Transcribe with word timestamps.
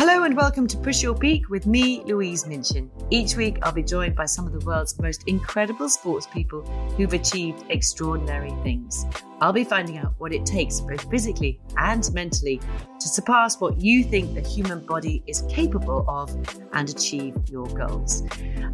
Hello 0.00 0.22
and 0.22 0.34
welcome 0.34 0.66
to 0.66 0.78
Push 0.78 1.02
Your 1.02 1.14
Peak 1.14 1.50
with 1.50 1.66
me, 1.66 2.02
Louise 2.06 2.46
Minchin. 2.46 2.90
Each 3.10 3.36
week 3.36 3.58
I'll 3.60 3.70
be 3.70 3.82
joined 3.82 4.16
by 4.16 4.24
some 4.24 4.46
of 4.46 4.52
the 4.54 4.64
world's 4.64 4.98
most 4.98 5.24
incredible 5.28 5.90
sports 5.90 6.26
people 6.26 6.62
who've 6.96 7.12
achieved 7.12 7.66
extraordinary 7.68 8.48
things. 8.62 9.04
I'll 9.42 9.52
be 9.52 9.62
finding 9.62 9.98
out 9.98 10.14
what 10.16 10.32
it 10.32 10.46
takes, 10.46 10.80
both 10.80 11.02
physically 11.10 11.60
and 11.76 12.10
mentally, 12.14 12.62
to 12.98 13.08
surpass 13.08 13.60
what 13.60 13.78
you 13.78 14.02
think 14.02 14.32
the 14.32 14.40
human 14.40 14.86
body 14.86 15.22
is 15.26 15.42
capable 15.50 16.06
of 16.08 16.30
and 16.72 16.88
achieve 16.88 17.36
your 17.50 17.66
goals. 17.66 18.22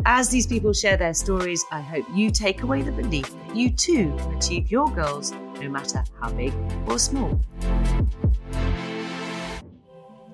As 0.04 0.29
these 0.29 0.46
people 0.46 0.72
share 0.72 0.96
their 0.96 1.12
stories, 1.12 1.64
I 1.72 1.80
hope 1.80 2.06
you 2.14 2.30
take 2.30 2.62
away 2.62 2.82
the 2.82 2.93
belief 2.93 3.34
that 3.48 3.56
you 3.56 3.70
too 3.70 4.14
can 4.16 4.36
achieve 4.36 4.70
your 4.70 4.88
goals 4.93 5.32
no 5.61 5.68
matter 5.70 6.04
how 6.20 6.30
big 6.30 6.52
or 6.86 7.00
small. 7.00 7.40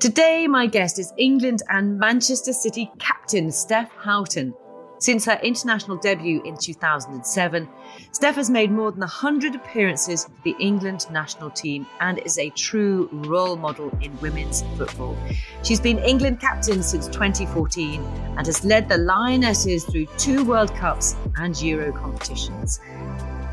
Today, 0.03 0.49
my 0.49 0.67
guest 0.67 0.99
is 0.99 1.13
England 1.17 1.63
and 1.69 1.97
Manchester 1.97 2.53
City 2.53 2.91
captain 2.99 3.53
Steph 3.53 3.89
Houghton. 3.93 4.53
Since 4.99 5.25
her 5.27 5.39
international 5.45 5.97
debut 5.97 6.43
in 6.45 6.57
2007, 6.57 7.69
Steph 8.11 8.35
has 8.35 8.51
made 8.51 8.73
more 8.73 8.91
than 8.91 8.99
100 8.99 9.55
appearances 9.55 10.25
for 10.25 10.33
the 10.43 10.57
England 10.59 11.07
national 11.13 11.51
team 11.51 11.87
and 12.01 12.19
is 12.19 12.37
a 12.37 12.51
true 12.51 13.11
role 13.13 13.55
model 13.55 13.97
in 14.01 14.19
women's 14.19 14.63
football. 14.77 15.17
She's 15.63 15.79
been 15.79 15.99
England 16.01 16.41
captain 16.41 16.83
since 16.83 17.07
2014 17.07 18.03
and 18.37 18.45
has 18.45 18.65
led 18.65 18.89
the 18.89 18.99
Lionesses 18.99 19.85
through 19.85 20.07
two 20.19 20.45
World 20.45 20.75
Cups 20.75 21.15
and 21.37 21.57
Euro 21.63 21.93
competitions. 21.93 22.81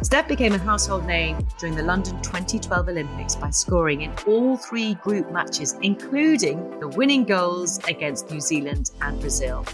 Steph 0.02 0.30
became 0.30 0.54
a 0.54 0.58
household 0.58 1.06
name 1.06 1.38
during 1.58 1.76
the 1.76 1.84
London 1.84 2.16
2012 2.22 2.88
Olympics 2.88 3.36
by 3.36 3.50
scoring 3.50 4.02
in 4.02 4.14
all 4.26 4.56
three 4.56 4.94
group 4.96 5.30
matches, 5.30 5.76
including 5.82 6.80
the 6.80 6.88
winning 6.88 7.26
goals 7.26 7.80
against 7.86 8.32
New 8.32 8.40
Zealand 8.40 8.92
and 9.02 9.20
Brazil. 9.20 9.66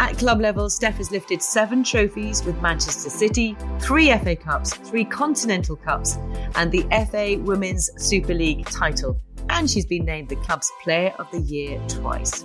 At 0.00 0.18
club 0.18 0.40
level, 0.40 0.68
Steph 0.68 0.96
has 0.96 1.12
lifted 1.12 1.40
seven 1.40 1.84
trophies 1.84 2.44
with 2.44 2.60
Manchester 2.60 3.08
City, 3.08 3.56
three 3.78 4.10
FA 4.18 4.34
Cups, 4.34 4.74
three 4.74 5.04
Continental 5.04 5.76
Cups, 5.76 6.18
and 6.56 6.72
the 6.72 6.82
FA 7.08 7.40
Women's 7.40 7.90
Super 7.96 8.34
League 8.34 8.66
title. 8.66 9.20
And 9.50 9.70
she's 9.70 9.86
been 9.86 10.04
named 10.04 10.30
the 10.30 10.36
club's 10.36 10.70
Player 10.82 11.14
of 11.20 11.30
the 11.30 11.40
Year 11.40 11.80
twice. 11.86 12.44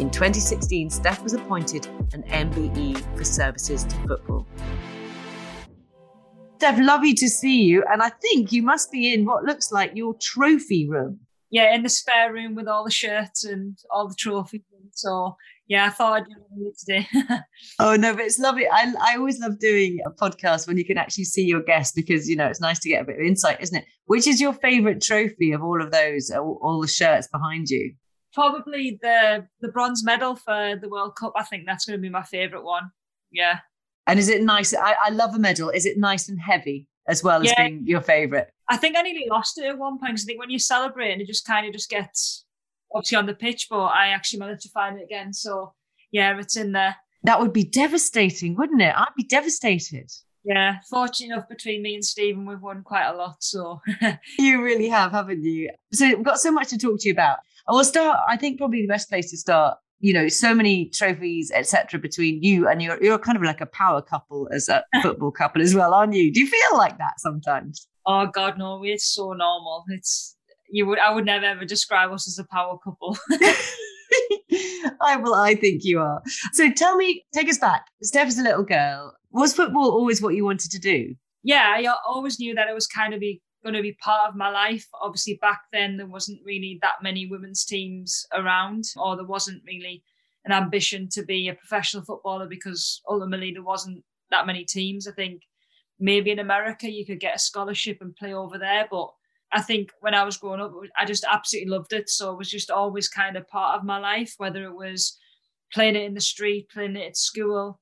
In 0.00 0.10
2016, 0.10 0.90
Steph 0.90 1.22
was 1.22 1.34
appointed 1.34 1.86
an 2.12 2.24
MBE 2.24 3.16
for 3.16 3.22
services 3.22 3.84
to 3.84 3.94
football. 4.08 4.46
Steph, 6.60 6.78
lovely 6.78 7.14
to 7.14 7.26
see 7.26 7.62
you. 7.62 7.82
And 7.90 8.02
I 8.02 8.10
think 8.10 8.52
you 8.52 8.62
must 8.62 8.92
be 8.92 9.14
in 9.14 9.24
what 9.24 9.44
looks 9.44 9.72
like 9.72 9.92
your 9.94 10.14
trophy 10.20 10.86
room. 10.86 11.20
Yeah, 11.48 11.74
in 11.74 11.82
the 11.82 11.88
spare 11.88 12.34
room 12.34 12.54
with 12.54 12.68
all 12.68 12.84
the 12.84 12.90
shirts 12.90 13.44
and 13.44 13.78
all 13.90 14.08
the 14.08 14.14
trophies. 14.14 14.60
So 14.92 15.36
yeah, 15.68 15.86
I 15.86 15.88
thought 15.88 16.20
I'd 16.20 16.26
do 16.26 16.66
it 16.66 16.78
today. 16.78 17.08
oh 17.78 17.96
no, 17.96 18.12
but 18.12 18.26
it's 18.26 18.38
lovely. 18.38 18.66
I 18.70 18.92
I 19.00 19.16
always 19.16 19.40
love 19.40 19.58
doing 19.58 20.00
a 20.04 20.10
podcast 20.10 20.68
when 20.68 20.76
you 20.76 20.84
can 20.84 20.98
actually 20.98 21.24
see 21.24 21.46
your 21.46 21.62
guest 21.62 21.94
because 21.96 22.28
you 22.28 22.36
know 22.36 22.46
it's 22.46 22.60
nice 22.60 22.78
to 22.80 22.90
get 22.90 23.00
a 23.00 23.06
bit 23.06 23.16
of 23.18 23.24
insight, 23.24 23.62
isn't 23.62 23.78
it? 23.78 23.86
Which 24.04 24.26
is 24.26 24.38
your 24.38 24.52
favourite 24.52 25.00
trophy 25.00 25.52
of 25.52 25.62
all 25.62 25.82
of 25.82 25.90
those, 25.90 26.30
all, 26.30 26.60
all 26.60 26.82
the 26.82 26.88
shirts 26.88 27.26
behind 27.26 27.70
you? 27.70 27.94
Probably 28.34 28.98
the 29.00 29.46
the 29.62 29.68
bronze 29.68 30.04
medal 30.04 30.36
for 30.36 30.76
the 30.78 30.90
World 30.90 31.16
Cup. 31.16 31.32
I 31.36 31.44
think 31.44 31.64
that's 31.64 31.86
going 31.86 31.98
to 31.98 32.02
be 32.02 32.10
my 32.10 32.22
favourite 32.22 32.64
one. 32.64 32.90
Yeah. 33.32 33.60
And 34.10 34.18
is 34.18 34.28
it 34.28 34.42
nice? 34.42 34.74
I, 34.74 34.96
I 35.06 35.10
love 35.10 35.36
a 35.36 35.38
medal. 35.38 35.70
Is 35.70 35.86
it 35.86 35.96
nice 35.96 36.28
and 36.28 36.40
heavy 36.40 36.88
as 37.06 37.22
well 37.22 37.42
as 37.42 37.54
being 37.56 37.86
your 37.86 38.00
favourite? 38.00 38.48
I 38.68 38.76
think 38.76 38.96
I 38.96 39.02
nearly 39.02 39.26
lost 39.30 39.56
it 39.56 39.66
at 39.66 39.78
one 39.78 40.00
point 40.00 40.14
because 40.14 40.24
I 40.24 40.26
think 40.26 40.40
when 40.40 40.50
you're 40.50 40.58
celebrating, 40.58 41.20
it 41.20 41.28
just 41.28 41.46
kind 41.46 41.64
of 41.64 41.72
just 41.72 41.88
gets 41.88 42.44
obviously 42.92 43.18
on 43.18 43.26
the 43.26 43.34
pitch, 43.34 43.68
but 43.70 43.84
I 43.84 44.08
actually 44.08 44.40
managed 44.40 44.62
to 44.62 44.68
find 44.70 44.98
it 44.98 45.04
again. 45.04 45.32
So 45.32 45.74
yeah, 46.10 46.36
it's 46.40 46.56
in 46.56 46.72
there. 46.72 46.96
That 47.22 47.38
would 47.38 47.52
be 47.52 47.62
devastating, 47.62 48.56
wouldn't 48.56 48.82
it? 48.82 48.92
I'd 48.96 49.14
be 49.16 49.22
devastated. 49.22 50.10
Yeah, 50.42 50.78
fortunate 50.88 51.34
enough 51.34 51.48
between 51.48 51.80
me 51.80 51.94
and 51.94 52.04
Stephen, 52.04 52.46
we've 52.46 52.60
won 52.60 52.82
quite 52.82 53.06
a 53.06 53.14
lot. 53.14 53.36
So 53.44 53.80
you 54.40 54.60
really 54.60 54.88
have, 54.88 55.12
haven't 55.12 55.44
you? 55.44 55.70
So 55.92 56.08
we've 56.08 56.24
got 56.24 56.40
so 56.40 56.50
much 56.50 56.70
to 56.70 56.78
talk 56.78 56.98
to 56.98 57.06
you 57.06 57.12
about. 57.12 57.38
I 57.68 57.72
will 57.72 57.84
start. 57.84 58.18
I 58.28 58.36
think 58.36 58.58
probably 58.58 58.82
the 58.82 58.88
best 58.88 59.08
place 59.08 59.30
to 59.30 59.36
start 59.36 59.78
you 60.00 60.12
know 60.12 60.28
so 60.28 60.54
many 60.54 60.86
trophies 60.90 61.50
etc 61.54 62.00
between 62.00 62.42
you 62.42 62.68
and 62.68 62.82
you're 62.82 63.02
you're 63.02 63.18
kind 63.18 63.36
of 63.36 63.42
like 63.42 63.60
a 63.60 63.66
power 63.66 64.02
couple 64.02 64.48
as 64.52 64.68
a 64.68 64.82
football 65.02 65.30
couple 65.30 65.62
as 65.62 65.74
well 65.74 65.94
aren't 65.94 66.14
you 66.14 66.32
do 66.32 66.40
you 66.40 66.46
feel 66.46 66.78
like 66.78 66.98
that 66.98 67.18
sometimes 67.18 67.86
oh 68.06 68.26
god 68.26 68.58
no 68.58 68.82
it's 68.84 69.14
so 69.14 69.32
normal 69.32 69.84
it's 69.88 70.36
you 70.70 70.86
would 70.86 70.98
i 70.98 71.12
would 71.12 71.24
never 71.24 71.44
ever 71.44 71.64
describe 71.64 72.10
us 72.10 72.26
as 72.26 72.38
a 72.38 72.44
power 72.50 72.78
couple 72.82 73.16
I 75.00 75.16
well, 75.16 75.34
I 75.34 75.54
think 75.54 75.84
you 75.84 76.00
are. 76.00 76.22
So 76.52 76.70
tell 76.70 76.96
me, 76.96 77.24
take 77.34 77.48
us 77.48 77.58
back. 77.58 77.86
Steph 78.02 78.28
is 78.28 78.38
a 78.38 78.42
little 78.42 78.64
girl. 78.64 79.14
Was 79.32 79.54
football 79.54 79.90
always 79.90 80.20
what 80.20 80.34
you 80.34 80.44
wanted 80.44 80.70
to 80.72 80.78
do? 80.78 81.14
Yeah, 81.42 81.72
I 81.74 81.86
always 82.06 82.38
knew 82.38 82.54
that 82.54 82.68
it 82.68 82.74
was 82.74 82.86
kind 82.86 83.14
of 83.14 83.20
be 83.20 83.40
going 83.62 83.74
to 83.74 83.82
be 83.82 83.92
part 83.92 84.28
of 84.28 84.36
my 84.36 84.48
life. 84.48 84.86
Obviously, 85.00 85.38
back 85.40 85.62
then 85.72 85.96
there 85.96 86.06
wasn't 86.06 86.40
really 86.44 86.78
that 86.82 87.02
many 87.02 87.26
women's 87.26 87.64
teams 87.64 88.26
around, 88.32 88.84
or 88.96 89.16
there 89.16 89.26
wasn't 89.26 89.62
really 89.66 90.02
an 90.44 90.52
ambition 90.52 91.08
to 91.10 91.22
be 91.22 91.48
a 91.48 91.54
professional 91.54 92.02
footballer 92.02 92.46
because 92.46 93.02
ultimately 93.08 93.52
there 93.52 93.62
wasn't 93.62 94.02
that 94.30 94.46
many 94.46 94.64
teams. 94.64 95.06
I 95.06 95.12
think 95.12 95.42
maybe 95.98 96.30
in 96.30 96.38
America 96.38 96.90
you 96.90 97.04
could 97.04 97.20
get 97.20 97.36
a 97.36 97.38
scholarship 97.38 97.98
and 98.00 98.16
play 98.16 98.32
over 98.32 98.58
there, 98.58 98.88
but 98.90 99.10
I 99.52 99.60
think 99.60 99.90
when 100.00 100.14
I 100.14 100.24
was 100.24 100.36
growing 100.36 100.60
up, 100.60 100.72
I 100.96 101.04
just 101.04 101.24
absolutely 101.28 101.70
loved 101.70 101.92
it. 101.92 102.08
So 102.08 102.32
it 102.32 102.38
was 102.38 102.50
just 102.50 102.70
always 102.70 103.08
kind 103.08 103.36
of 103.36 103.48
part 103.48 103.78
of 103.78 103.84
my 103.84 103.98
life, 103.98 104.34
whether 104.38 104.64
it 104.64 104.74
was 104.74 105.18
playing 105.72 105.96
it 105.96 106.04
in 106.04 106.14
the 106.14 106.20
street, 106.20 106.70
playing 106.72 106.96
it 106.96 107.08
at 107.08 107.16
school, 107.16 107.80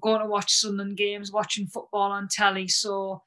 going 0.00 0.20
to 0.20 0.26
watch 0.26 0.52
Sunderland 0.52 0.96
games, 0.96 1.30
watching 1.30 1.66
football 1.66 2.10
on 2.10 2.28
telly. 2.28 2.68
So 2.68 3.22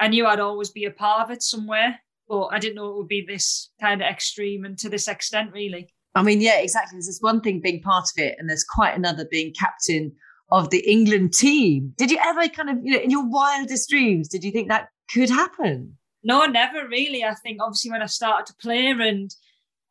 I 0.00 0.08
knew 0.08 0.26
I'd 0.26 0.40
always 0.40 0.70
be 0.70 0.86
a 0.86 0.90
part 0.90 1.22
of 1.22 1.30
it 1.30 1.42
somewhere, 1.42 2.00
but 2.28 2.46
I 2.46 2.58
didn't 2.58 2.76
know 2.76 2.90
it 2.90 2.96
would 2.96 3.08
be 3.08 3.24
this 3.26 3.70
kind 3.80 4.00
of 4.00 4.08
extreme 4.08 4.64
and 4.64 4.78
to 4.78 4.88
this 4.88 5.06
extent, 5.06 5.52
really. 5.52 5.92
I 6.14 6.22
mean, 6.22 6.40
yeah, 6.40 6.58
exactly. 6.58 6.96
There's 6.96 7.06
this 7.06 7.20
one 7.20 7.40
thing 7.40 7.60
being 7.60 7.82
part 7.82 8.04
of 8.04 8.22
it, 8.22 8.36
and 8.38 8.48
there's 8.48 8.64
quite 8.64 8.96
another 8.96 9.26
being 9.30 9.52
captain 9.52 10.12
of 10.50 10.70
the 10.70 10.80
England 10.90 11.32
team. 11.34 11.92
Did 11.96 12.10
you 12.10 12.18
ever 12.24 12.48
kind 12.48 12.70
of, 12.70 12.78
you 12.82 12.92
know, 12.94 12.98
in 13.00 13.10
your 13.10 13.28
wildest 13.28 13.88
dreams, 13.88 14.28
did 14.28 14.42
you 14.42 14.50
think 14.50 14.68
that 14.68 14.88
could 15.12 15.30
happen? 15.30 15.96
No, 16.22 16.44
never 16.46 16.88
really. 16.88 17.24
I 17.24 17.34
think 17.34 17.62
obviously 17.62 17.90
when 17.90 18.02
I 18.02 18.06
started 18.06 18.46
to 18.46 18.56
play 18.60 18.88
and 18.88 19.30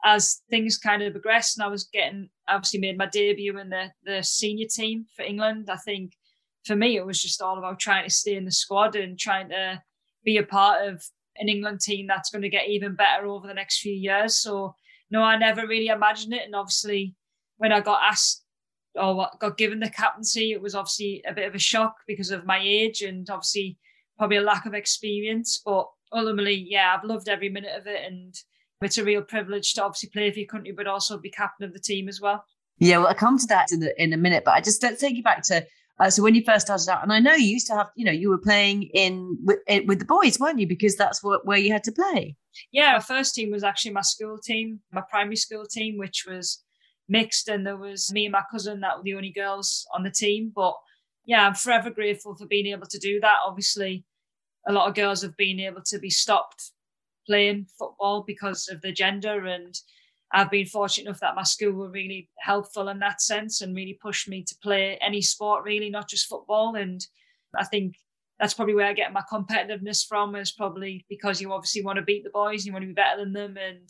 as 0.04 0.42
things 0.50 0.78
kind 0.78 1.02
of 1.02 1.14
progressed 1.14 1.58
and 1.58 1.66
I 1.66 1.70
was 1.70 1.86
getting 1.86 2.30
obviously 2.48 2.80
made 2.80 2.98
my 2.98 3.08
debut 3.08 3.58
in 3.58 3.70
the, 3.70 3.92
the 4.04 4.24
senior 4.24 4.68
team 4.68 5.06
for 5.16 5.24
England, 5.24 5.70
I 5.70 5.78
think 5.78 6.14
for 6.66 6.76
me 6.76 6.98
it 6.98 7.06
was 7.06 7.22
just 7.22 7.42
all 7.42 7.58
about 7.58 7.80
trying 7.80 8.04
to 8.04 8.14
stay 8.14 8.36
in 8.36 8.46
the 8.46 8.52
squad 8.52 8.96
and 8.96 9.18
trying 9.18 9.50
to 9.50 9.82
be 10.24 10.38
a 10.38 10.44
part 10.44 10.88
of 10.88 11.04
an 11.38 11.50
England 11.50 11.82
team 11.82 12.08
that's 12.08 12.30
going 12.30 12.42
to 12.42 12.50
get 12.50 12.70
even 12.70 12.96
better 12.96 13.26
over 13.26 13.48
the 13.48 13.54
next 13.54 13.80
few 13.80 13.94
years. 13.94 14.38
So 14.38 14.76
no, 15.10 15.22
I 15.22 15.38
never 15.38 15.66
really 15.66 15.88
imagined 15.88 16.34
it. 16.34 16.44
And 16.46 16.56
obviously 16.56 17.16
when 17.58 17.72
I 17.72 17.82
got 17.82 18.02
asked 18.04 18.44
or 18.96 19.28
got 19.40 19.58
given 19.58 19.80
the 19.80 19.90
captaincy, 19.90 20.52
it 20.52 20.62
was 20.62 20.76
obviously 20.76 21.24
a 21.28 21.34
bit 21.34 21.48
of 21.48 21.56
a 21.56 21.60
shock 21.60 21.96
because 22.08 22.32
of 22.32 22.46
my 22.46 22.60
age 22.62 23.02
and 23.02 23.30
obviously 23.30 23.78
probably 24.18 24.38
a 24.38 24.42
lack 24.42 24.66
of 24.66 24.74
experience. 24.74 25.62
But 25.64 25.88
ultimately, 26.12 26.66
yeah, 26.68 26.96
I've 26.96 27.08
loved 27.08 27.30
every 27.30 27.50
minute 27.50 27.76
of 27.78 27.88
it, 27.88 28.04
and 28.06 28.36
it's 28.82 28.98
a 28.98 29.04
real 29.04 29.22
privilege 29.22 29.74
to 29.74 29.84
obviously 29.84 30.10
play 30.10 30.32
for 30.32 30.40
your 30.40 30.48
country, 30.48 30.74
but 30.76 30.88
also 30.88 31.18
be 31.18 31.30
captain 31.30 31.66
of 31.66 31.74
the 31.74 31.80
team 31.80 32.08
as 32.08 32.20
well. 32.22 32.44
Yeah, 32.78 33.00
well, 33.00 33.08
I'll 33.08 33.16
come 33.16 33.38
to 33.38 33.48
that 33.48 33.72
in, 33.72 33.82
the, 33.82 34.02
in 34.02 34.14
a 34.14 34.18
minute, 34.18 34.44
but 34.46 34.54
I 34.54 34.62
just 34.62 34.82
let's 34.82 35.02
take 35.02 35.16
you 35.16 35.24
back 35.24 35.44
to 35.44 35.66
uh, 36.00 36.10
so 36.10 36.24
when 36.24 36.36
you 36.36 36.44
first 36.44 36.68
started 36.68 36.90
out, 36.90 37.04
and 37.04 37.12
I 37.12 37.20
know 37.20 37.34
you 37.34 37.48
used 37.48 37.68
to 37.68 37.76
have, 37.76 37.90
you 37.96 38.06
know, 38.06 38.12
you 38.12 38.30
were 38.30 38.38
playing 38.38 38.84
in 38.94 39.38
with, 39.44 39.60
with 39.86 40.00
the 40.00 40.06
boys, 40.06 40.40
weren't 40.40 40.60
you? 40.60 40.68
Because 40.68 40.96
that's 40.96 41.22
what 41.24 41.46
where 41.46 41.58
you 41.58 41.72
had 41.74 41.84
to 41.86 41.92
play. 41.92 42.36
Yeah, 42.72 42.94
our 42.94 43.02
first 43.02 43.36
team 43.36 43.52
was 43.52 43.64
actually 43.64 43.92
my 43.92 44.02
school 44.02 44.38
team, 44.38 44.80
my 44.92 45.02
primary 45.10 45.36
school 45.36 45.66
team, 45.66 45.98
which 45.98 46.26
was 46.28 46.64
mixed, 47.10 47.50
and 47.50 47.66
there 47.66 47.78
was 47.78 48.12
me 48.14 48.26
and 48.26 48.32
my 48.32 48.44
cousin 48.52 48.80
that 48.82 48.98
were 48.98 49.04
the 49.04 49.16
only 49.16 49.32
girls 49.32 49.86
on 49.94 50.04
the 50.04 50.12
team. 50.12 50.52
But 50.56 50.74
yeah, 51.26 51.46
I'm 51.46 51.56
forever 51.56 51.90
grateful 51.90 52.36
for 52.36 52.48
being 52.48 52.68
able 52.68 52.88
to 52.88 53.00
do 53.00 53.20
that. 53.20 53.38
Obviously, 53.46 54.06
a 54.68 54.72
lot 54.72 54.88
of 54.88 54.96
girls 54.96 55.22
have 55.22 55.36
been 55.36 55.60
able 55.60 55.82
to 55.88 56.00
be 56.00 56.10
stopped 56.10 56.72
playing 57.28 57.68
football 57.78 58.24
because 58.26 58.70
of 58.70 58.82
the 58.82 58.92
gender 58.92 59.46
and 59.46 59.76
I've 60.32 60.52
been 60.52 60.66
fortunate 60.66 61.08
enough 61.08 61.22
that 61.22 61.36
my 61.36 61.44
school 61.44 61.72
were 61.72 61.90
really 61.90 62.30
helpful 62.40 62.90
in 62.90 63.00
that 63.00 63.22
sense 63.22 63.62
and 63.62 63.76
really 63.76 63.98
pushed 64.00 64.30
me 64.30 64.44
to 64.44 64.56
play 64.62 64.98
any 65.02 65.22
sport 65.22 65.64
really, 65.64 65.90
not 65.90 66.08
just 66.08 66.28
football. 66.28 66.76
And 66.76 67.06
I 67.56 67.66
think 67.66 67.96
that's 68.40 68.54
probably 68.54 68.76
where 68.76 68.86
I 68.86 68.94
get 68.94 69.12
my 69.12 69.24
competitiveness 69.32 70.06
from 70.08 70.36
is 70.36 70.52
probably 70.52 71.06
because 71.10 71.42
you 71.42 71.52
obviously 71.52 71.84
want 71.84 71.98
to 71.98 72.04
beat 72.04 72.24
the 72.24 72.30
boys, 72.30 72.66
you 72.66 72.72
want 72.72 72.84
to 72.84 72.88
be 72.88 72.94
better 72.94 73.24
than 73.24 73.34
them. 73.34 73.58
And 73.58 73.90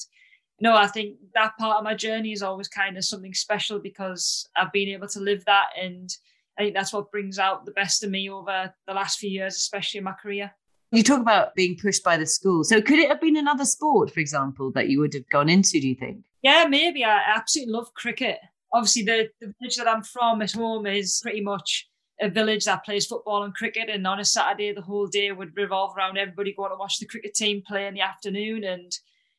no, 0.61 0.75
I 0.75 0.87
think 0.87 1.17
that 1.33 1.57
part 1.59 1.77
of 1.77 1.83
my 1.83 1.93
journey 1.93 2.31
is 2.31 2.41
always 2.41 2.69
kind 2.69 2.97
of 2.97 3.03
something 3.03 3.33
special 3.33 3.79
because 3.79 4.47
I've 4.55 4.71
been 4.71 4.89
able 4.89 5.07
to 5.09 5.19
live 5.19 5.43
that 5.45 5.67
and 5.79 6.09
I 6.57 6.63
think 6.63 6.75
that's 6.75 6.91
what 6.91 7.11
brings 7.11 7.39
out 7.39 7.65
the 7.65 7.71
best 7.71 8.03
of 8.03 8.11
me 8.11 8.29
over 8.29 8.73
the 8.85 8.93
last 8.93 9.19
few 9.19 9.29
years, 9.29 9.55
especially 9.55 9.99
in 9.99 10.03
my 10.03 10.11
career. 10.11 10.51
You 10.91 11.03
talk 11.03 11.21
about 11.21 11.55
being 11.55 11.77
pushed 11.81 12.03
by 12.03 12.17
the 12.17 12.25
school. 12.25 12.65
So 12.65 12.81
could 12.81 12.99
it 12.99 13.07
have 13.07 13.21
been 13.21 13.37
another 13.37 13.63
sport, 13.63 14.11
for 14.11 14.19
example, 14.19 14.71
that 14.73 14.89
you 14.89 14.99
would 14.99 15.13
have 15.13 15.29
gone 15.29 15.47
into, 15.47 15.79
do 15.79 15.87
you 15.87 15.95
think? 15.95 16.25
Yeah, 16.41 16.65
maybe. 16.69 17.03
I 17.03 17.19
absolutely 17.35 17.73
love 17.73 17.93
cricket. 17.93 18.39
Obviously, 18.73 19.03
the, 19.03 19.29
the 19.41 19.53
village 19.59 19.77
that 19.77 19.87
I'm 19.87 20.03
from 20.03 20.41
at 20.41 20.51
home 20.51 20.85
is 20.85 21.19
pretty 21.21 21.41
much 21.41 21.89
a 22.21 22.29
village 22.29 22.65
that 22.65 22.85
plays 22.85 23.05
football 23.05 23.43
and 23.43 23.53
cricket. 23.53 23.89
And 23.89 24.05
on 24.05 24.19
a 24.19 24.25
Saturday, 24.25 24.73
the 24.73 24.81
whole 24.81 25.07
day 25.07 25.31
would 25.31 25.55
revolve 25.55 25.95
around 25.97 26.17
everybody 26.17 26.53
going 26.53 26.71
to 26.71 26.77
watch 26.77 26.99
the 26.99 27.05
cricket 27.05 27.33
team 27.33 27.61
play 27.65 27.87
in 27.87 27.93
the 27.93 28.01
afternoon. 28.01 28.63
And 28.63 28.91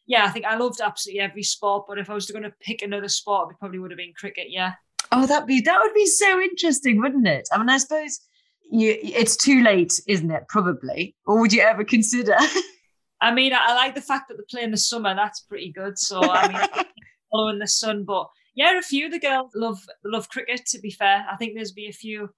yeah, 0.07 0.25
I 0.25 0.31
think 0.31 0.45
I 0.45 0.57
loved 0.57 0.81
absolutely 0.81 1.21
every 1.21 1.43
sport. 1.43 1.85
But 1.89 1.99
if 1.99 2.11
I 2.11 2.15
was 2.15 2.31
going 2.31 2.43
to 2.43 2.55
pick 2.61 2.83
another 2.83 3.09
sport, 3.09 3.51
it 3.53 3.59
probably 3.59 3.79
would 3.79 3.91
have 3.91 3.99
been 3.99 4.15
cricket. 4.15 4.47
Yeah. 4.49 4.75
Oh, 5.13 5.27
that'd 5.27 5.47
be 5.47 5.61
that 5.63 5.81
would 5.81 5.95
be 5.95 6.07
so 6.07 6.41
interesting, 6.41 7.01
wouldn't 7.01 7.27
it? 7.27 7.49
I 7.53 7.59
mean, 7.59 7.69
I 7.69 7.79
suppose 7.79 8.21
you, 8.71 8.97
it's 9.03 9.37
too 9.37 9.63
late, 9.63 10.01
isn't 10.07 10.31
it? 10.31 10.45
Probably, 10.49 11.17
or 11.27 11.41
would 11.41 11.53
you 11.53 11.63
ever 11.63 11.85
consider? 11.85 12.37
I 13.21 13.33
mean, 13.33 13.53
I, 13.53 13.67
I 13.69 13.75
like 13.75 13.95
the 13.95 14.01
fact 14.01 14.29
that 14.29 14.37
they 14.37 14.45
play 14.51 14.63
in 14.63 14.71
the 14.71 14.77
summer. 14.77 15.15
That's 15.15 15.41
pretty 15.41 15.73
good. 15.73 15.99
So 15.99 16.21
I 16.23 16.49
mean, 16.49 16.85
following 17.33 17.59
the 17.59 17.69
sun, 17.69 18.05
but 18.05 18.29
yeah, 18.55 18.79
a 18.79 18.83
few 18.83 19.07
of 19.07 19.13
the 19.13 19.21
girls 19.21 19.53
love 19.55 19.81
love 20.05 20.29
cricket. 20.29 20.67
To 20.67 20.81
be 20.81 20.91
fair, 20.91 21.27
I 21.31 21.37
think 21.37 21.55
there's 21.55 21.73
be 21.73 21.89
a 21.89 21.93
few 21.93 22.31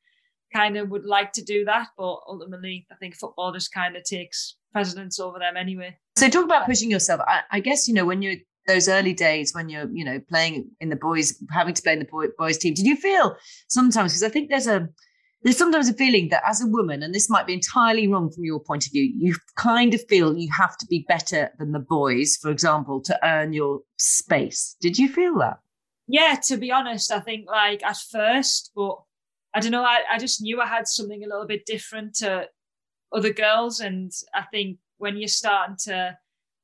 kind 0.52 0.76
of 0.76 0.90
would 0.90 1.06
like 1.06 1.32
to 1.32 1.43
do 1.43 1.64
that, 1.64 1.88
but 1.96 2.20
ultimately, 2.29 2.87
I 2.93 2.96
think 2.96 3.17
football 3.17 3.52
just 3.52 3.73
kind 3.73 3.96
of 3.96 4.05
takes 4.05 4.56
precedence 4.73 5.19
over 5.19 5.38
them 5.38 5.56
anyway. 5.56 5.96
So 6.17 6.29
talk 6.29 6.44
about 6.44 6.67
pushing 6.67 6.90
yourself. 6.90 7.20
I, 7.26 7.40
I 7.50 7.61
guess 7.61 7.88
you 7.88 7.94
know 7.94 8.05
when 8.05 8.23
you're 8.23 8.37
those 8.67 8.88
early 8.88 9.12
days 9.12 9.52
when 9.55 9.69
you're 9.69 9.88
you 9.93 10.05
know 10.05 10.20
playing 10.28 10.70
in 10.81 10.88
the 10.88 10.96
boys 10.96 11.43
having 11.50 11.75
to 11.75 11.82
play 11.82 11.94
in 11.94 11.99
the 11.99 12.05
boy, 12.05 12.26
boys 12.38 12.58
team 12.58 12.75
did 12.75 12.87
you 12.87 12.96
feel 12.96 13.37
sometimes 13.69 14.12
because 14.12 14.23
i 14.23 14.28
think 14.28 14.49
there's 14.49 14.67
a 14.67 14.88
there's 15.43 15.56
sometimes 15.56 15.89
a 15.89 15.94
feeling 15.94 16.29
that 16.29 16.43
as 16.47 16.62
a 16.62 16.67
woman 16.67 17.03
and 17.03 17.15
this 17.15 17.29
might 17.29 17.47
be 17.47 17.55
entirely 17.55 18.06
wrong 18.06 18.31
from 18.31 18.44
your 18.44 18.61
point 18.61 18.87
of 18.87 18.93
view 18.93 19.12
you 19.17 19.35
kind 19.56 19.94
of 19.94 20.06
feel 20.09 20.37
you 20.37 20.50
have 20.56 20.77
to 20.79 20.87
be 20.87 21.05
better 21.09 21.50
than 21.59 21.73
the 21.73 21.79
boys 21.79 22.37
for 22.41 22.50
example 22.50 23.00
to 23.03 23.19
earn 23.27 23.53
your 23.53 23.81
space. 23.99 24.77
Did 24.81 24.99
you 24.99 25.09
feel 25.09 25.39
that? 25.39 25.59
Yeah 26.06 26.39
to 26.47 26.56
be 26.56 26.73
honest 26.73 27.12
i 27.12 27.21
think 27.21 27.47
like 27.49 27.85
at 27.85 27.97
first 27.97 28.73
but 28.75 28.97
i 29.55 29.61
don't 29.61 29.73
know 29.73 29.85
I, 29.85 30.00
I 30.11 30.19
just 30.19 30.43
knew 30.43 30.61
i 30.61 30.67
had 30.67 30.89
something 30.89 31.23
a 31.25 31.29
little 31.29 31.47
bit 31.47 31.67
different 31.67 32.15
to 32.17 32.49
other 33.12 33.33
girls 33.33 33.81
and 33.81 34.11
i 34.35 34.43
think 34.50 34.79
when 34.99 35.17
you're 35.17 35.29
starting 35.29 35.77
to 35.85 36.17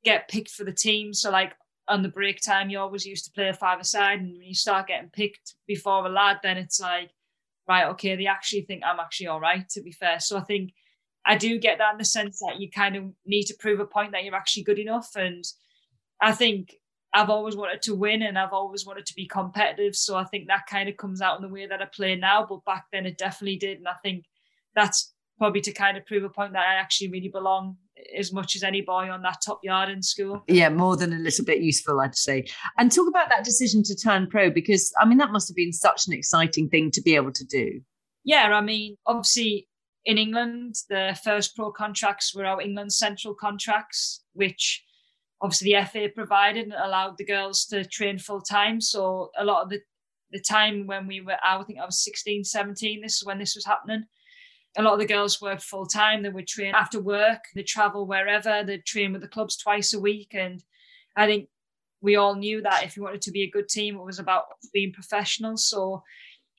get 0.05 0.29
picked 0.29 0.51
for 0.51 0.65
the 0.65 0.73
team 0.73 1.13
so 1.13 1.31
like 1.31 1.53
on 1.89 2.03
the 2.03 2.09
break 2.09 2.41
time, 2.41 2.71
you 2.71 2.79
always 2.79 3.07
used 3.07 3.25
to 3.25 3.33
play 3.33 3.49
a 3.49 3.55
five 3.55 3.81
aside, 3.81 4.21
and 4.21 4.33
when 4.33 4.47
you 4.47 4.55
start 4.55 4.87
getting 4.87 5.11
picked 5.11 5.55
before 5.67 6.07
a 6.07 6.09
lad, 6.09 6.39
then 6.43 6.59
it's 6.59 6.81
like, 6.81 7.11
right, 7.69 7.87
okay, 7.89 8.17
they 8.17 8.27
actually 8.27 8.63
think 8.63 8.83
I'm 8.85 9.01
actually 9.01 9.29
all 9.29 9.41
right. 9.41 9.69
To 9.71 9.83
be 9.83 9.93
fair, 9.93 10.21
so 10.21 10.37
I 10.39 10.43
think 10.43 10.73
I 11.27 11.37
do 11.37 11.59
get 11.59 11.79
that 11.79 11.93
in 11.93 11.99
the 11.99 12.05
sense 12.05 12.39
that 12.41 12.61
you 12.61 12.71
kind 12.71 12.97
of 12.97 13.05
need 13.27 13.45
to 13.45 13.57
prove 13.59 13.81
a 13.81 13.87
point 13.87 14.13
that 14.13 14.25
you're 14.25 14.35
actually 14.35 14.65
good 14.65 14.79
enough, 14.79 15.11
and 15.17 15.45
I 16.21 16.33
think 16.33 16.75
I've 17.15 17.31
always 17.31 17.57
wanted 17.57 17.83
to 17.83 17.95
win, 17.95 18.23
and 18.23 18.39
I've 18.39 18.53
always 18.53 18.85
wanted 18.87 19.07
to 19.07 19.15
be 19.15 19.27
competitive. 19.27 19.97
So 19.97 20.17
I 20.17 20.25
think 20.25 20.47
that 20.49 20.67
kind 20.69 20.89
of 20.89 20.97
comes 20.97 21.21
out 21.21 21.37
in 21.37 21.43
the 21.43 21.53
way 21.53 21.67
that 21.67 21.81
I 21.81 21.87
play 21.87 22.17
now, 22.17 22.47
but 22.49 22.65
back 22.65 22.87
then 22.93 23.07
it 23.07 23.19
definitely 23.19 23.57
did, 23.57 23.79
and 23.79 23.89
I 23.89 23.95
think 24.03 24.25
that's 24.75 25.15
probably 25.39 25.61
to 25.63 25.73
kind 25.73 25.97
of 25.97 26.05
prove 26.05 26.25
a 26.25 26.29
point 26.29 26.53
that 26.53 26.67
I 26.69 26.75
actually 26.75 27.11
really 27.11 27.29
belong 27.29 27.77
as 28.17 28.33
much 28.33 28.57
as 28.57 28.63
any 28.63 28.81
boy 28.81 29.11
on 29.11 29.23
that 29.23 29.39
top 29.45 29.61
yard 29.63 29.89
in 29.89 30.03
school. 30.03 30.43
Yeah, 30.49 30.69
more 30.69 30.97
than 30.97 31.13
a 31.13 31.19
little 31.19 31.45
bit 31.45 31.61
useful, 31.61 32.01
I'd 32.01 32.17
say. 32.17 32.47
And 32.79 32.91
talk 32.91 33.09
about 33.09 33.29
that 33.31 33.45
decision 33.45 33.83
to 33.85 33.97
turn 33.97 34.29
pro 34.29 34.51
because 34.51 34.93
I 35.01 35.05
mean 35.05 35.19
that 35.19 35.33
must 35.33 35.49
have 35.49 35.57
been 35.57 35.73
such 35.73 36.07
an 36.07 36.13
exciting 36.13 36.69
thing 36.69 36.91
to 36.93 37.03
be 37.03 37.15
able 37.15 37.33
to 37.33 37.45
do. 37.45 37.81
Yeah, 38.25 38.45
I 38.55 38.61
mean, 38.61 38.97
obviously 39.07 39.69
in 40.05 40.19
England, 40.19 40.77
the 40.89 41.19
first 41.25 41.57
pro 41.57 41.73
contracts 41.73 42.35
were 42.35 42.45
our 42.45 42.61
England 42.61 42.93
Central 42.93 43.35
contracts, 43.35 44.23
which 44.33 44.85
obviously 45.41 45.73
the 45.73 45.85
FA 45.85 46.09
provided 46.15 46.65
and 46.65 46.75
allowed 46.75 47.17
the 47.19 47.25
girls 47.25 47.65
to 47.67 47.85
train 47.85 48.19
full 48.19 48.41
time. 48.41 48.81
So 48.81 49.31
a 49.39 49.45
lot 49.45 49.63
of 49.63 49.71
the 49.71 49.81
the 50.31 50.41
time 50.41 50.87
when 50.87 51.07
we 51.07 51.21
were 51.23 51.39
I 51.43 51.63
think 51.65 51.79
I 51.79 51.87
was 51.87 52.05
16, 52.05 52.45
17, 52.45 53.01
this 53.01 53.17
is 53.17 53.25
when 53.25 53.39
this 53.39 53.55
was 53.55 53.65
happening 53.65 54.05
a 54.79 54.83
lot 54.83 54.93
of 54.93 55.01
the 55.01 55.07
girls 55.07 55.41
work 55.41 55.61
full 55.61 55.87
time. 55.87 56.23
They 56.23 56.29
would 56.29 56.47
train 56.47 56.75
after 56.75 57.01
work. 57.01 57.45
They 57.55 57.65
travel 57.65 58.07
wherever. 58.07 58.63
They 58.63 58.79
train 58.79 59.13
with 59.13 59.23
the 59.23 59.29
clubs 59.29 59.57
twice 59.57 59.93
a 59.93 59.99
week. 59.99 60.35
And 60.35 60.63
I 61.17 61.27
think 61.27 61.49
we 62.01 62.15
all 62.15 62.37
knew 62.37 62.63
that 62.63 62.85
if 62.85 62.97
you 62.97 63.03
wanted 63.03 63.23
to 63.23 63.33
be 63.33 63.43
a 63.43 63.51
good 63.51 63.69
team, 63.69 63.97
it 63.97 64.05
was 64.05 64.21
about 64.21 64.45
being 64.73 64.93
professional. 64.93 65.57
So 65.57 66.05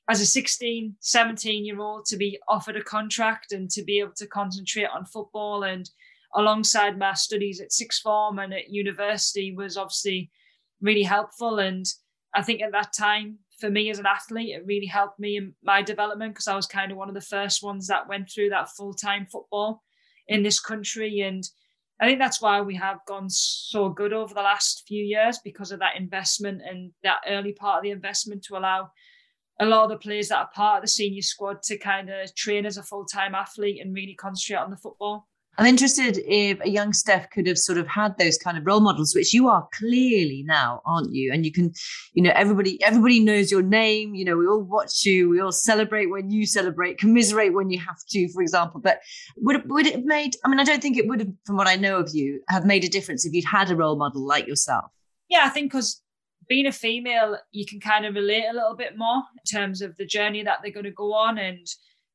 as 0.10 0.20
a 0.20 0.26
16, 0.26 0.96
17 1.00 1.66
year 1.66 1.80
old 1.80 2.06
to 2.06 2.18
be 2.18 2.38
offered 2.50 2.76
a 2.76 2.84
contract 2.84 3.54
and 3.54 3.70
to 3.72 3.84
be 3.84 4.00
able 4.00 4.14
to 4.18 4.28
concentrate 4.28 4.90
on 4.94 5.06
football 5.06 5.64
and 5.64 5.90
alongside 6.36 7.00
my 7.00 7.14
studies 7.14 7.62
at 7.62 7.72
sixth 7.72 8.02
form 8.02 8.38
and 8.38 8.54
at 8.54 8.70
university 8.70 9.56
was 9.56 9.78
obviously 9.78 10.30
really 10.82 11.04
helpful. 11.04 11.60
And 11.60 11.86
I 12.36 12.42
think 12.42 12.62
at 12.62 12.74
that 12.74 12.92
time, 12.92 13.38
for 13.60 13.70
me 13.70 13.90
as 13.90 14.00
an 14.00 14.06
athlete, 14.06 14.56
it 14.56 14.66
really 14.66 14.86
helped 14.86 15.20
me 15.20 15.38
in 15.38 15.54
my 15.64 15.82
development 15.82 16.34
because 16.34 16.48
I 16.48 16.56
was 16.56 16.66
kind 16.66 16.92
of 16.92 16.98
one 16.98 17.10
of 17.10 17.16
the 17.16 17.22
first 17.22 17.64
ones 17.64 17.88
that 17.88 18.08
went 18.08 18.30
through 18.30 18.50
that 18.50 18.70
full 18.70 18.94
time 18.94 19.26
football 19.26 19.84
in 20.28 20.44
this 20.44 20.60
country. 20.60 21.22
And 21.22 21.44
I 22.00 22.06
think 22.06 22.20
that's 22.20 22.42
why 22.42 22.62
we 22.62 22.76
have 22.76 23.00
gone 23.06 23.30
so 23.30 23.90
good 23.90 24.14
over 24.14 24.34
the 24.34 24.42
last 24.42 24.84
few 24.88 25.04
years 25.04 25.40
because 25.44 25.72
of 25.72 25.80
that 25.80 25.98
investment 25.98 26.62
and 26.68 26.92
that 27.04 27.20
early 27.28 27.54
part 27.54 27.78
of 27.78 27.84
the 27.84 27.92
investment 27.92 28.44
to 28.44 28.58
allow 28.58 28.92
a 29.60 29.66
lot 29.66 29.84
of 29.84 29.90
the 29.90 29.98
players 29.98 30.30
that 30.30 30.38
are 30.38 30.50
part 30.54 30.78
of 30.78 30.82
the 30.84 30.88
senior 30.88 31.22
squad 31.22 31.62
to 31.64 31.78
kind 31.78 32.10
of 32.10 32.34
train 32.36 32.66
as 32.66 32.78
a 32.78 32.84
full 32.84 33.06
time 33.06 33.36
athlete 33.36 33.82
and 33.82 33.94
really 33.94 34.16
concentrate 34.16 34.64
on 34.64 34.70
the 34.70 34.78
football. 34.78 35.28
I'm 35.60 35.66
interested 35.66 36.22
if 36.26 36.58
a 36.62 36.70
young 36.70 36.94
Steph 36.94 37.30
could 37.32 37.46
have 37.46 37.58
sort 37.58 37.78
of 37.78 37.86
had 37.86 38.18
those 38.18 38.38
kind 38.38 38.58
of 38.58 38.66
role 38.66 38.80
models, 38.80 39.14
which 39.14 39.34
you 39.34 39.50
are 39.50 39.68
clearly 39.74 40.42
now, 40.48 40.82
aren't 40.86 41.14
you? 41.14 41.34
And 41.34 41.46
you 41.46 41.52
can, 41.52 41.74
you 42.14 42.24
know, 42.24 42.32
everybody 42.34 42.82
everybody 42.82 43.20
knows 43.20 43.52
your 43.52 43.62
name. 43.62 44.16
You 44.16 44.24
know, 44.24 44.38
we 44.38 44.48
all 44.48 44.62
watch 44.62 45.06
you, 45.06 45.30
we 45.30 45.42
all 45.42 45.52
celebrate 45.52 46.06
when 46.06 46.32
you 46.32 46.46
celebrate, 46.46 46.98
commiserate 46.98 47.54
when 47.54 47.70
you 47.70 47.78
have 47.80 47.98
to, 48.12 48.30
for 48.30 48.42
example. 48.42 48.80
But 48.80 49.02
would 49.36 49.70
would 49.70 49.86
it 49.86 49.96
have 49.96 50.06
made? 50.06 50.38
I 50.46 50.48
mean, 50.48 50.62
I 50.62 50.64
don't 50.64 50.82
think 50.82 50.98
it 50.98 51.10
would 51.10 51.20
have, 51.20 51.34
from 51.46 51.58
what 51.58 51.68
I 51.68 51.76
know 51.76 51.98
of 51.98 52.12
you, 52.14 52.42
have 52.48 52.66
made 52.66 52.86
a 52.86 52.90
difference 52.90 53.26
if 53.26 53.34
you'd 53.34 53.44
had 53.44 53.70
a 53.70 53.76
role 53.76 53.98
model 53.98 54.26
like 54.26 54.48
yourself. 54.48 54.86
Yeah, 55.28 55.42
I 55.44 55.50
think 55.50 55.74
because 55.74 56.02
being 56.48 56.68
a 56.68 56.72
female, 56.72 57.38
you 57.52 57.66
can 57.66 57.82
kind 57.82 58.06
of 58.06 58.16
relate 58.16 58.46
a 58.50 58.54
little 58.54 58.78
bit 58.78 58.98
more 58.98 59.18
in 59.18 59.60
terms 59.60 59.82
of 59.82 59.98
the 59.98 60.06
journey 60.06 60.42
that 60.44 60.60
they're 60.64 60.72
going 60.72 60.86
to 60.86 60.92
go 60.92 61.14
on 61.14 61.38
and 61.38 61.68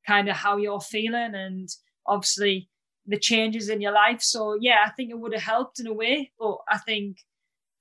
kind 0.07 0.31
of 0.31 0.37
how 0.37 0.57
you're 0.57 0.81
feeling 0.81 1.35
and 1.35 1.69
obviously 2.07 2.69
the 3.07 3.19
changes 3.19 3.69
in 3.69 3.81
your 3.81 3.93
life. 3.93 4.23
So 4.23 4.57
yeah, 4.61 4.79
I 4.87 4.91
think 4.91 5.11
it 5.11 5.19
would 5.19 5.35
have 5.35 5.43
helped 5.43 5.81
in 5.81 5.87
a 5.87 5.93
way. 5.93 6.33
But 6.39 6.59
I 6.69 6.79
think 6.79 7.19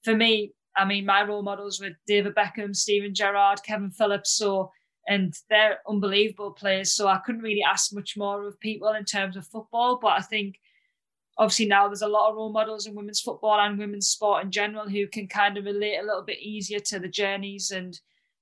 for 0.04 0.16
me, 0.16 0.54
I 0.76 0.86
mean, 0.86 1.06
my 1.06 1.24
role 1.24 1.44
models 1.44 1.80
were 1.80 1.92
David 2.08 2.36
Beckham, 2.36 2.76
Steven 2.76 3.14
Gerrard, 3.14 3.64
Kevin 3.64 3.92
Phillips. 3.92 4.32
So 4.32 4.72
and 5.08 5.34
they're 5.50 5.80
unbelievable 5.88 6.52
players. 6.52 6.92
So 6.94 7.08
I 7.08 7.18
couldn't 7.18 7.42
really 7.42 7.64
ask 7.64 7.94
much 7.94 8.16
more 8.16 8.48
of 8.48 8.60
people 8.60 8.90
in 8.90 9.06
terms 9.06 9.36
of 9.36 9.48
football. 9.48 10.00
But 10.02 10.14
I 10.14 10.22
think 10.22 10.60
obviously 11.38 11.66
now 11.66 11.88
there's 11.88 12.02
a 12.02 12.08
lot 12.08 12.30
of 12.30 12.36
role 12.36 12.52
models 12.52 12.86
in 12.86 12.96
women's 12.96 13.22
football 13.22 13.60
and 13.60 13.78
women's 13.78 14.08
sport 14.08 14.44
in 14.44 14.52
general 14.52 14.88
who 14.88 15.08
can 15.08 15.28
kind 15.28 15.58
of 15.58 15.66
relate 15.66 15.98
a 15.98 16.06
little 16.06 16.24
bit 16.24 16.40
easier 16.40 16.80
to 16.80 17.00
the 17.00 17.08
journeys 17.08 17.72
and 17.72 18.00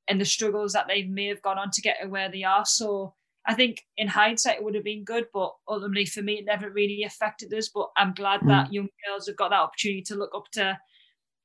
and 0.08 0.20
the 0.20 0.26
struggles 0.26 0.74
that 0.74 0.88
they 0.88 1.04
may 1.04 1.28
have 1.28 1.42
gone 1.42 1.58
on 1.58 1.72
to 1.72 1.82
get 1.82 1.98
to 2.02 2.08
where 2.08 2.30
they 2.30 2.44
are. 2.44 2.66
So 2.66 3.14
I 3.48 3.54
think 3.54 3.82
in 3.98 4.08
hindsight 4.08 4.58
it 4.58 4.64
would 4.64 4.76
have 4.76 4.84
been 4.84 5.04
good, 5.04 5.26
but 5.34 5.52
ultimately 5.68 6.06
for 6.06 6.22
me 6.22 6.40
it 6.40 6.46
never 6.46 6.70
really 6.70 7.04
affected 7.04 7.54
us. 7.54 7.70
But 7.74 7.90
I'm 7.98 8.14
glad 8.14 8.42
mm. 8.42 8.48
that 8.48 8.74
young 8.74 8.90
girls 9.08 9.28
have 9.28 9.38
got 9.38 9.50
that 9.50 9.60
opportunity 9.60 10.04
to 10.04 10.16
look 10.16 10.32
up 10.36 10.46
to 10.54 10.78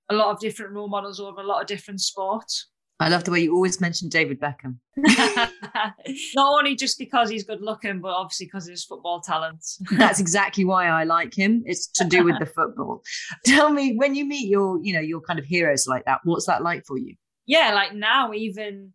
a 0.08 0.14
lot 0.14 0.30
of 0.30 0.40
different 0.40 0.72
role 0.72 0.88
models 0.88 1.20
over 1.20 1.40
a 1.40 1.46
lot 1.46 1.62
of 1.62 1.66
different 1.66 2.00
sports. 2.00 2.68
I 2.98 3.10
love 3.10 3.24
the 3.24 3.30
way 3.30 3.40
you 3.40 3.54
always 3.54 3.80
mention 3.80 4.08
David 4.08 4.40
Beckham. 4.40 4.76
Not 4.96 6.58
only 6.58 6.74
just 6.74 6.98
because 6.98 7.28
he's 7.28 7.44
good 7.44 7.60
looking, 7.60 8.00
but 8.00 8.08
obviously 8.08 8.46
because 8.46 8.66
of 8.66 8.70
his 8.70 8.84
football 8.84 9.20
talents. 9.20 9.78
That's 9.92 10.18
exactly 10.18 10.64
why 10.64 10.86
I 10.86 11.04
like 11.04 11.34
him. 11.34 11.62
It's 11.66 11.88
to 11.88 12.04
do 12.04 12.24
with 12.24 12.38
the 12.38 12.46
football. 12.46 13.02
Tell 13.44 13.70
me, 13.70 13.96
when 13.96 14.14
you 14.14 14.24
meet 14.24 14.48
your, 14.48 14.80
you 14.82 14.94
know, 14.94 15.00
your 15.00 15.20
kind 15.20 15.38
of 15.38 15.44
heroes 15.44 15.86
like 15.86 16.06
that, 16.06 16.20
what's 16.24 16.46
that 16.46 16.62
like 16.62 16.86
for 16.86 16.96
you? 16.96 17.14
Yeah, 17.44 17.74
like 17.74 17.94
now, 17.94 18.32
even 18.32 18.94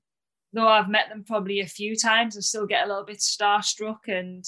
though 0.54 0.68
I've 0.68 0.90
met 0.90 1.10
them 1.10 1.24
probably 1.24 1.62
a 1.62 1.68
few 1.68 1.96
times, 1.96 2.38
I 2.38 2.42
still 2.42 2.66
get 2.66 2.86
a 2.86 2.88
little 2.88 3.06
bit 3.06 3.20
starstruck. 3.20 4.08
And 4.08 4.46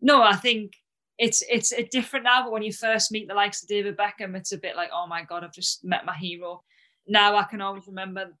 no, 0.00 0.22
I 0.22 0.36
think 0.36 0.72
it's 1.18 1.42
it's 1.50 1.72
a 1.72 1.84
different 1.84 2.24
now. 2.24 2.44
But 2.44 2.52
when 2.52 2.62
you 2.62 2.72
first 2.72 3.12
meet 3.12 3.28
the 3.28 3.34
likes 3.34 3.62
of 3.62 3.68
David 3.68 3.96
Beckham, 3.96 4.36
it's 4.36 4.52
a 4.52 4.58
bit 4.58 4.76
like, 4.76 4.90
oh 4.92 5.06
my 5.06 5.22
god, 5.22 5.44
I've 5.44 5.52
just 5.52 5.84
met 5.84 6.06
my 6.06 6.16
hero. 6.16 6.62
Now 7.06 7.36
I 7.36 7.44
can 7.44 7.60
always 7.60 7.86
remember. 7.86 8.32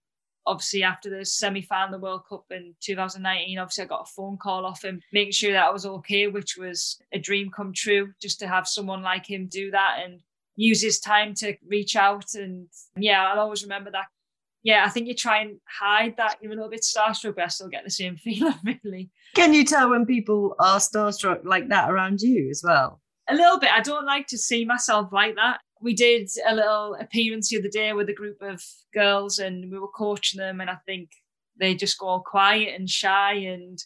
Obviously, 0.44 0.82
after 0.82 1.08
the 1.08 1.24
semi-final 1.24 1.94
of 1.94 2.00
the 2.00 2.04
World 2.04 2.22
Cup 2.28 2.46
in 2.50 2.74
2019, 2.80 3.60
obviously 3.60 3.84
I 3.84 3.86
got 3.86 4.08
a 4.08 4.12
phone 4.12 4.36
call 4.36 4.66
off 4.66 4.82
him, 4.82 5.00
making 5.12 5.30
sure 5.30 5.52
that 5.52 5.66
I 5.66 5.70
was 5.70 5.86
okay, 5.86 6.26
which 6.26 6.56
was 6.56 6.98
a 7.12 7.18
dream 7.20 7.48
come 7.48 7.72
true. 7.72 8.12
Just 8.20 8.40
to 8.40 8.48
have 8.48 8.66
someone 8.66 9.02
like 9.02 9.24
him 9.24 9.46
do 9.46 9.70
that 9.70 10.00
and 10.04 10.18
use 10.56 10.82
his 10.82 10.98
time 10.98 11.34
to 11.34 11.54
reach 11.64 11.94
out, 11.94 12.34
and 12.34 12.66
yeah, 12.96 13.24
I'll 13.24 13.38
always 13.38 13.62
remember 13.62 13.92
that 13.92 14.06
yeah, 14.62 14.84
I 14.86 14.88
think 14.90 15.08
you 15.08 15.14
try 15.14 15.40
and 15.40 15.58
hide 15.68 16.16
that 16.18 16.36
you're 16.40 16.52
a 16.52 16.54
little 16.54 16.70
bit 16.70 16.82
starstruck, 16.82 17.34
but 17.34 17.44
I 17.44 17.48
still 17.48 17.68
get 17.68 17.84
the 17.84 17.90
same 17.90 18.16
feeling, 18.24 18.54
really. 18.64 19.10
Can 19.34 19.52
you 19.52 19.64
tell 19.64 19.90
when 19.90 20.06
people 20.06 20.54
are 20.60 20.78
starstruck 20.78 21.44
like 21.44 21.68
that 21.68 21.90
around 21.90 22.20
you 22.20 22.48
as 22.50 22.62
well? 22.64 23.00
A 23.28 23.34
little 23.34 23.58
bit. 23.58 23.70
I 23.72 23.80
don't 23.80 24.06
like 24.06 24.26
to 24.28 24.38
see 24.38 24.64
myself 24.64 25.12
like 25.12 25.36
that. 25.36 25.60
We 25.80 25.94
did 25.94 26.28
a 26.46 26.54
little 26.54 26.96
appearance 27.00 27.48
the 27.48 27.58
other 27.58 27.68
day 27.68 27.92
with 27.92 28.08
a 28.08 28.14
group 28.14 28.40
of 28.40 28.62
girls 28.94 29.38
and 29.38 29.70
we 29.70 29.78
were 29.78 29.88
coaching 29.88 30.38
them 30.38 30.60
and 30.60 30.70
I 30.70 30.76
think 30.86 31.10
they 31.58 31.74
just 31.74 31.98
go 31.98 32.06
all 32.06 32.20
quiet 32.20 32.74
and 32.74 32.88
shy 32.88 33.34
and 33.34 33.78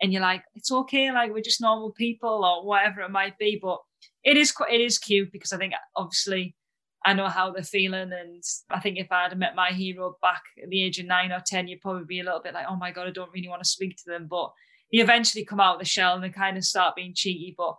and 0.00 0.12
you're 0.12 0.22
like, 0.22 0.42
it's 0.56 0.72
okay, 0.72 1.12
like 1.12 1.32
we're 1.32 1.42
just 1.42 1.60
normal 1.60 1.92
people 1.92 2.44
or 2.44 2.66
whatever 2.66 3.02
it 3.02 3.10
might 3.10 3.38
be. 3.38 3.58
But 3.60 3.78
it 4.24 4.36
is 4.36 4.52
quite 4.52 4.72
it 4.72 4.80
is 4.80 4.98
cute 4.98 5.32
because 5.32 5.52
I 5.52 5.58
think 5.58 5.74
obviously 5.96 6.54
I 7.04 7.14
know 7.14 7.28
how 7.28 7.50
they're 7.50 7.62
feeling. 7.62 8.12
And 8.12 8.42
I 8.70 8.80
think 8.80 8.98
if 8.98 9.10
I 9.10 9.24
had 9.24 9.38
met 9.38 9.56
my 9.56 9.70
hero 9.70 10.16
back 10.22 10.42
at 10.62 10.68
the 10.68 10.82
age 10.82 10.98
of 10.98 11.06
nine 11.06 11.32
or 11.32 11.42
10, 11.44 11.68
you'd 11.68 11.80
probably 11.80 12.04
be 12.04 12.20
a 12.20 12.24
little 12.24 12.42
bit 12.42 12.54
like, 12.54 12.66
oh 12.68 12.76
my 12.76 12.90
God, 12.90 13.08
I 13.08 13.10
don't 13.10 13.32
really 13.32 13.48
want 13.48 13.62
to 13.62 13.68
speak 13.68 13.96
to 13.96 14.04
them. 14.06 14.26
But 14.30 14.52
you 14.90 15.02
eventually 15.02 15.44
come 15.44 15.60
out 15.60 15.74
of 15.74 15.80
the 15.80 15.86
shell 15.86 16.14
and 16.14 16.22
they 16.22 16.30
kind 16.30 16.56
of 16.56 16.64
start 16.64 16.96
being 16.96 17.14
cheeky. 17.14 17.54
But 17.56 17.76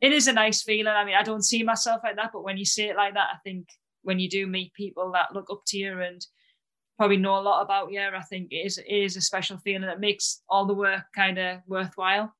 it 0.00 0.12
is 0.12 0.28
a 0.28 0.32
nice 0.32 0.62
feeling. 0.62 0.92
I 0.92 1.04
mean, 1.04 1.14
I 1.14 1.22
don't 1.22 1.44
see 1.44 1.62
myself 1.62 2.00
like 2.04 2.16
that, 2.16 2.30
but 2.32 2.44
when 2.44 2.56
you 2.56 2.64
see 2.64 2.84
it 2.84 2.96
like 2.96 3.14
that, 3.14 3.28
I 3.32 3.38
think 3.44 3.68
when 4.02 4.18
you 4.18 4.28
do 4.28 4.46
meet 4.46 4.74
people 4.74 5.12
that 5.12 5.32
look 5.34 5.46
up 5.50 5.62
to 5.68 5.78
you 5.78 6.00
and 6.00 6.20
probably 6.98 7.16
know 7.16 7.38
a 7.38 7.40
lot 7.40 7.62
about 7.62 7.90
you, 7.90 8.00
I 8.00 8.22
think 8.22 8.52
it 8.52 8.66
is, 8.66 8.78
it 8.78 8.84
is 8.86 9.16
a 9.16 9.20
special 9.20 9.56
feeling 9.58 9.82
that 9.82 10.00
makes 10.00 10.42
all 10.48 10.66
the 10.66 10.74
work 10.74 11.04
kind 11.14 11.38
of 11.38 11.60
worthwhile. 11.66 12.34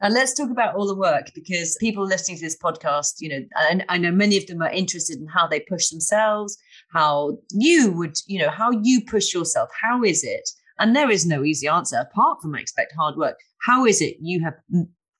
And 0.00 0.12
let's 0.12 0.34
talk 0.34 0.50
about 0.50 0.74
all 0.74 0.86
the 0.86 0.96
work 0.96 1.30
because 1.34 1.76
people 1.80 2.04
listening 2.04 2.36
to 2.36 2.44
this 2.44 2.58
podcast, 2.58 3.14
you 3.20 3.28
know, 3.28 3.40
and 3.70 3.84
I 3.88 3.96
know 3.96 4.10
many 4.10 4.36
of 4.36 4.46
them 4.46 4.60
are 4.60 4.70
interested 4.70 5.18
in 5.18 5.26
how 5.26 5.46
they 5.46 5.60
push 5.60 5.88
themselves, 5.88 6.58
how 6.92 7.38
you 7.52 7.92
would, 7.92 8.16
you 8.26 8.38
know, 8.40 8.50
how 8.50 8.70
you 8.70 9.04
push 9.04 9.32
yourself. 9.32 9.70
How 9.80 10.02
is 10.02 10.24
it? 10.24 10.48
And 10.78 10.94
there 10.94 11.10
is 11.10 11.24
no 11.24 11.44
easy 11.44 11.68
answer 11.68 11.96
apart 11.96 12.42
from 12.42 12.54
I 12.54 12.60
expect 12.60 12.94
hard 12.96 13.16
work. 13.16 13.38
How 13.62 13.86
is 13.86 14.02
it 14.02 14.16
you 14.20 14.42
have 14.42 14.54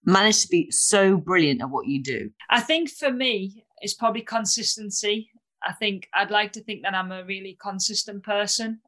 managed 0.05 0.43
to 0.43 0.49
be 0.49 0.71
so 0.71 1.17
brilliant 1.17 1.63
at 1.63 1.71
what 1.71 1.87
you 1.87 2.03
do? 2.03 2.31
I 2.51 2.61
think 2.61 2.91
for 2.91 3.13
me, 3.13 3.65
it's 3.79 3.95
probably 3.95 4.23
consistency. 4.23 5.31
I 5.63 5.73
think 5.73 6.09
I'd 6.13 6.31
like 6.31 6.53
to 6.53 6.63
think 6.63 6.83
that 6.83 6.95
I'm 6.95 7.13
a 7.13 7.25
really 7.25 7.57
consistent 7.63 8.23
person. 8.23 8.81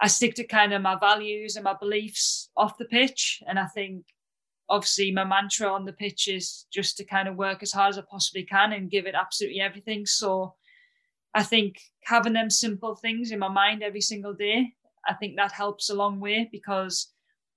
I 0.00 0.08
stick 0.08 0.34
to 0.36 0.44
kind 0.44 0.72
of 0.72 0.82
my 0.82 0.96
values 0.98 1.56
and 1.56 1.64
my 1.64 1.74
beliefs 1.78 2.50
off 2.56 2.78
the 2.78 2.84
pitch. 2.86 3.42
And 3.46 3.58
I 3.58 3.66
think 3.66 4.04
obviously 4.68 5.10
my 5.10 5.24
mantra 5.24 5.68
on 5.72 5.84
the 5.84 5.92
pitch 5.92 6.28
is 6.28 6.66
just 6.70 6.96
to 6.96 7.04
kind 7.04 7.28
of 7.28 7.36
work 7.36 7.62
as 7.62 7.72
hard 7.72 7.90
as 7.90 7.98
I 7.98 8.02
possibly 8.08 8.44
can 8.44 8.72
and 8.72 8.90
give 8.90 9.06
it 9.06 9.14
absolutely 9.14 9.60
everything. 9.60 10.04
So 10.06 10.54
I 11.34 11.42
think 11.42 11.80
having 12.04 12.32
them 12.34 12.50
simple 12.50 12.94
things 12.94 13.30
in 13.30 13.38
my 13.38 13.48
mind 13.48 13.82
every 13.82 14.00
single 14.00 14.34
day, 14.34 14.74
I 15.06 15.14
think 15.14 15.36
that 15.36 15.52
helps 15.52 15.88
a 15.88 15.94
long 15.94 16.20
way 16.20 16.48
because 16.50 17.12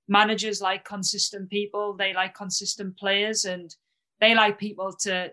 managers 0.07 0.61
like 0.61 0.85
consistent 0.85 1.49
people, 1.49 1.95
they 1.97 2.13
like 2.13 2.33
consistent 2.33 2.97
players 2.97 3.45
and 3.45 3.75
they 4.19 4.35
like 4.35 4.59
people 4.59 4.93
to 5.01 5.31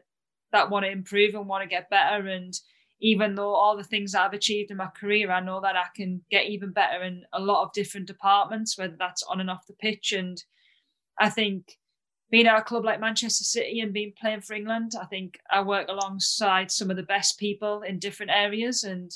that 0.53 0.71
want 0.71 0.85
to 0.85 0.91
improve 0.91 1.35
and 1.35 1.47
want 1.47 1.63
to 1.63 1.69
get 1.69 1.91
better. 1.91 2.27
And 2.27 2.55
even 3.01 3.35
though 3.35 3.55
all 3.55 3.77
the 3.77 3.85
things 3.85 4.13
that 4.13 4.23
I've 4.23 4.33
achieved 4.33 4.71
in 4.71 4.79
my 4.79 4.89
career, 4.89 5.31
I 5.31 5.41
know 5.41 5.61
that 5.61 5.77
I 5.77 5.85
can 5.95 6.23
get 6.31 6.47
even 6.47 6.73
better 6.73 7.03
in 7.03 7.23
a 7.33 7.41
lot 7.41 7.65
of 7.65 7.73
different 7.73 8.07
departments, 8.07 8.79
whether 8.79 8.97
that's 8.99 9.23
on 9.25 9.41
and 9.41 9.51
off 9.51 9.67
the 9.67 9.75
pitch. 9.75 10.13
And 10.13 10.43
I 11.21 11.31
think 11.31 11.79
being 12.31 12.47
at 12.47 12.59
a 12.59 12.63
club 12.63 12.85
like 12.85 13.01
Manchester 13.01 13.45
City 13.45 13.81
and 13.81 13.93
being 13.93 14.13
playing 14.21 14.43
for 14.43 14.55
England, 14.55 14.93
I 15.01 15.07
think 15.07 15.39
I 15.51 15.63
work 15.63 15.89
alongside 15.89 16.71
some 16.71 16.91
of 16.91 16.97
the 16.97 17.03
best 17.03 17.39
people 17.39 17.83
in 17.83 17.99
different 17.99 18.33
areas. 18.35 18.85
And 18.85 19.11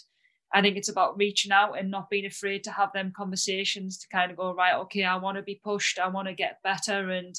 I 0.53 0.63
think 0.63 0.77
it's 0.77 0.89
about 0.89 1.19
reaching 1.19 1.53
out 1.53 1.79
and 1.79 1.91
not 1.91 2.11
being 2.11 2.27
afraid 2.27 2.65
to 2.65 2.71
have 2.71 2.93
them 2.93 3.13
conversations 3.15 3.99
to 3.99 4.09
kind 4.09 4.31
of 4.31 4.37
go, 4.37 4.55
right, 4.55 4.75
okay, 4.75 5.05
I 5.05 5.17
want 5.17 5.37
to 5.37 5.43
be 5.43 5.61
pushed, 5.63 5.99
I 5.99 6.09
want 6.09 6.29
to 6.29 6.35
get 6.35 6.63
better, 6.63 7.11
and 7.11 7.35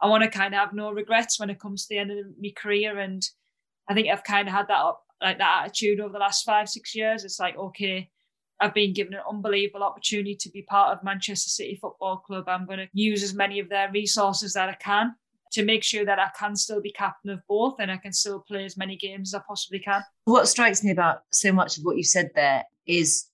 I 0.00 0.08
want 0.08 0.22
to 0.24 0.30
kind 0.30 0.54
of 0.54 0.60
have 0.60 0.74
no 0.74 0.90
regrets 0.90 1.40
when 1.40 1.50
it 1.50 1.60
comes 1.60 1.82
to 1.82 1.88
the 1.94 1.98
end 1.98 2.10
of 2.10 2.26
my 2.40 2.50
career. 2.56 2.98
And 2.98 3.22
I 3.88 3.94
think 3.94 4.08
I've 4.08 4.24
kind 4.24 4.48
of 4.48 4.54
had 4.54 4.68
that 4.68 4.92
like 5.22 5.38
that 5.38 5.62
attitude 5.64 6.00
over 6.00 6.12
the 6.12 6.18
last 6.18 6.44
five, 6.44 6.68
six 6.68 6.94
years. 6.94 7.24
It's 7.24 7.40
like, 7.40 7.56
okay, 7.56 8.10
I've 8.60 8.74
been 8.74 8.94
given 8.94 9.14
an 9.14 9.20
unbelievable 9.28 9.82
opportunity 9.82 10.34
to 10.36 10.50
be 10.50 10.62
part 10.62 10.96
of 10.96 11.04
Manchester 11.04 11.50
City 11.50 11.78
Football 11.80 12.18
Club. 12.18 12.44
I'm 12.48 12.66
going 12.66 12.78
to 12.78 12.88
use 12.92 13.22
as 13.22 13.34
many 13.34 13.58
of 13.60 13.68
their 13.68 13.90
resources 13.92 14.54
that 14.54 14.68
I 14.68 14.74
can 14.74 15.14
to 15.52 15.64
make 15.64 15.82
sure 15.82 16.04
that 16.04 16.18
I 16.18 16.28
can 16.38 16.56
still 16.56 16.80
be 16.80 16.90
captain 16.90 17.30
of 17.30 17.40
both 17.48 17.76
and 17.78 17.90
I 17.90 17.96
can 17.98 18.12
still 18.12 18.40
play 18.40 18.64
as 18.64 18.76
many 18.76 18.96
games 18.96 19.34
as 19.34 19.40
I 19.40 19.44
possibly 19.46 19.78
can. 19.78 20.02
What 20.24 20.48
strikes 20.48 20.82
me 20.82 20.90
about 20.90 21.22
so 21.30 21.52
much 21.52 21.78
of 21.78 21.84
what 21.84 21.96
you 21.96 22.02
said 22.02 22.30
there 22.34 22.64
is 22.86 23.26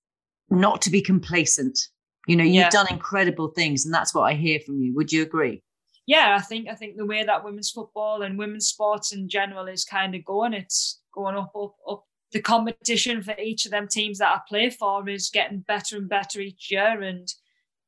not 0.51 0.83
to 0.83 0.91
be 0.91 1.01
complacent. 1.01 1.79
You 2.27 2.37
know, 2.37 2.45
you've 2.45 2.55
yeah. 2.55 2.71
done 2.71 2.87
incredible 2.91 3.49
things, 3.49 3.85
and 3.85 3.93
that's 3.93 4.15
what 4.15 4.23
I 4.23 4.35
hear 4.35 4.61
from 4.61 4.81
you. 4.81 4.95
Would 4.95 5.13
you 5.13 5.23
agree? 5.23 5.63
Yeah, 6.07 6.37
I 6.39 6.43
think 6.43 6.69
I 6.69 6.75
think 6.75 6.97
the 6.97 7.07
way 7.07 7.25
that 7.25 7.45
women's 7.45 7.71
football 7.71 8.23
and 8.23 8.39
women's 8.39 8.69
sports 8.69 9.13
in 9.13 9.29
general 9.29 9.67
is 9.67 9.85
kind 9.85 10.15
of 10.15 10.25
going, 10.25 10.53
it's 10.53 11.01
going 11.13 11.37
up, 11.37 11.53
up, 11.57 11.75
up 11.89 12.05
the 12.33 12.41
competition 12.41 13.23
for 13.23 13.35
each 13.39 13.65
of 13.67 13.71
them 13.71 13.87
teams 13.87 14.19
that 14.19 14.35
I 14.35 14.41
play 14.49 14.71
for 14.71 15.09
is 15.09 15.31
getting 15.31 15.61
better 15.61 15.97
and 15.97 16.09
better 16.09 16.41
each 16.41 16.71
year. 16.71 17.03
And 17.03 17.33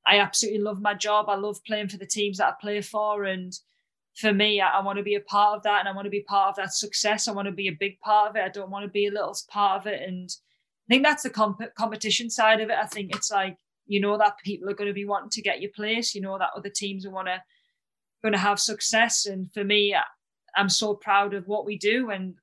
I 0.07 0.19
absolutely 0.19 0.61
love 0.61 0.83
my 0.83 0.95
job. 0.95 1.29
I 1.29 1.37
love 1.37 1.65
playing 1.67 1.89
for 1.89 1.97
the 1.97 2.07
teams 2.07 2.39
that 2.39 2.49
I 2.49 2.53
play 2.61 2.83
for. 2.83 3.25
And 3.25 3.53
for 4.15 4.33
me, 4.33 4.61
I, 4.61 4.79
I 4.79 4.83
want 4.83 4.99
to 4.99 5.03
be 5.03 5.15
a 5.15 5.21
part 5.21 5.57
of 5.57 5.63
that 5.63 5.81
and 5.81 5.89
I 5.89 5.93
want 5.93 6.05
to 6.05 6.11
be 6.11 6.23
part 6.23 6.51
of 6.51 6.57
that 6.57 6.75
success. 6.75 7.27
I 7.27 7.33
want 7.33 7.47
to 7.47 7.53
be 7.53 7.69
a 7.69 7.77
big 7.81 7.99
part 8.01 8.31
of 8.31 8.37
it. 8.37 8.45
I 8.45 8.51
don't 8.51 8.71
want 8.71 8.85
to 8.85 8.91
be 8.91 9.07
a 9.07 9.11
little 9.11 9.37
part 9.49 9.81
of 9.81 9.87
it. 9.87 10.07
And 10.07 10.29
I 10.31 10.95
think 10.95 11.05
that's 11.05 11.23
the 11.23 11.31
comp- 11.31 11.75
competition 11.75 12.29
side 12.29 12.61
of 12.61 12.69
it. 12.69 12.77
I 12.77 12.87
think 12.87 13.17
it's 13.17 13.31
like, 13.31 13.57
you 13.87 14.01
know, 14.01 14.19
that 14.19 14.39
people 14.45 14.69
are 14.69 14.75
going 14.75 14.89
to 14.89 14.95
be 14.95 15.07
wanting 15.07 15.31
to 15.31 15.43
get 15.43 15.63
your 15.63 15.73
place. 15.75 16.15
You 16.15 16.21
know, 16.21 16.37
that 16.39 16.51
other 16.55 16.71
teams 16.71 17.07
are 17.07 17.11
want 17.11 17.29
to, 17.29 17.43
going 18.23 18.33
to 18.33 18.39
have 18.39 18.61
success. 18.61 19.25
And 19.25 19.51
for 19.55 19.65
me, 19.65 19.95
I, 19.95 20.03
I'm 20.55 20.69
so 20.69 20.95
proud 20.95 21.33
of 21.33 21.49
what 21.49 21.65
we 21.65 21.79
do. 21.79 22.11
And 22.11 22.35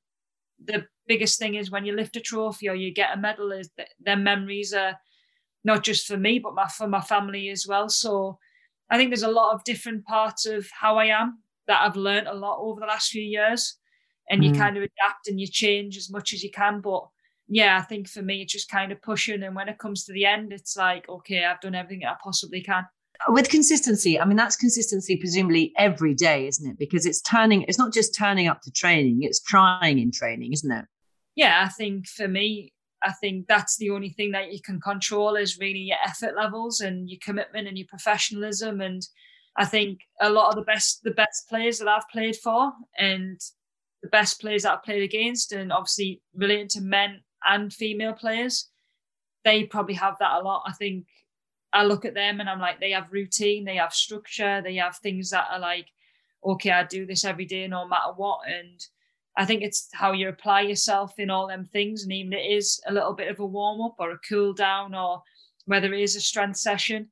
the 0.63 0.85
biggest 1.11 1.39
thing 1.39 1.55
is 1.55 1.71
when 1.71 1.85
you 1.85 1.93
lift 1.95 2.15
a 2.15 2.21
trophy 2.21 2.69
or 2.69 2.75
you 2.75 2.93
get 2.93 3.15
a 3.15 3.19
medal 3.27 3.51
is 3.51 3.69
that 3.77 3.89
their 3.99 4.21
memories 4.29 4.73
are 4.73 4.95
not 5.63 5.83
just 5.83 6.07
for 6.07 6.17
me 6.17 6.39
but 6.39 6.55
my, 6.55 6.67
for 6.67 6.87
my 6.87 7.01
family 7.01 7.49
as 7.49 7.65
well. 7.67 7.89
So 7.89 8.37
i 8.91 8.97
think 8.97 9.09
there's 9.09 9.31
a 9.31 9.39
lot 9.39 9.53
of 9.53 9.63
different 9.63 10.01
parts 10.05 10.45
of 10.45 10.67
how 10.81 10.97
i 10.97 11.05
am 11.05 11.29
that 11.67 11.81
i've 11.81 11.95
learned 11.95 12.27
a 12.27 12.33
lot 12.45 12.59
over 12.59 12.79
the 12.81 12.91
last 12.93 13.09
few 13.09 13.27
years. 13.37 13.77
And 14.29 14.41
mm. 14.41 14.45
you 14.45 14.51
kind 14.63 14.77
of 14.77 14.83
adapt 14.83 15.27
and 15.27 15.39
you 15.41 15.47
change 15.47 15.97
as 15.97 16.09
much 16.15 16.33
as 16.33 16.43
you 16.43 16.51
can. 16.51 16.79
But 16.81 17.03
yeah 17.47 17.77
i 17.77 17.81
think 17.81 18.07
for 18.07 18.21
me 18.21 18.41
it's 18.41 18.53
just 18.53 18.69
kind 18.69 18.91
of 18.91 19.01
pushing. 19.01 19.43
And 19.43 19.55
when 19.55 19.69
it 19.69 19.79
comes 19.83 20.05
to 20.05 20.13
the 20.13 20.25
end 20.25 20.53
it's 20.53 20.75
like 20.77 21.07
okay 21.09 21.45
i've 21.45 21.61
done 21.61 21.75
everything 21.75 22.05
i 22.05 22.15
possibly 22.23 22.61
can. 22.61 22.85
With 23.27 23.49
consistency 23.49 24.19
i 24.19 24.25
mean 24.25 24.37
that's 24.37 24.55
consistency 24.55 25.17
presumably 25.17 25.73
every 25.77 26.13
day 26.27 26.47
isn't 26.47 26.69
it? 26.71 26.77
Because 26.79 27.05
it's 27.05 27.21
turning 27.21 27.63
it's 27.63 27.77
not 27.83 27.93
just 27.93 28.15
turning 28.23 28.47
up 28.47 28.61
to 28.63 28.71
training 28.71 29.19
it's 29.21 29.41
trying 29.53 29.99
in 29.99 30.11
training 30.11 30.53
isn't 30.53 30.71
it 30.71 30.85
yeah, 31.35 31.63
I 31.65 31.69
think 31.69 32.07
for 32.07 32.27
me, 32.27 32.73
I 33.03 33.11
think 33.13 33.47
that's 33.47 33.77
the 33.77 33.89
only 33.89 34.09
thing 34.09 34.31
that 34.31 34.53
you 34.53 34.59
can 34.61 34.79
control 34.79 35.35
is 35.35 35.59
really 35.59 35.79
your 35.79 35.97
effort 36.05 36.35
levels 36.35 36.81
and 36.81 37.09
your 37.09 37.19
commitment 37.21 37.67
and 37.67 37.77
your 37.77 37.87
professionalism. 37.87 38.81
And 38.81 39.01
I 39.55 39.65
think 39.65 40.01
a 40.19 40.29
lot 40.29 40.49
of 40.49 40.55
the 40.55 40.61
best 40.61 41.01
the 41.03 41.11
best 41.11 41.49
players 41.49 41.79
that 41.79 41.87
I've 41.87 42.09
played 42.09 42.35
for 42.35 42.71
and 42.97 43.39
the 44.01 44.09
best 44.09 44.39
players 44.39 44.63
that 44.63 44.73
I've 44.73 44.83
played 44.83 45.03
against, 45.03 45.51
and 45.51 45.71
obviously 45.71 46.21
relating 46.35 46.67
to 46.69 46.81
men 46.81 47.21
and 47.47 47.73
female 47.73 48.13
players, 48.13 48.69
they 49.43 49.63
probably 49.63 49.95
have 49.95 50.17
that 50.19 50.39
a 50.39 50.43
lot. 50.43 50.63
I 50.65 50.73
think 50.73 51.05
I 51.73 51.85
look 51.85 52.05
at 52.05 52.13
them 52.13 52.39
and 52.39 52.49
I'm 52.49 52.59
like, 52.59 52.79
they 52.79 52.91
have 52.91 53.11
routine, 53.11 53.65
they 53.65 53.77
have 53.77 53.93
structure, 53.93 54.61
they 54.61 54.75
have 54.75 54.97
things 54.97 55.29
that 55.29 55.47
are 55.51 55.59
like, 55.59 55.87
okay, 56.43 56.71
I 56.71 56.83
do 56.83 57.05
this 57.05 57.23
every 57.23 57.45
day 57.45 57.67
no 57.67 57.87
matter 57.87 58.13
what. 58.15 58.39
And 58.47 58.79
I 59.37 59.45
think 59.45 59.61
it's 59.63 59.87
how 59.93 60.11
you 60.11 60.27
apply 60.29 60.61
yourself 60.61 61.13
in 61.17 61.29
all 61.29 61.47
them 61.47 61.69
things. 61.71 62.03
And 62.03 62.11
even 62.11 62.33
it 62.33 62.37
is 62.51 62.81
a 62.87 62.93
little 62.93 63.13
bit 63.13 63.29
of 63.29 63.39
a 63.39 63.45
warm 63.45 63.81
up 63.81 63.95
or 63.99 64.11
a 64.11 64.19
cool 64.27 64.53
down 64.53 64.93
or 64.93 65.21
whether 65.65 65.93
it 65.93 66.01
is 66.01 66.15
a 66.15 66.21
strength 66.21 66.57
session, 66.57 67.09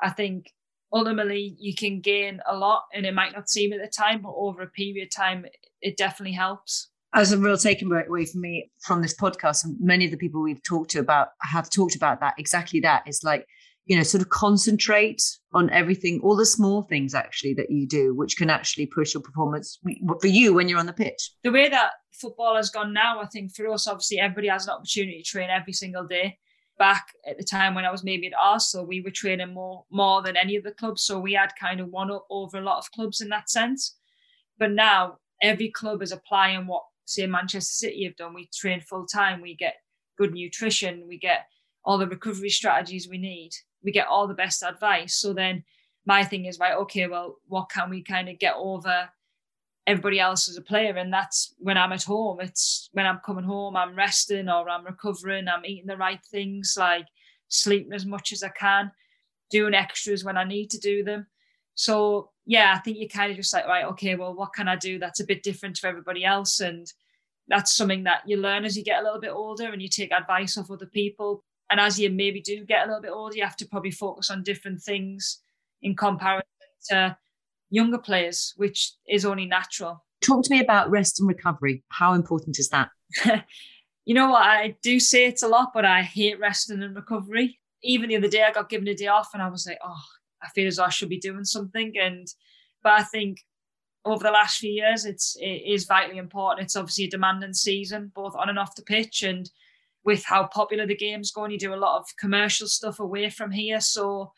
I 0.00 0.10
think 0.10 0.50
ultimately 0.92 1.56
you 1.58 1.74
can 1.74 2.00
gain 2.00 2.40
a 2.46 2.56
lot 2.56 2.84
and 2.92 3.06
it 3.06 3.14
might 3.14 3.32
not 3.32 3.48
seem 3.48 3.72
at 3.72 3.80
the 3.80 3.88
time, 3.88 4.22
but 4.22 4.34
over 4.36 4.62
a 4.62 4.68
period 4.68 5.04
of 5.04 5.14
time, 5.14 5.46
it 5.80 5.96
definitely 5.96 6.34
helps. 6.34 6.90
As 7.14 7.32
a 7.32 7.38
real 7.38 7.56
takeaway 7.56 8.28
for 8.30 8.38
me 8.38 8.70
from 8.80 9.02
this 9.02 9.14
podcast, 9.14 9.64
and 9.64 9.76
many 9.80 10.06
of 10.06 10.10
the 10.10 10.16
people 10.16 10.42
we've 10.42 10.62
talked 10.62 10.90
to 10.92 10.98
about 10.98 11.28
have 11.42 11.68
talked 11.68 11.94
about 11.94 12.20
that 12.20 12.34
exactly 12.38 12.80
that. 12.80 13.02
It's 13.06 13.22
like 13.22 13.46
you 13.84 13.96
know, 13.96 14.02
sort 14.02 14.22
of 14.22 14.28
concentrate 14.28 15.22
on 15.52 15.68
everything, 15.70 16.20
all 16.22 16.36
the 16.36 16.46
small 16.46 16.82
things 16.82 17.14
actually 17.14 17.54
that 17.54 17.70
you 17.70 17.86
do, 17.86 18.14
which 18.14 18.36
can 18.36 18.48
actually 18.48 18.86
push 18.86 19.14
your 19.14 19.22
performance 19.22 19.78
for 20.20 20.26
you 20.28 20.54
when 20.54 20.68
you're 20.68 20.78
on 20.78 20.86
the 20.86 20.92
pitch. 20.92 21.32
The 21.42 21.50
way 21.50 21.68
that 21.68 21.92
football 22.12 22.56
has 22.56 22.70
gone 22.70 22.92
now, 22.92 23.20
I 23.20 23.26
think 23.26 23.54
for 23.54 23.68
us, 23.68 23.88
obviously, 23.88 24.20
everybody 24.20 24.48
has 24.48 24.66
an 24.66 24.74
opportunity 24.74 25.22
to 25.22 25.28
train 25.28 25.50
every 25.50 25.72
single 25.72 26.06
day. 26.06 26.38
Back 26.78 27.06
at 27.28 27.38
the 27.38 27.44
time 27.44 27.74
when 27.74 27.84
I 27.84 27.90
was 27.90 28.02
maybe 28.02 28.26
at 28.26 28.32
Arsenal, 28.40 28.86
we 28.86 29.02
were 29.02 29.10
training 29.10 29.52
more 29.52 29.84
more 29.90 30.22
than 30.22 30.36
any 30.36 30.56
of 30.56 30.64
the 30.64 30.72
clubs, 30.72 31.02
so 31.02 31.18
we 31.18 31.34
had 31.34 31.52
kind 31.60 31.80
of 31.80 31.88
one 31.88 32.10
up 32.10 32.26
over 32.30 32.58
a 32.58 32.62
lot 32.62 32.78
of 32.78 32.90
clubs 32.92 33.20
in 33.20 33.28
that 33.28 33.50
sense. 33.50 33.96
But 34.58 34.72
now 34.72 35.18
every 35.42 35.70
club 35.70 36.02
is 36.02 36.12
applying 36.12 36.66
what 36.66 36.84
say 37.04 37.26
Manchester 37.26 37.72
City 37.72 38.04
have 38.04 38.16
done. 38.16 38.32
We 38.32 38.48
train 38.52 38.80
full 38.80 39.06
time, 39.06 39.42
we 39.42 39.54
get 39.54 39.74
good 40.16 40.32
nutrition, 40.32 41.06
we 41.06 41.18
get 41.18 41.46
all 41.84 41.98
the 41.98 42.06
recovery 42.06 42.48
strategies 42.48 43.08
we 43.08 43.18
need 43.18 43.50
we 43.82 43.92
get 43.92 44.08
all 44.08 44.26
the 44.26 44.34
best 44.34 44.62
advice. 44.62 45.14
So 45.14 45.32
then 45.32 45.64
my 46.06 46.24
thing 46.24 46.46
is 46.46 46.58
right, 46.58 46.74
okay, 46.74 47.06
well, 47.06 47.36
what 47.46 47.70
can 47.70 47.90
we 47.90 48.02
kind 48.02 48.28
of 48.28 48.38
get 48.38 48.54
over 48.56 49.08
everybody 49.86 50.20
else 50.20 50.48
as 50.48 50.56
a 50.56 50.62
player. 50.62 50.96
And 50.96 51.12
that's 51.12 51.54
when 51.58 51.76
I'm 51.76 51.92
at 51.92 52.04
home. 52.04 52.40
It's 52.40 52.88
when 52.92 53.06
I'm 53.06 53.20
coming 53.24 53.44
home, 53.44 53.76
I'm 53.76 53.96
resting 53.96 54.48
or 54.48 54.68
I'm 54.68 54.84
recovering, 54.84 55.48
I'm 55.48 55.64
eating 55.64 55.86
the 55.86 55.96
right 55.96 56.20
things, 56.30 56.76
like 56.78 57.06
sleeping 57.48 57.92
as 57.92 58.06
much 58.06 58.32
as 58.32 58.42
I 58.42 58.48
can, 58.48 58.90
doing 59.50 59.74
extras 59.74 60.24
when 60.24 60.36
I 60.36 60.44
need 60.44 60.70
to 60.70 60.78
do 60.78 61.02
them. 61.02 61.26
So 61.74 62.30
yeah, 62.46 62.74
I 62.76 62.80
think 62.80 62.98
you're 62.98 63.08
kind 63.08 63.30
of 63.30 63.36
just 63.36 63.52
like, 63.52 63.66
right, 63.66 63.84
okay, 63.86 64.14
well, 64.14 64.34
what 64.34 64.52
can 64.52 64.68
I 64.68 64.76
do 64.76 64.98
that's 64.98 65.20
a 65.20 65.26
bit 65.26 65.42
different 65.42 65.76
to 65.76 65.88
everybody 65.88 66.24
else? 66.24 66.60
And 66.60 66.86
that's 67.48 67.74
something 67.74 68.04
that 68.04 68.22
you 68.26 68.36
learn 68.36 68.64
as 68.64 68.76
you 68.76 68.84
get 68.84 69.00
a 69.00 69.04
little 69.04 69.20
bit 69.20 69.32
older 69.32 69.72
and 69.72 69.82
you 69.82 69.88
take 69.88 70.12
advice 70.12 70.56
off 70.56 70.70
other 70.70 70.86
people. 70.86 71.44
And 71.72 71.80
as 71.80 71.98
you 71.98 72.10
maybe 72.10 72.42
do 72.42 72.66
get 72.66 72.84
a 72.84 72.86
little 72.86 73.00
bit 73.00 73.12
older, 73.12 73.34
you 73.34 73.44
have 73.44 73.56
to 73.56 73.66
probably 73.66 73.92
focus 73.92 74.30
on 74.30 74.42
different 74.42 74.82
things 74.82 75.38
in 75.80 75.96
comparison 75.96 76.44
to 76.90 77.16
younger 77.70 77.96
players, 77.96 78.52
which 78.58 78.92
is 79.08 79.24
only 79.24 79.46
natural. 79.46 80.04
Talk 80.20 80.44
to 80.44 80.50
me 80.50 80.60
about 80.60 80.90
rest 80.90 81.18
and 81.18 81.26
recovery. 81.26 81.82
How 81.88 82.12
important 82.12 82.58
is 82.58 82.68
that? 82.68 82.90
you 84.04 84.14
know 84.14 84.28
what? 84.28 84.42
I 84.42 84.76
do 84.82 85.00
say 85.00 85.24
it's 85.24 85.42
a 85.42 85.48
lot, 85.48 85.70
but 85.72 85.86
I 85.86 86.02
hate 86.02 86.38
resting 86.38 86.82
and 86.82 86.94
recovery. 86.94 87.58
Even 87.82 88.10
the 88.10 88.16
other 88.16 88.28
day, 88.28 88.42
I 88.42 88.52
got 88.52 88.68
given 88.68 88.86
a 88.88 88.94
day 88.94 89.06
off 89.06 89.30
and 89.32 89.42
I 89.42 89.48
was 89.48 89.66
like, 89.66 89.78
oh, 89.82 90.02
I 90.42 90.50
feel 90.50 90.66
as 90.66 90.76
though 90.76 90.84
I 90.84 90.90
should 90.90 91.08
be 91.08 91.18
doing 91.18 91.46
something. 91.46 91.94
And, 91.98 92.28
but 92.82 93.00
I 93.00 93.02
think 93.02 93.38
over 94.04 94.22
the 94.22 94.30
last 94.30 94.58
few 94.58 94.70
years, 94.70 95.06
it's 95.06 95.38
it 95.40 95.62
is 95.66 95.86
vitally 95.86 96.18
important. 96.18 96.66
It's 96.66 96.76
obviously 96.76 97.04
a 97.04 97.10
demanding 97.10 97.54
season, 97.54 98.12
both 98.14 98.36
on 98.36 98.50
and 98.50 98.58
off 98.58 98.74
the 98.74 98.82
pitch, 98.82 99.22
and 99.22 99.50
with 100.04 100.24
how 100.24 100.46
popular 100.46 100.86
the 100.86 100.96
game's 100.96 101.30
going, 101.30 101.50
you 101.50 101.58
do 101.58 101.74
a 101.74 101.76
lot 101.76 101.98
of 101.98 102.06
commercial 102.18 102.66
stuff 102.66 103.00
away 103.00 103.30
from 103.30 103.50
here. 103.50 103.80
So 103.80 104.32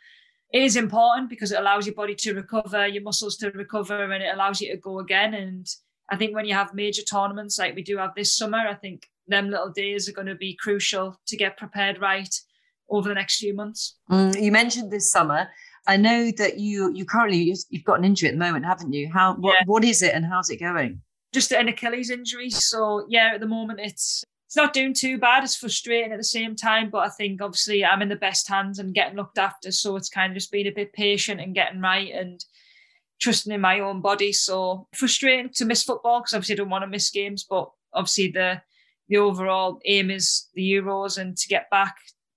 it 0.52 0.62
is 0.62 0.76
important 0.76 1.30
because 1.30 1.52
it 1.52 1.58
allows 1.58 1.86
your 1.86 1.94
body 1.94 2.14
to 2.16 2.34
recover, 2.34 2.86
your 2.86 3.02
muscles 3.02 3.36
to 3.38 3.50
recover, 3.50 4.12
and 4.12 4.22
it 4.22 4.34
allows 4.34 4.60
you 4.60 4.70
to 4.70 4.76
go 4.76 5.00
again. 5.00 5.34
And 5.34 5.66
I 6.10 6.16
think 6.16 6.34
when 6.34 6.44
you 6.44 6.54
have 6.54 6.74
major 6.74 7.02
tournaments 7.02 7.58
like 7.58 7.74
we 7.74 7.82
do 7.82 7.96
have 7.96 8.14
this 8.14 8.36
summer, 8.36 8.58
I 8.58 8.74
think 8.74 9.08
them 9.26 9.50
little 9.50 9.70
days 9.70 10.08
are 10.08 10.12
going 10.12 10.28
to 10.28 10.34
be 10.34 10.56
crucial 10.60 11.18
to 11.26 11.36
get 11.36 11.56
prepared 11.56 12.00
right 12.00 12.32
over 12.90 13.08
the 13.08 13.14
next 13.14 13.38
few 13.38 13.54
months. 13.54 13.96
Mm, 14.10 14.40
you 14.40 14.52
mentioned 14.52 14.90
this 14.90 15.10
summer. 15.10 15.48
I 15.86 15.96
know 15.96 16.30
that 16.38 16.58
you 16.58 16.92
you 16.94 17.04
currently 17.04 17.54
you've 17.68 17.84
got 17.84 17.98
an 17.98 18.04
injury 18.04 18.28
at 18.28 18.34
the 18.34 18.38
moment, 18.38 18.64
haven't 18.64 18.92
you? 18.92 19.10
How 19.12 19.34
what, 19.34 19.54
yeah. 19.58 19.64
what 19.66 19.84
is 19.84 20.02
it 20.02 20.14
and 20.14 20.24
how's 20.24 20.50
it 20.50 20.60
going? 20.60 21.02
Just 21.32 21.52
an 21.52 21.68
Achilles 21.68 22.10
injury. 22.10 22.48
So 22.50 23.06
yeah, 23.08 23.32
at 23.34 23.40
the 23.40 23.46
moment 23.46 23.80
it's 23.82 24.24
it's 24.54 24.62
not 24.62 24.72
doing 24.72 24.94
too 24.94 25.18
bad. 25.18 25.42
It's 25.42 25.56
frustrating 25.56 26.12
at 26.12 26.16
the 26.16 26.22
same 26.22 26.54
time, 26.54 26.88
but 26.88 27.04
I 27.04 27.08
think 27.08 27.42
obviously 27.42 27.84
I'm 27.84 28.02
in 28.02 28.08
the 28.08 28.14
best 28.14 28.46
hands 28.46 28.78
and 28.78 28.94
getting 28.94 29.16
looked 29.16 29.36
after. 29.36 29.72
So 29.72 29.96
it's 29.96 30.08
kind 30.08 30.30
of 30.30 30.36
just 30.36 30.52
being 30.52 30.68
a 30.68 30.70
bit 30.70 30.92
patient 30.92 31.40
and 31.40 31.56
getting 31.56 31.80
right 31.80 32.12
and 32.14 32.40
trusting 33.20 33.52
in 33.52 33.60
my 33.60 33.80
own 33.80 34.00
body. 34.00 34.32
So 34.32 34.86
frustrating 34.94 35.50
to 35.54 35.64
miss 35.64 35.82
football 35.82 36.20
because 36.20 36.34
obviously 36.34 36.54
I 36.54 36.58
don't 36.58 36.70
want 36.70 36.84
to 36.84 36.88
miss 36.88 37.10
games, 37.10 37.44
but 37.48 37.68
obviously 37.92 38.30
the 38.30 38.62
the 39.08 39.16
overall 39.16 39.80
aim 39.86 40.08
is 40.08 40.48
the 40.54 40.62
Euros 40.62 41.18
and 41.18 41.36
to 41.36 41.48
get 41.48 41.68
back 41.68 41.96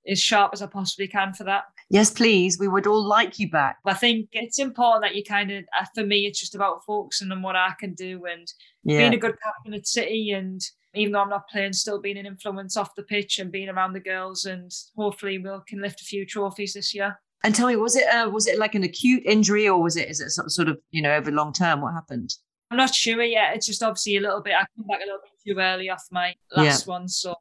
as 0.09 0.19
sharp 0.19 0.53
as 0.53 0.63
I 0.63 0.65
possibly 0.65 1.07
can 1.07 1.35
for 1.35 1.43
that. 1.43 1.65
Yes, 1.91 2.09
please. 2.09 2.57
We 2.59 2.67
would 2.67 2.87
all 2.87 3.05
like 3.05 3.37
you 3.37 3.47
back. 3.47 3.77
I 3.85 3.93
think 3.93 4.29
it's 4.31 4.57
important 4.57 5.03
that 5.03 5.15
you 5.15 5.23
kind 5.23 5.51
of, 5.51 5.65
uh, 5.79 5.85
for 5.93 6.03
me, 6.03 6.25
it's 6.25 6.39
just 6.39 6.55
about 6.55 6.83
focusing 6.83 7.31
on 7.31 7.43
what 7.43 7.55
I 7.55 7.73
can 7.79 7.93
do 7.93 8.25
and 8.25 8.51
yeah. 8.83 8.97
being 8.97 9.13
a 9.13 9.17
good 9.17 9.35
captain 9.41 9.75
at 9.75 9.85
City. 9.85 10.31
And 10.31 10.59
even 10.97 11.13
though 11.13 11.21
I'm 11.21 11.29
not 11.29 11.49
playing, 11.49 11.73
still 11.73 11.99
being 11.99 12.17
an 12.17 12.25
influence 12.25 12.77
off 12.77 12.95
the 12.95 13.03
pitch 13.03 13.39
and 13.39 13.51
being 13.51 13.69
around 13.69 13.93
the 13.93 13.99
girls. 13.99 14.45
And 14.45 14.71
hopefully, 14.95 15.37
we 15.37 15.49
will 15.49 15.63
can 15.67 15.81
lift 15.81 16.01
a 16.01 16.05
few 16.05 16.25
trophies 16.25 16.73
this 16.73 16.93
year. 16.93 17.19
And 17.43 17.53
tell 17.53 17.67
me, 17.67 17.75
was 17.75 17.95
it 17.95 18.07
uh, 18.07 18.29
was 18.29 18.47
it 18.47 18.59
like 18.59 18.75
an 18.75 18.83
acute 18.83 19.23
injury 19.25 19.67
or 19.67 19.81
was 19.81 19.95
it 19.95 20.09
is 20.09 20.19
it 20.21 20.31
sort 20.31 20.67
of 20.67 20.77
you 20.91 21.01
know 21.01 21.13
over 21.13 21.31
long 21.31 21.53
term? 21.53 21.81
What 21.81 21.93
happened? 21.93 22.33
I'm 22.71 22.77
not 22.77 22.93
sure 22.93 23.23
yet. 23.23 23.55
It's 23.55 23.65
just 23.65 23.83
obviously 23.83 24.17
a 24.17 24.21
little 24.21 24.41
bit. 24.41 24.53
I 24.53 24.65
come 24.75 24.87
back 24.87 24.99
a 24.99 25.05
little 25.05 25.19
bit 25.23 25.53
too 25.53 25.59
early 25.59 25.89
off 25.89 26.03
my 26.11 26.35
last 26.55 26.85
yeah. 26.85 26.91
one, 26.91 27.07
so 27.07 27.35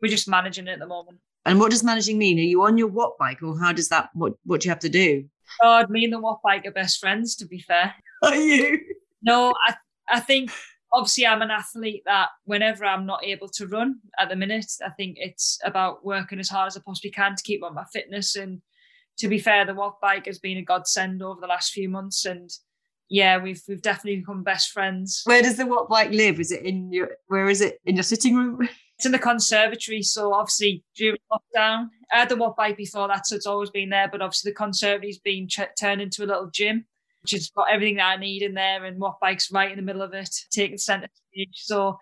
we're 0.00 0.08
just 0.08 0.28
managing 0.28 0.68
it 0.68 0.72
at 0.72 0.78
the 0.78 0.86
moment. 0.86 1.18
And 1.44 1.58
what 1.58 1.70
does 1.70 1.82
managing 1.82 2.18
mean? 2.18 2.38
Are 2.38 2.42
you 2.42 2.62
on 2.62 2.78
your 2.78 2.88
watt 2.88 3.18
bike, 3.18 3.42
or 3.42 3.58
how 3.58 3.72
does 3.72 3.88
that? 3.88 4.10
What 4.14 4.34
What 4.44 4.60
do 4.60 4.68
you 4.68 4.70
have 4.70 4.80
to 4.80 4.88
do? 4.88 5.24
God, 5.60 5.90
me 5.90 6.04
and 6.04 6.12
the 6.12 6.20
watt 6.20 6.40
bike 6.42 6.66
are 6.66 6.70
best 6.70 7.00
friends. 7.00 7.36
To 7.36 7.46
be 7.46 7.60
fair, 7.60 7.94
are 8.22 8.36
you? 8.36 8.80
No, 9.22 9.52
I 9.66 9.74
I 10.08 10.20
think 10.20 10.52
obviously 10.92 11.26
I'm 11.26 11.42
an 11.42 11.50
athlete 11.50 12.02
that 12.06 12.28
whenever 12.44 12.84
I'm 12.84 13.06
not 13.06 13.24
able 13.24 13.48
to 13.50 13.66
run 13.66 14.00
at 14.18 14.28
the 14.28 14.36
minute, 14.36 14.72
I 14.84 14.90
think 14.90 15.16
it's 15.18 15.58
about 15.64 16.04
working 16.04 16.38
as 16.38 16.48
hard 16.48 16.68
as 16.68 16.76
I 16.76 16.80
possibly 16.84 17.10
can 17.10 17.36
to 17.36 17.42
keep 17.42 17.62
up 17.62 17.74
my 17.74 17.84
fitness. 17.92 18.36
And 18.36 18.60
to 19.18 19.28
be 19.28 19.38
fair, 19.38 19.64
the 19.64 19.74
watt 19.74 20.00
bike 20.00 20.26
has 20.26 20.38
been 20.38 20.58
a 20.58 20.62
godsend 20.62 21.22
over 21.22 21.40
the 21.40 21.46
last 21.46 21.72
few 21.72 21.88
months, 21.88 22.24
and 22.24 22.50
yeah, 23.08 23.38
we've 23.38 23.62
we've 23.68 23.82
definitely 23.82 24.20
become 24.20 24.42
best 24.42 24.70
friends. 24.70 25.22
Where 25.24 25.42
does 25.42 25.56
the 25.56 25.66
watt 25.66 25.88
bike 25.88 26.10
live? 26.10 26.40
Is 26.40 26.52
it 26.52 26.64
in 26.64 26.92
your? 26.92 27.10
Where 27.26 27.48
is 27.48 27.60
it 27.60 27.78
in 27.84 27.96
your 27.96 28.04
sitting 28.04 28.36
room? 28.36 28.68
It's 29.00 29.06
in 29.06 29.12
the 29.12 29.18
conservatory, 29.18 30.02
so 30.02 30.34
obviously 30.34 30.84
during 30.94 31.16
lockdown, 31.32 31.86
I 32.12 32.18
had 32.18 32.28
the 32.28 32.36
watt 32.36 32.54
bike 32.54 32.76
before 32.76 33.08
that, 33.08 33.26
so 33.26 33.34
it's 33.34 33.46
always 33.46 33.70
been 33.70 33.88
there. 33.88 34.10
But 34.12 34.20
obviously 34.20 34.50
the 34.50 34.56
conservatory's 34.56 35.18
been 35.18 35.48
ch- 35.48 35.74
turned 35.80 36.02
into 36.02 36.22
a 36.22 36.26
little 36.26 36.50
gym, 36.52 36.84
which 37.22 37.32
has 37.32 37.50
got 37.50 37.66
everything 37.70 37.96
that 37.96 38.06
I 38.08 38.16
need 38.16 38.42
in 38.42 38.54
there, 38.54 38.84
and 38.84 38.98
watt 38.98 39.18
bike's 39.20 39.50
right 39.50 39.70
in 39.70 39.76
the 39.76 39.82
middle 39.82 40.02
of 40.02 40.14
it, 40.14 40.30
taking 40.50 40.78
centre 40.78 41.08
stage. 41.32 41.48
So 41.54 41.98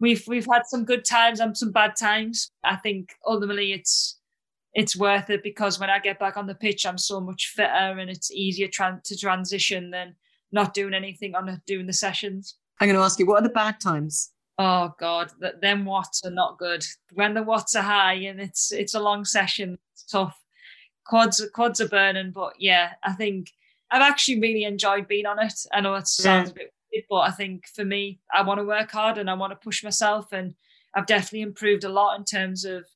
we've 0.00 0.24
we've 0.26 0.46
had 0.50 0.62
some 0.66 0.84
good 0.84 1.04
times 1.04 1.40
and 1.40 1.56
some 1.56 1.72
bad 1.72 1.96
times. 1.96 2.50
I 2.62 2.76
think 2.76 3.12
ultimately 3.26 3.72
it's 3.72 4.18
it's 4.74 4.96
worth 4.96 5.30
it 5.30 5.42
because 5.42 5.78
when 5.78 5.90
I 5.90 5.98
get 5.98 6.18
back 6.18 6.36
on 6.36 6.46
the 6.46 6.54
pitch, 6.54 6.84
I'm 6.84 6.98
so 6.98 7.20
much 7.20 7.52
fitter 7.54 7.68
and 7.68 8.10
it's 8.10 8.32
easier 8.32 8.68
tra- 8.68 9.00
to 9.04 9.16
transition 9.16 9.90
than 9.90 10.16
not 10.50 10.74
doing 10.74 10.94
anything 10.94 11.34
on 11.34 11.62
doing 11.66 11.86
the 11.86 11.92
sessions. 11.92 12.56
I'm 12.80 12.88
going 12.88 12.98
to 12.98 13.04
ask 13.04 13.20
you, 13.20 13.26
what 13.26 13.40
are 13.40 13.46
the 13.46 13.54
bad 13.54 13.80
times? 13.80 14.32
Oh 14.58 14.92
God, 14.98 15.30
that 15.40 15.60
them 15.60 15.84
watts 15.84 16.22
are 16.24 16.30
not 16.30 16.58
good. 16.58 16.84
When 17.12 17.34
the 17.34 17.42
watts 17.42 17.74
are 17.74 17.82
high 17.82 18.14
and 18.14 18.40
it's 18.40 18.72
it's 18.72 18.94
a 18.94 19.00
long 19.00 19.24
session, 19.24 19.78
it's 19.92 20.04
tough. 20.04 20.38
Quads 21.06 21.44
quads 21.54 21.80
are 21.80 21.88
burning, 21.88 22.30
but 22.32 22.54
yeah, 22.58 22.92
I 23.02 23.12
think 23.12 23.48
I've 23.90 24.02
actually 24.02 24.40
really 24.40 24.64
enjoyed 24.64 25.06
being 25.08 25.26
on 25.26 25.38
it. 25.38 25.54
I 25.72 25.80
know 25.80 25.94
it 25.94 26.08
sounds 26.08 26.50
a 26.50 26.54
bit 26.54 26.72
weird, 26.92 27.04
but 27.08 27.20
I 27.20 27.30
think 27.30 27.66
for 27.74 27.84
me, 27.84 28.20
I 28.32 28.42
want 28.42 28.58
to 28.58 28.64
work 28.64 28.90
hard 28.90 29.18
and 29.18 29.30
I 29.30 29.34
want 29.34 29.52
to 29.52 29.56
push 29.56 29.84
myself, 29.84 30.32
and 30.32 30.54
I've 30.94 31.06
definitely 31.06 31.42
improved 31.42 31.84
a 31.84 31.88
lot 31.88 32.18
in 32.18 32.24
terms 32.24 32.64
of 32.64 32.86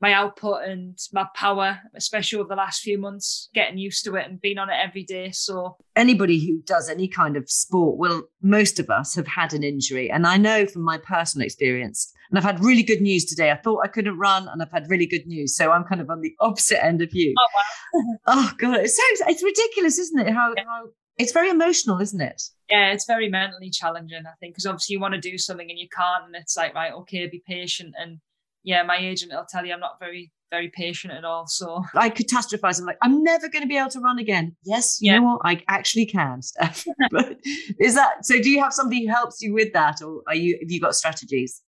my 0.00 0.12
output 0.12 0.62
and 0.64 0.98
my 1.12 1.26
power, 1.34 1.80
especially 1.96 2.38
over 2.38 2.48
the 2.48 2.54
last 2.54 2.82
few 2.82 2.98
months, 2.98 3.48
getting 3.54 3.78
used 3.78 4.04
to 4.04 4.14
it 4.14 4.26
and 4.26 4.40
being 4.40 4.58
on 4.58 4.70
it 4.70 4.76
every 4.80 5.02
day. 5.02 5.30
So, 5.32 5.76
anybody 5.96 6.44
who 6.44 6.62
does 6.62 6.88
any 6.88 7.08
kind 7.08 7.36
of 7.36 7.50
sport 7.50 7.98
will, 7.98 8.24
most 8.40 8.78
of 8.78 8.90
us 8.90 9.14
have 9.16 9.26
had 9.26 9.52
an 9.52 9.64
injury. 9.64 10.10
And 10.10 10.26
I 10.26 10.36
know 10.36 10.66
from 10.66 10.82
my 10.82 10.98
personal 10.98 11.44
experience, 11.44 12.12
and 12.30 12.38
I've 12.38 12.44
had 12.44 12.62
really 12.62 12.82
good 12.82 13.00
news 13.00 13.24
today. 13.24 13.50
I 13.50 13.56
thought 13.56 13.84
I 13.84 13.88
couldn't 13.88 14.18
run, 14.18 14.46
and 14.48 14.62
I've 14.62 14.70
had 14.70 14.88
really 14.88 15.06
good 15.06 15.26
news. 15.26 15.56
So, 15.56 15.72
I'm 15.72 15.84
kind 15.84 16.00
of 16.00 16.10
on 16.10 16.20
the 16.20 16.34
opposite 16.40 16.84
end 16.84 17.02
of 17.02 17.10
you. 17.12 17.34
Oh, 17.36 17.48
wow. 17.54 18.16
oh 18.26 18.52
God. 18.58 18.76
It's, 18.80 18.96
so, 18.96 19.02
it's 19.26 19.42
ridiculous, 19.42 19.98
isn't 19.98 20.20
it? 20.20 20.32
How, 20.32 20.54
yeah. 20.56 20.64
how 20.64 20.86
it's 21.18 21.32
very 21.32 21.50
emotional, 21.50 22.00
isn't 22.00 22.20
it? 22.20 22.40
Yeah, 22.70 22.92
it's 22.92 23.04
very 23.04 23.28
mentally 23.28 23.70
challenging, 23.70 24.22
I 24.24 24.36
think, 24.38 24.54
because 24.54 24.66
obviously 24.66 24.94
you 24.94 25.00
want 25.00 25.14
to 25.14 25.20
do 25.20 25.36
something 25.36 25.68
and 25.68 25.78
you 25.78 25.88
can't. 25.88 26.26
And 26.26 26.36
it's 26.36 26.56
like, 26.56 26.74
right, 26.74 26.92
okay, 26.92 27.26
be 27.26 27.42
patient 27.44 27.94
and 27.98 28.20
yeah, 28.62 28.82
my 28.82 28.98
agent 28.98 29.32
will 29.32 29.46
tell 29.48 29.64
you 29.64 29.72
I'm 29.72 29.80
not 29.80 29.98
very 30.00 30.32
very 30.50 30.70
patient 30.74 31.12
at 31.12 31.24
all. 31.24 31.46
So 31.46 31.82
I 31.94 32.10
catastrophize. 32.10 32.80
I'm 32.80 32.86
like, 32.86 32.98
I'm 33.02 33.22
never 33.22 33.48
going 33.48 33.62
to 33.62 33.68
be 33.68 33.76
able 33.76 33.90
to 33.90 34.00
run 34.00 34.18
again. 34.18 34.56
Yes, 34.64 34.98
you 35.00 35.12
yeah. 35.12 35.18
know 35.18 35.24
what? 35.24 35.40
I 35.44 35.62
actually 35.68 36.06
can, 36.06 36.42
Steph. 36.42 36.86
but 37.10 37.36
is 37.78 37.94
that 37.94 38.24
so? 38.24 38.40
Do 38.40 38.50
you 38.50 38.62
have 38.62 38.72
somebody 38.72 39.06
who 39.06 39.12
helps 39.12 39.42
you 39.42 39.52
with 39.52 39.72
that, 39.72 40.02
or 40.02 40.22
are 40.26 40.34
you 40.34 40.58
have 40.60 40.70
you 40.70 40.80
got 40.80 40.94
strategies? 40.94 41.62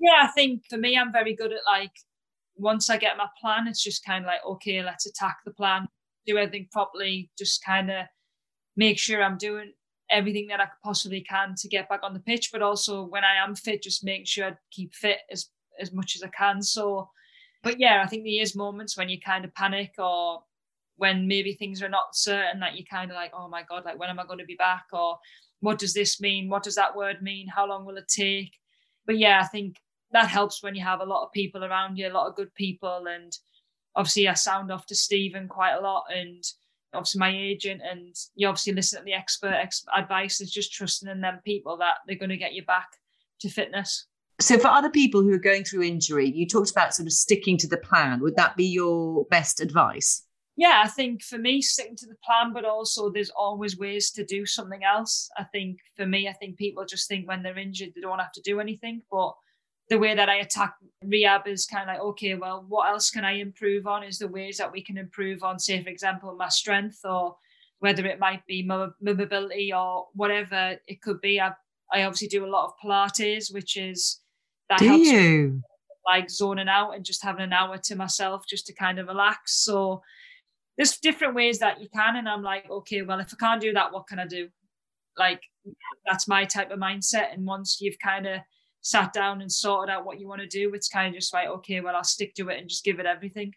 Yeah, 0.00 0.22
I 0.22 0.28
think 0.28 0.62
for 0.68 0.76
me, 0.76 0.96
I'm 0.96 1.12
very 1.12 1.34
good 1.34 1.52
at 1.52 1.60
like 1.66 1.92
once 2.56 2.90
I 2.90 2.96
get 2.96 3.16
my 3.16 3.28
plan, 3.40 3.68
it's 3.68 3.82
just 3.82 4.04
kind 4.04 4.24
of 4.24 4.26
like 4.26 4.44
okay, 4.46 4.82
let's 4.82 5.06
attack 5.06 5.36
the 5.44 5.52
plan, 5.52 5.86
do 6.26 6.36
everything 6.36 6.68
properly, 6.72 7.30
just 7.38 7.64
kind 7.64 7.90
of 7.90 8.06
make 8.76 8.98
sure 8.98 9.22
I'm 9.22 9.38
doing 9.38 9.72
everything 10.10 10.48
that 10.48 10.60
I 10.60 10.68
possibly 10.82 11.22
can 11.22 11.54
to 11.58 11.68
get 11.68 11.88
back 11.88 12.00
on 12.02 12.12
the 12.12 12.20
pitch, 12.20 12.50
but 12.52 12.62
also 12.62 13.04
when 13.04 13.24
I 13.24 13.42
am 13.42 13.54
fit, 13.54 13.82
just 13.82 14.04
make 14.04 14.26
sure 14.26 14.46
I 14.46 14.52
keep 14.70 14.94
fit 14.94 15.18
as 15.30 15.48
as 15.80 15.92
much 15.92 16.16
as 16.16 16.22
I 16.22 16.28
can. 16.28 16.62
So, 16.62 17.10
but 17.62 17.78
yeah, 17.80 18.02
I 18.04 18.06
think 18.06 18.24
there 18.24 18.42
is 18.42 18.56
moments 18.56 18.96
when 18.96 19.08
you 19.08 19.20
kind 19.20 19.44
of 19.44 19.54
panic 19.54 19.94
or 19.98 20.42
when 20.96 21.26
maybe 21.26 21.54
things 21.54 21.82
are 21.82 21.88
not 21.88 22.14
certain 22.14 22.60
that 22.60 22.76
you 22.76 22.84
kind 22.84 23.10
of 23.10 23.16
like, 23.16 23.32
oh 23.34 23.48
my 23.48 23.62
God, 23.62 23.84
like 23.84 23.98
when 23.98 24.10
am 24.10 24.20
I 24.20 24.26
going 24.26 24.38
to 24.38 24.44
be 24.44 24.54
back? 24.54 24.84
Or 24.92 25.18
what 25.60 25.78
does 25.78 25.94
this 25.94 26.20
mean? 26.20 26.48
What 26.48 26.62
does 26.62 26.76
that 26.76 26.94
word 26.94 27.22
mean? 27.22 27.48
How 27.48 27.66
long 27.66 27.84
will 27.84 27.96
it 27.96 28.08
take? 28.08 28.52
But 29.06 29.18
yeah, 29.18 29.40
I 29.42 29.46
think 29.46 29.76
that 30.12 30.28
helps 30.28 30.62
when 30.62 30.74
you 30.74 30.84
have 30.84 31.00
a 31.00 31.04
lot 31.04 31.24
of 31.24 31.32
people 31.32 31.64
around 31.64 31.96
you, 31.96 32.08
a 32.08 32.12
lot 32.12 32.28
of 32.28 32.36
good 32.36 32.54
people. 32.54 33.06
And 33.08 33.36
obviously, 33.96 34.28
I 34.28 34.34
sound 34.34 34.70
off 34.70 34.86
to 34.86 34.94
Stephen 34.94 35.48
quite 35.48 35.74
a 35.74 35.80
lot 35.80 36.04
and 36.14 36.44
obviously 36.92 37.18
my 37.18 37.36
agent. 37.36 37.82
And 37.88 38.14
you 38.36 38.46
obviously 38.46 38.72
listen 38.72 39.00
to 39.00 39.04
the 39.04 39.14
expert 39.14 39.54
ex- 39.54 39.84
advice. 39.96 40.40
is 40.40 40.52
just 40.52 40.72
trusting 40.72 41.08
in 41.08 41.20
them 41.20 41.40
people 41.44 41.76
that 41.78 41.96
they're 42.06 42.18
going 42.18 42.28
to 42.30 42.36
get 42.36 42.54
you 42.54 42.64
back 42.64 42.88
to 43.40 43.48
fitness. 43.48 44.06
So, 44.40 44.58
for 44.58 44.68
other 44.68 44.90
people 44.90 45.22
who 45.22 45.32
are 45.32 45.38
going 45.38 45.64
through 45.64 45.82
injury, 45.82 46.30
you 46.30 46.46
talked 46.46 46.70
about 46.70 46.94
sort 46.94 47.06
of 47.06 47.12
sticking 47.12 47.56
to 47.58 47.68
the 47.68 47.76
plan. 47.76 48.20
Would 48.20 48.36
that 48.36 48.56
be 48.56 48.66
your 48.66 49.26
best 49.26 49.60
advice? 49.60 50.24
yeah, 50.56 50.82
I 50.84 50.88
think 50.88 51.22
for 51.22 51.36
me, 51.36 51.60
sticking 51.60 51.96
to 51.96 52.06
the 52.06 52.16
plan, 52.24 52.52
but 52.52 52.64
also 52.64 53.10
there's 53.10 53.30
always 53.30 53.76
ways 53.76 54.12
to 54.12 54.24
do 54.24 54.46
something 54.46 54.84
else. 54.84 55.28
I 55.36 55.44
think 55.44 55.78
for 55.96 56.06
me, 56.06 56.28
I 56.28 56.32
think 56.32 56.56
people 56.56 56.84
just 56.84 57.08
think 57.08 57.26
when 57.26 57.42
they're 57.42 57.58
injured, 57.58 57.90
they 57.94 58.00
don't 58.00 58.20
have 58.20 58.32
to 58.32 58.42
do 58.42 58.60
anything. 58.60 59.02
But 59.10 59.34
the 59.88 59.98
way 59.98 60.14
that 60.14 60.28
I 60.28 60.36
attack 60.36 60.74
rehab 61.02 61.48
is 61.48 61.66
kind 61.66 61.90
of 61.90 61.94
like, 61.94 62.04
okay, 62.04 62.36
well, 62.36 62.64
what 62.68 62.88
else 62.88 63.10
can 63.10 63.24
I 63.24 63.32
improve 63.32 63.88
on? 63.88 64.04
Is 64.04 64.18
the 64.18 64.28
ways 64.28 64.56
that 64.58 64.70
we 64.70 64.80
can 64.80 64.96
improve 64.96 65.42
on, 65.42 65.58
say, 65.58 65.82
for 65.82 65.90
example, 65.90 66.34
my 66.36 66.48
strength 66.48 67.00
or 67.04 67.36
whether 67.80 68.06
it 68.06 68.20
might 68.20 68.46
be 68.46 68.62
mobility 68.62 69.72
or 69.72 70.06
whatever 70.14 70.76
it 70.86 71.02
could 71.02 71.20
be. 71.20 71.40
I, 71.40 71.50
I 71.92 72.04
obviously 72.04 72.28
do 72.28 72.46
a 72.46 72.48
lot 72.48 72.66
of 72.66 72.72
Pilates, 72.82 73.52
which 73.52 73.76
is 73.76 74.20
that 74.68 74.78
do 74.78 74.86
helps 74.86 75.06
you? 75.06 75.62
like 76.06 76.30
zoning 76.30 76.68
out 76.68 76.92
and 76.92 77.04
just 77.04 77.22
having 77.22 77.42
an 77.42 77.52
hour 77.52 77.78
to 77.78 77.96
myself 77.96 78.44
just 78.48 78.66
to 78.66 78.74
kind 78.74 78.98
of 78.98 79.06
relax. 79.06 79.64
So 79.64 80.02
there's 80.76 80.98
different 80.98 81.34
ways 81.34 81.58
that 81.60 81.80
you 81.80 81.88
can. 81.94 82.16
And 82.16 82.28
I'm 82.28 82.42
like, 82.42 82.68
okay, 82.70 83.02
well, 83.02 83.20
if 83.20 83.32
I 83.32 83.36
can't 83.36 83.60
do 83.60 83.72
that, 83.72 83.92
what 83.92 84.06
can 84.06 84.18
I 84.18 84.26
do? 84.26 84.48
Like, 85.16 85.40
that's 86.06 86.28
my 86.28 86.44
type 86.44 86.70
of 86.70 86.78
mindset. 86.78 87.32
And 87.32 87.46
once 87.46 87.78
you've 87.80 87.98
kind 88.02 88.26
of 88.26 88.40
sat 88.82 89.12
down 89.12 89.40
and 89.40 89.50
sorted 89.50 89.92
out 89.92 90.04
what 90.04 90.20
you 90.20 90.28
want 90.28 90.42
to 90.42 90.46
do, 90.46 90.74
it's 90.74 90.88
kind 90.88 91.14
of 91.14 91.20
just 91.20 91.32
like, 91.32 91.48
okay, 91.48 91.80
well, 91.80 91.96
I'll 91.96 92.04
stick 92.04 92.34
to 92.34 92.48
it 92.48 92.58
and 92.58 92.68
just 92.68 92.84
give 92.84 93.00
it 93.00 93.06
everything. 93.06 93.52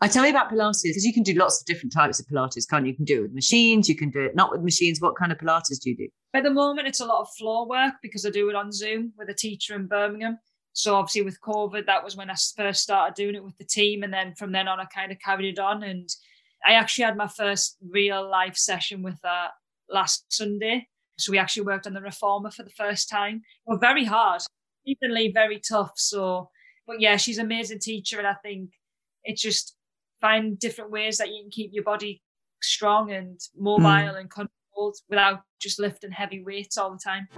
I 0.00 0.08
tell 0.08 0.24
you 0.24 0.30
about 0.30 0.50
Pilates 0.50 0.82
because 0.82 1.04
you 1.04 1.12
can 1.12 1.22
do 1.22 1.32
lots 1.34 1.60
of 1.60 1.66
different 1.66 1.92
types 1.92 2.20
of 2.20 2.26
Pilates, 2.26 2.68
can't 2.68 2.84
you? 2.84 2.90
You 2.90 2.96
can 2.96 3.04
do 3.06 3.18
it 3.20 3.22
with 3.22 3.32
machines, 3.32 3.88
you 3.88 3.96
can 3.96 4.10
do 4.10 4.20
it 4.20 4.36
not 4.36 4.50
with 4.50 4.62
machines. 4.62 5.00
What 5.00 5.16
kind 5.16 5.32
of 5.32 5.38
Pilates 5.38 5.80
do 5.80 5.90
you 5.90 5.96
do? 5.96 6.08
At 6.34 6.44
the 6.44 6.50
moment, 6.50 6.86
it's 6.86 7.00
a 7.00 7.06
lot 7.06 7.22
of 7.22 7.28
floor 7.38 7.66
work 7.66 7.94
because 8.02 8.26
I 8.26 8.30
do 8.30 8.50
it 8.50 8.56
on 8.56 8.72
Zoom 8.72 9.12
with 9.16 9.30
a 9.30 9.34
teacher 9.34 9.74
in 9.74 9.86
Birmingham. 9.86 10.38
So 10.80 10.94
obviously 10.94 11.22
with 11.22 11.40
COVID, 11.42 11.86
that 11.86 12.02
was 12.02 12.16
when 12.16 12.30
I 12.30 12.34
first 12.56 12.82
started 12.82 13.14
doing 13.14 13.34
it 13.34 13.44
with 13.44 13.56
the 13.58 13.64
team, 13.64 14.02
and 14.02 14.12
then 14.12 14.34
from 14.34 14.52
then 14.52 14.66
on, 14.66 14.80
I 14.80 14.86
kind 14.86 15.12
of 15.12 15.18
carried 15.18 15.52
it 15.52 15.58
on. 15.58 15.82
And 15.82 16.08
I 16.64 16.72
actually 16.72 17.04
had 17.04 17.16
my 17.16 17.28
first 17.28 17.76
real 17.86 18.28
life 18.28 18.56
session 18.56 19.02
with 19.02 19.18
her 19.22 19.48
last 19.90 20.24
Sunday. 20.32 20.88
So 21.18 21.32
we 21.32 21.38
actually 21.38 21.64
worked 21.64 21.86
on 21.86 21.92
the 21.92 22.00
reformer 22.00 22.50
for 22.50 22.62
the 22.62 22.70
first 22.70 23.10
time. 23.10 23.42
Well, 23.66 23.78
very 23.78 24.04
hard, 24.06 24.40
evenly 24.86 25.30
very 25.32 25.60
tough. 25.60 25.92
So, 25.96 26.48
but 26.86 27.00
yeah, 27.00 27.18
she's 27.18 27.38
an 27.38 27.44
amazing 27.44 27.80
teacher, 27.80 28.18
and 28.18 28.26
I 28.26 28.34
think 28.42 28.70
it's 29.24 29.42
just 29.42 29.76
find 30.20 30.58
different 30.58 30.90
ways 30.90 31.18
that 31.18 31.28
you 31.28 31.42
can 31.42 31.50
keep 31.50 31.72
your 31.74 31.84
body 31.84 32.22
strong 32.62 33.10
and 33.12 33.38
mobile 33.56 33.84
mm. 33.84 34.18
and 34.18 34.30
controlled 34.30 34.96
without 35.08 35.40
just 35.60 35.78
lifting 35.78 36.10
heavy 36.10 36.42
weights 36.42 36.78
all 36.78 36.90
the 36.90 36.98
time. 37.02 37.28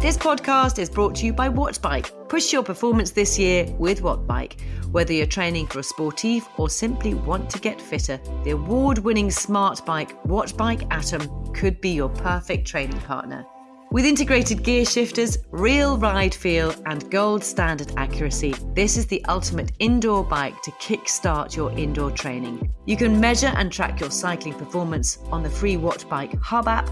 This 0.00 0.16
podcast 0.16 0.78
is 0.78 0.88
brought 0.88 1.16
to 1.16 1.26
you 1.26 1.32
by 1.32 1.48
Wattbike. 1.48 2.28
Push 2.28 2.52
your 2.52 2.62
performance 2.62 3.10
this 3.10 3.36
year 3.36 3.64
with 3.80 4.00
Wattbike. 4.00 4.60
Whether 4.92 5.12
you're 5.12 5.26
training 5.26 5.66
for 5.66 5.80
a 5.80 5.82
sportive 5.82 6.48
or 6.56 6.70
simply 6.70 7.14
want 7.14 7.50
to 7.50 7.58
get 7.58 7.80
fitter, 7.80 8.20
the 8.44 8.50
award 8.50 8.98
winning 8.98 9.28
smart 9.28 9.84
bike 9.84 10.22
Wattbike 10.22 10.86
Atom 10.92 11.52
could 11.52 11.80
be 11.80 11.90
your 11.90 12.10
perfect 12.10 12.68
training 12.68 13.00
partner. 13.00 13.44
With 13.90 14.04
integrated 14.04 14.62
gear 14.62 14.84
shifters, 14.84 15.38
real 15.50 15.98
ride 15.98 16.34
feel, 16.34 16.72
and 16.86 17.10
gold 17.10 17.42
standard 17.42 17.92
accuracy, 17.96 18.54
this 18.74 18.96
is 18.96 19.06
the 19.06 19.24
ultimate 19.24 19.72
indoor 19.80 20.22
bike 20.22 20.62
to 20.62 20.70
kickstart 20.72 21.56
your 21.56 21.72
indoor 21.72 22.12
training. 22.12 22.72
You 22.86 22.96
can 22.96 23.18
measure 23.18 23.52
and 23.56 23.72
track 23.72 23.98
your 23.98 24.12
cycling 24.12 24.54
performance 24.54 25.18
on 25.32 25.42
the 25.42 25.50
free 25.50 25.76
Wattbike 25.76 26.40
Hub 26.40 26.68
app 26.68 26.88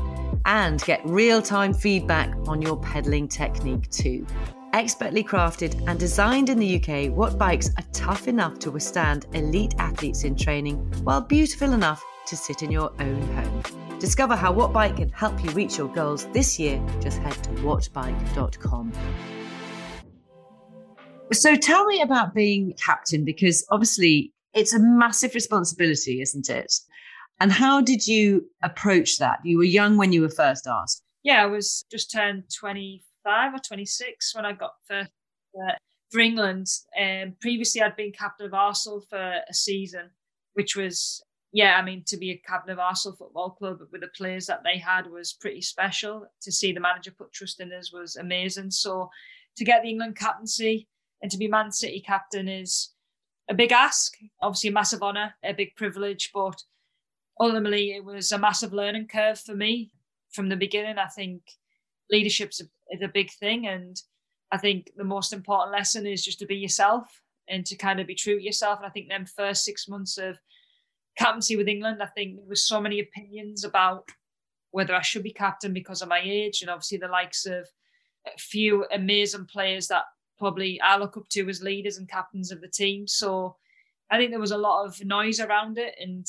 and 0.46 0.80
get 0.82 1.00
real 1.04 1.42
time 1.42 1.74
feedback 1.74 2.34
on 2.46 2.62
your 2.62 2.78
pedaling 2.80 3.28
technique 3.28 3.90
too. 3.90 4.26
Expertly 4.72 5.22
crafted 5.22 5.86
and 5.88 5.98
designed 5.98 6.48
in 6.48 6.58
the 6.58 6.76
UK, 6.76 7.10
Wattbikes 7.12 7.70
are 7.78 7.84
tough 7.92 8.28
enough 8.28 8.58
to 8.60 8.70
withstand 8.70 9.26
elite 9.32 9.74
athletes 9.78 10.24
in 10.24 10.36
training 10.36 10.76
while 11.02 11.20
beautiful 11.20 11.72
enough 11.72 12.02
to 12.26 12.36
sit 12.36 12.62
in 12.62 12.70
your 12.70 12.92
own 13.00 13.22
home. 13.34 13.62
Discover 13.98 14.36
how 14.36 14.52
Wattbike 14.52 14.96
can 14.98 15.08
help 15.10 15.42
you 15.42 15.50
reach 15.50 15.78
your 15.78 15.88
goals 15.88 16.26
this 16.32 16.58
year. 16.58 16.82
Just 17.00 17.18
head 17.18 17.32
to 17.44 17.50
wattbike.com. 17.50 18.92
So 21.32 21.56
tell 21.56 21.86
me 21.86 22.02
about 22.02 22.34
being 22.34 22.74
captain 22.74 23.24
because 23.24 23.66
obviously 23.70 24.32
it's 24.54 24.74
a 24.74 24.78
massive 24.78 25.34
responsibility, 25.34 26.20
isn't 26.20 26.48
it? 26.48 26.72
And 27.40 27.52
how 27.52 27.80
did 27.80 28.06
you 28.06 28.46
approach 28.62 29.18
that? 29.18 29.40
You 29.44 29.58
were 29.58 29.64
young 29.64 29.96
when 29.96 30.12
you 30.12 30.22
were 30.22 30.30
first 30.30 30.66
asked. 30.66 31.02
Yeah, 31.22 31.42
I 31.42 31.46
was 31.46 31.84
just 31.90 32.10
turned 32.10 32.44
25 32.58 33.54
or 33.54 33.58
26 33.58 34.34
when 34.34 34.46
I 34.46 34.52
got 34.52 34.74
first 34.88 35.10
uh, 35.56 35.72
for 36.10 36.20
England. 36.20 36.68
And 36.96 37.30
um, 37.30 37.36
previously, 37.40 37.82
I'd 37.82 37.96
been 37.96 38.12
captain 38.12 38.46
of 38.46 38.54
Arsenal 38.54 39.00
for 39.00 39.40
a 39.48 39.54
season, 39.54 40.10
which 40.54 40.76
was 40.76 41.22
yeah, 41.52 41.76
I 41.78 41.82
mean, 41.82 42.02
to 42.08 42.18
be 42.18 42.32
a 42.32 42.42
captain 42.46 42.72
of 42.72 42.78
Arsenal 42.78 43.16
Football 43.16 43.50
Club 43.50 43.78
with 43.90 44.02
the 44.02 44.08
players 44.08 44.44
that 44.44 44.62
they 44.62 44.78
had 44.78 45.10
was 45.10 45.32
pretty 45.32 45.62
special. 45.62 46.26
To 46.42 46.52
see 46.52 46.72
the 46.72 46.80
manager 46.80 47.12
put 47.12 47.32
trust 47.32 47.60
in 47.60 47.72
us 47.72 47.92
was 47.92 48.16
amazing. 48.16 48.72
So 48.72 49.08
to 49.56 49.64
get 49.64 49.82
the 49.82 49.88
England 49.88 50.16
captaincy 50.16 50.86
and 51.22 51.30
to 51.30 51.38
be 51.38 51.48
Man 51.48 51.72
City 51.72 52.02
captain 52.06 52.46
is 52.46 52.90
a 53.48 53.54
big 53.54 53.72
ask. 53.72 54.12
Obviously, 54.42 54.68
a 54.68 54.72
massive 54.72 55.02
honour, 55.02 55.34
a 55.42 55.54
big 55.54 55.74
privilege, 55.76 56.30
but 56.34 56.62
ultimately 57.38 57.92
it 57.92 58.04
was 58.04 58.32
a 58.32 58.38
massive 58.38 58.72
learning 58.72 59.08
curve 59.08 59.38
for 59.38 59.54
me 59.54 59.90
from 60.30 60.48
the 60.48 60.56
beginning. 60.56 60.98
I 60.98 61.06
think 61.06 61.42
leadership's 62.10 62.60
a, 62.60 62.64
is 62.94 63.02
a 63.02 63.08
big 63.08 63.30
thing, 63.32 63.66
and 63.66 64.00
I 64.52 64.58
think 64.58 64.92
the 64.96 65.04
most 65.04 65.32
important 65.32 65.72
lesson 65.72 66.06
is 66.06 66.24
just 66.24 66.38
to 66.38 66.46
be 66.46 66.56
yourself 66.56 67.22
and 67.48 67.64
to 67.66 67.76
kind 67.76 68.00
of 68.00 68.06
be 68.06 68.14
true 68.14 68.38
to 68.38 68.44
yourself. 68.44 68.78
And 68.78 68.86
I 68.86 68.90
think 68.90 69.08
them 69.08 69.26
first 69.26 69.64
six 69.64 69.88
months 69.88 70.18
of 70.18 70.38
captaincy 71.16 71.56
with 71.56 71.68
England, 71.68 72.02
I 72.02 72.06
think 72.06 72.36
there 72.36 72.48
was 72.48 72.66
so 72.66 72.80
many 72.80 73.00
opinions 73.00 73.64
about 73.64 74.08
whether 74.70 74.94
I 74.94 75.02
should 75.02 75.22
be 75.22 75.32
captain 75.32 75.72
because 75.72 76.02
of 76.02 76.08
my 76.08 76.20
age, 76.22 76.60
and 76.60 76.70
obviously 76.70 76.98
the 76.98 77.08
likes 77.08 77.46
of 77.46 77.66
a 78.26 78.38
few 78.38 78.84
amazing 78.92 79.46
players 79.46 79.88
that 79.88 80.04
probably 80.38 80.80
I 80.80 80.98
look 80.98 81.16
up 81.16 81.28
to 81.30 81.48
as 81.48 81.62
leaders 81.62 81.96
and 81.96 82.08
captains 82.08 82.52
of 82.52 82.60
the 82.60 82.68
team. 82.68 83.06
So 83.06 83.56
I 84.10 84.18
think 84.18 84.30
there 84.30 84.40
was 84.40 84.50
a 84.50 84.58
lot 84.58 84.84
of 84.84 85.02
noise 85.04 85.40
around 85.40 85.78
it, 85.78 85.94
and 85.98 86.26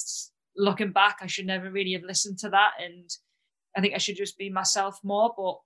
looking 0.58 0.91
back, 0.91 1.17
I 1.22 1.28
should 1.28 1.46
never 1.46 1.70
really 1.70 1.93
have 1.93 2.04
listened 2.04 2.39
to 2.39 2.50
that, 2.50 2.72
and 2.84 3.10
I 3.76 3.82
think 3.82 3.93
I 3.93 4.00
should 4.00 4.17
just 4.17 4.38
be 4.38 4.50
myself 4.50 5.00
more. 5.04 5.34
But 5.38 5.60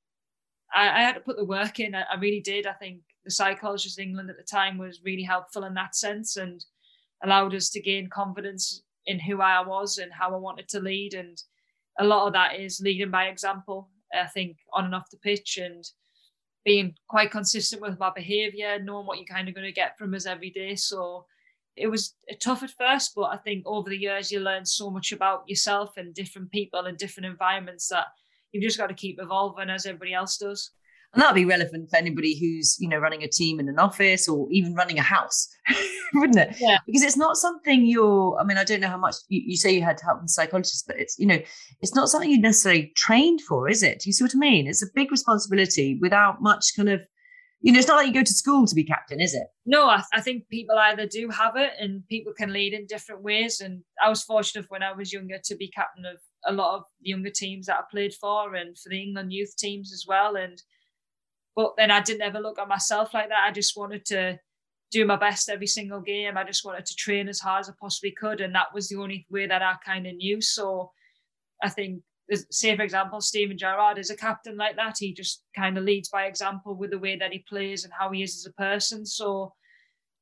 I, 0.73 0.99
I 0.99 1.01
had 1.01 1.15
to 1.15 1.21
put 1.21 1.37
the 1.37 1.45
work 1.45 1.79
in. 1.79 1.95
I, 1.95 2.03
I 2.11 2.19
really 2.19 2.41
did. 2.41 2.67
I 2.67 2.73
think 2.73 3.01
the 3.23 3.31
psychologist 3.31 3.99
in 3.99 4.09
England 4.09 4.29
at 4.29 4.37
the 4.37 4.43
time 4.43 4.77
was 4.77 5.01
really 5.03 5.23
helpful 5.23 5.63
in 5.63 5.73
that 5.75 5.95
sense 5.95 6.37
and 6.37 6.63
allowed 7.23 7.55
us 7.55 7.69
to 7.69 7.81
gain 7.81 8.09
confidence 8.09 8.83
in 9.05 9.19
who 9.19 9.41
I 9.41 9.65
was 9.65 9.97
and 9.97 10.11
how 10.11 10.33
I 10.33 10.37
wanted 10.37 10.67
to 10.69 10.79
lead. 10.79 11.13
And 11.13 11.41
a 11.99 12.03
lot 12.03 12.27
of 12.27 12.33
that 12.33 12.59
is 12.59 12.81
leading 12.81 13.11
by 13.11 13.25
example, 13.25 13.89
I 14.13 14.27
think, 14.27 14.57
on 14.73 14.85
and 14.85 14.95
off 14.95 15.09
the 15.11 15.17
pitch 15.17 15.57
and 15.61 15.83
being 16.63 16.95
quite 17.07 17.31
consistent 17.31 17.81
with 17.81 17.99
my 17.99 18.11
behaviour, 18.15 18.79
knowing 18.79 19.05
what 19.05 19.17
you're 19.17 19.25
kind 19.25 19.47
of 19.47 19.55
going 19.55 19.65
to 19.65 19.71
get 19.71 19.97
from 19.97 20.13
us 20.13 20.25
every 20.25 20.51
day. 20.51 20.75
So 20.75 21.25
it 21.75 21.87
was 21.87 22.15
tough 22.41 22.63
at 22.63 22.71
first, 22.71 23.13
but 23.15 23.23
I 23.23 23.37
think 23.37 23.63
over 23.65 23.89
the 23.89 23.97
years 23.97 24.31
you 24.31 24.39
learn 24.39 24.65
so 24.65 24.89
much 24.89 25.11
about 25.11 25.43
yourself 25.47 25.97
and 25.97 26.13
different 26.13 26.51
people 26.51 26.81
and 26.85 26.97
different 26.97 27.27
environments 27.27 27.87
that 27.87 28.07
you've 28.51 28.63
just 28.63 28.77
got 28.77 28.87
to 28.87 28.93
keep 28.93 29.19
evolving 29.21 29.69
as 29.69 29.85
everybody 29.85 30.13
else 30.13 30.37
does. 30.37 30.71
And 31.13 31.21
that'll 31.21 31.35
be 31.35 31.45
relevant 31.45 31.89
for 31.89 31.97
anybody 31.97 32.39
who's, 32.39 32.77
you 32.79 32.87
know, 32.87 32.97
running 32.97 33.21
a 33.23 33.27
team 33.27 33.59
in 33.59 33.67
an 33.67 33.79
office 33.79 34.29
or 34.29 34.47
even 34.49 34.75
running 34.75 34.97
a 34.97 35.01
house, 35.01 35.49
wouldn't 36.13 36.37
it? 36.37 36.55
Yeah. 36.57 36.77
Because 36.85 37.03
it's 37.03 37.17
not 37.17 37.35
something 37.35 37.85
you're, 37.85 38.37
I 38.39 38.45
mean, 38.45 38.57
I 38.57 38.63
don't 38.63 38.79
know 38.79 38.87
how 38.87 38.97
much 38.97 39.15
you, 39.27 39.41
you 39.45 39.57
say 39.57 39.73
you 39.73 39.81
had 39.81 39.99
help 40.01 40.19
from 40.19 40.29
psychologists, 40.29 40.83
but 40.87 40.97
it's, 40.97 41.19
you 41.19 41.25
know, 41.25 41.39
it's 41.81 41.95
not 41.95 42.07
something 42.07 42.31
you 42.31 42.39
necessarily 42.39 42.93
trained 42.95 43.41
for, 43.41 43.67
is 43.67 43.83
it? 43.83 43.99
Do 43.99 44.09
you 44.09 44.13
see 44.13 44.23
what 44.23 44.35
I 44.35 44.37
mean? 44.37 44.67
It's 44.67 44.83
a 44.83 44.87
big 44.95 45.11
responsibility 45.11 45.97
without 45.99 46.41
much 46.41 46.75
kind 46.77 46.87
of, 46.87 47.01
you 47.61 47.71
know, 47.71 47.77
it's 47.77 47.87
not 47.87 47.97
like 47.97 48.07
you 48.07 48.13
go 48.13 48.23
to 48.23 48.33
school 48.33 48.65
to 48.65 48.75
be 48.75 48.83
captain, 48.83 49.21
is 49.21 49.35
it? 49.35 49.47
No, 49.65 49.87
I, 49.87 50.01
I 50.13 50.21
think 50.21 50.47
people 50.49 50.77
either 50.77 51.05
do 51.05 51.29
have 51.29 51.55
it 51.55 51.73
and 51.79 52.07
people 52.07 52.33
can 52.33 52.51
lead 52.51 52.73
in 52.73 52.87
different 52.87 53.21
ways. 53.21 53.61
And 53.61 53.83
I 54.03 54.09
was 54.09 54.23
fortunate 54.23 54.65
when 54.69 54.81
I 54.81 54.93
was 54.93 55.13
younger 55.13 55.37
to 55.43 55.55
be 55.55 55.69
captain 55.69 56.05
of 56.05 56.17
a 56.47 56.53
lot 56.53 56.77
of 56.77 56.83
younger 57.01 57.29
teams 57.29 57.67
that 57.67 57.77
I 57.77 57.83
played 57.91 58.13
for 58.15 58.55
and 58.55 58.75
for 58.77 58.89
the 58.89 59.01
England 59.01 59.31
youth 59.31 59.55
teams 59.57 59.93
as 59.93 60.05
well. 60.07 60.35
And 60.35 60.59
but 61.55 61.73
then 61.77 61.91
I 61.91 62.01
didn't 62.01 62.23
ever 62.23 62.39
look 62.39 62.57
at 62.57 62.67
myself 62.67 63.13
like 63.13 63.29
that. 63.29 63.45
I 63.47 63.51
just 63.51 63.77
wanted 63.77 64.05
to 64.05 64.39
do 64.91 65.05
my 65.05 65.15
best 65.15 65.49
every 65.49 65.67
single 65.67 66.01
game. 66.01 66.37
I 66.37 66.43
just 66.43 66.65
wanted 66.65 66.85
to 66.85 66.95
train 66.95 67.29
as 67.29 67.39
hard 67.39 67.61
as 67.61 67.69
I 67.69 67.73
possibly 67.79 68.11
could. 68.11 68.41
And 68.41 68.55
that 68.55 68.73
was 68.73 68.89
the 68.89 68.97
only 68.97 69.27
way 69.29 69.45
that 69.47 69.61
I 69.61 69.75
kind 69.85 70.07
of 70.07 70.15
knew. 70.15 70.41
So 70.41 70.91
I 71.61 71.69
think, 71.69 72.01
say, 72.49 72.75
for 72.75 72.83
example, 72.83 73.21
Steven 73.21 73.57
Gerrard 73.57 73.97
is 73.97 74.09
a 74.09 74.15
captain 74.15 74.57
like 74.57 74.75
that. 74.75 74.95
He 74.99 75.13
just 75.13 75.43
kind 75.55 75.77
of 75.77 75.83
leads 75.83 76.09
by 76.09 76.25
example 76.25 76.75
with 76.75 76.91
the 76.91 76.99
way 76.99 77.15
that 77.17 77.31
he 77.31 77.45
plays 77.47 77.83
and 77.83 77.93
how 77.97 78.11
he 78.11 78.23
is 78.23 78.35
as 78.35 78.45
a 78.45 78.53
person. 78.53 79.05
So 79.05 79.53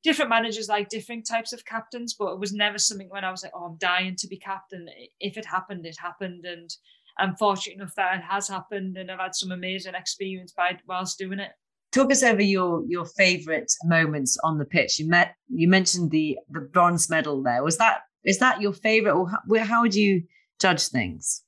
different 0.04 0.30
managers 0.30 0.70
like 0.70 0.90
different 0.90 1.28
types 1.28 1.54
of 1.54 1.66
captains, 1.66 2.16
but 2.18 2.32
it 2.32 2.40
was 2.40 2.54
never 2.54 2.78
something 2.78 3.10
when 3.10 3.24
I 3.24 3.32
was 3.32 3.44
like, 3.44 3.52
oh, 3.56 3.66
I'm 3.66 3.78
dying 3.78 4.16
to 4.18 4.28
be 4.28 4.38
captain. 4.38 4.88
If 5.20 5.38
it 5.38 5.46
happened, 5.46 5.86
it 5.86 5.98
happened. 6.00 6.46
And 6.46 6.70
I'm 7.18 7.36
fortunate 7.36 7.76
enough 7.76 7.96
that 7.96 8.20
it 8.20 8.24
has 8.24 8.48
happened 8.48 8.98
and 8.98 9.12
I've 9.12 9.20
had 9.20 9.36
some 9.36 9.52
amazing 9.52 9.96
experience 9.96 10.54
by 10.54 10.80
whilst 10.88 11.20
doing 11.20 11.40
it. 11.40 11.52
Talk 11.92 12.12
us 12.12 12.24
over 12.24 12.42
your 12.42 12.84
your 12.88 13.06
favourite 13.06 13.72
moments 13.84 14.38
on 14.44 14.60
the 14.60 14.66
pitch. 14.66 15.00
You 15.00 15.08
met 15.10 15.36
you 15.48 15.68
mentioned 15.68 16.12
the 16.12 16.38
the 16.50 16.62
bronze 16.62 17.10
medal 17.10 17.42
there. 17.42 17.64
Was 17.64 17.78
that 17.78 18.02
Is 18.24 18.40
that 18.40 18.62
your 18.62 18.74
favorite, 18.74 19.14
or 19.14 19.30
how, 19.30 19.66
how 19.66 19.82
would 19.82 19.96
you 19.96 20.24
judge 20.60 20.88
things? 20.88 21.44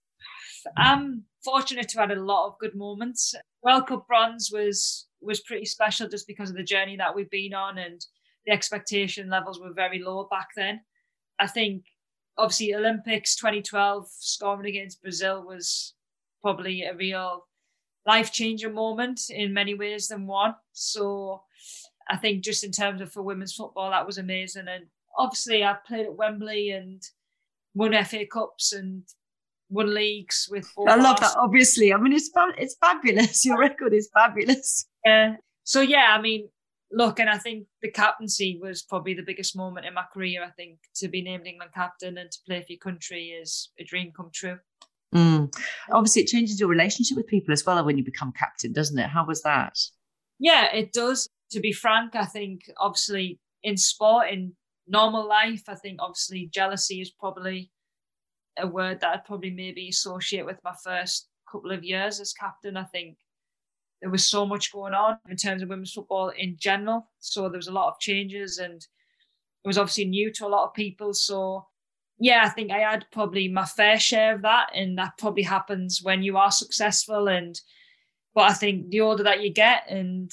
I'm 0.78 1.24
fortunate 1.44 1.90
to 1.90 2.00
have 2.00 2.10
had 2.10 2.18
a 2.18 2.24
lot 2.24 2.48
of 2.48 2.60
good 2.60 2.76
moments. 2.76 3.34
World 3.64 3.88
Cup 3.88 4.08
bronze 4.08 4.50
was 4.52 5.08
was 5.22 5.42
pretty 5.42 5.66
special 5.66 6.08
just 6.08 6.28
because 6.28 6.50
of 6.50 6.56
the 6.56 6.64
journey 6.64 6.98
that 6.98 7.16
we've 7.16 7.30
been 7.30 7.54
on 7.54 7.78
and 7.78 8.04
the 8.46 8.52
expectation 8.52 9.30
levels 9.30 9.60
were 9.60 9.74
very 9.74 10.00
low 10.00 10.28
back 10.32 10.48
then. 10.56 10.82
I 11.40 11.48
think 11.48 11.84
obviously 12.38 12.74
Olympics 12.74 13.36
2012 13.36 14.08
scoring 14.10 14.68
against 14.68 15.02
Brazil 15.02 15.46
was 15.46 15.94
probably 16.42 16.84
a 16.84 16.96
real 16.96 17.46
life 18.06 18.32
changing 18.32 18.74
moment 18.74 19.22
in 19.30 19.54
many 19.54 19.76
ways 19.76 20.08
than 20.08 20.26
one. 20.26 20.56
So 20.74 21.44
I 22.10 22.18
think 22.18 22.44
just 22.44 22.64
in 22.64 22.72
terms 22.72 23.02
of 23.02 23.12
for 23.12 23.22
women's 23.22 23.54
football, 23.54 23.92
that 23.92 24.08
was 24.08 24.18
amazing. 24.18 24.68
And 24.68 24.86
obviously 25.18 25.64
I've 25.64 25.86
played 25.86 26.08
at 26.08 26.16
Wembley 26.16 26.72
and 26.72 27.02
won 27.76 27.94
FA 28.04 28.26
Cups 28.26 28.74
and 28.74 29.04
won 29.72 29.94
leagues 29.94 30.48
with. 30.52 30.68
four. 30.68 30.90
I 30.90 30.96
love 30.96 31.20
that. 31.22 31.36
Obviously, 31.38 31.94
I 31.94 31.98
mean 31.98 32.14
it's 32.14 32.30
it's 32.58 32.76
fabulous. 32.80 33.46
Your 33.50 33.58
record 33.58 33.94
is 33.94 34.10
fabulous. 34.14 34.86
Yeah. 35.06 35.36
So 35.64 35.82
yeah, 35.82 36.16
I 36.18 36.22
mean, 36.22 36.50
look, 36.92 37.20
and 37.20 37.30
I 37.30 37.38
think 37.38 37.66
the 37.82 37.90
captaincy 37.90 38.60
was 38.62 38.84
probably 38.84 39.14
the 39.14 39.24
biggest 39.24 39.56
moment 39.56 39.86
in 39.86 39.94
my 39.94 40.04
career. 40.14 40.44
I 40.44 40.52
think 40.52 40.80
to 40.96 41.08
be 41.08 41.22
named 41.22 41.48
England 41.48 41.72
captain 41.74 42.18
and 42.18 42.30
to 42.30 42.38
play 42.46 42.60
for 42.60 42.68
your 42.70 42.80
country 42.80 43.30
is 43.30 43.72
a 43.80 43.84
dream 43.84 44.12
come 44.16 44.30
true. 44.34 44.58
Mm. 45.16 45.54
Obviously, 45.92 46.22
it 46.24 46.28
changes 46.28 46.60
your 46.60 46.70
relationship 46.70 47.18
with 47.18 47.28
people 47.28 47.52
as 47.52 47.66
well 47.66 47.84
when 47.84 47.98
you 47.98 48.04
become 48.04 48.32
captain, 48.38 48.72
doesn't 48.72 48.98
it? 48.98 49.10
How 49.10 49.26
was 49.26 49.42
that? 49.44 49.78
Yeah, 50.40 50.74
it 50.74 50.94
does. 50.94 51.28
To 51.52 51.60
be 51.60 51.74
frank, 51.74 52.16
I 52.16 52.26
think 52.26 52.62
obviously 52.78 53.40
in 53.62 53.78
sport, 53.78 54.30
in 54.32 54.54
normal 54.88 55.28
life, 55.28 55.64
I 55.68 55.76
think 55.76 56.00
obviously 56.02 56.50
jealousy 56.52 57.02
is 57.02 57.12
probably 57.12 57.72
a 58.58 58.68
word 58.68 59.00
that 59.00 59.14
I'd 59.14 59.26
probably 59.26 59.52
maybe 59.52 59.90
associate 59.90 60.46
with 60.46 60.58
my 60.64 60.74
first 60.84 61.28
couple 61.50 61.72
of 61.72 61.84
years 61.84 62.20
as 62.20 62.34
captain. 62.34 62.78
I 62.78 62.84
think 62.84 63.18
there 64.02 64.10
was 64.10 64.28
so 64.28 64.46
much 64.46 64.72
going 64.72 64.94
on 64.94 65.18
in 65.30 65.38
terms 65.38 65.62
of 65.62 65.70
women's 65.70 65.94
football 65.94 66.30
in 66.30 66.58
general. 66.60 67.10
So 67.20 67.44
there 67.44 67.58
was 67.58 67.68
a 67.68 67.74
lot 67.74 67.90
of 67.90 68.00
changes 68.00 68.58
and 68.58 68.82
it 69.64 69.68
was 69.68 69.78
obviously 69.78 70.06
new 70.06 70.32
to 70.34 70.48
a 70.48 70.50
lot 70.50 70.66
of 70.66 70.74
people. 70.74 71.14
So 71.14 71.68
yeah, 72.20 72.42
I 72.44 72.50
think 72.50 72.72
I 72.72 72.80
had 72.80 73.06
probably 73.12 73.48
my 73.48 73.66
fair 73.66 74.00
share 74.00 74.36
of 74.36 74.42
that. 74.42 74.72
And 74.74 74.98
that 74.98 75.18
probably 75.18 75.44
happens 75.44 76.02
when 76.02 76.24
you 76.24 76.38
are 76.38 76.52
successful. 76.52 77.28
And 77.28 77.60
but 78.34 78.50
I 78.50 78.54
think 78.54 78.90
the 78.90 79.02
older 79.02 79.24
that 79.24 79.42
you 79.42 79.52
get 79.52 79.84
and 79.90 80.32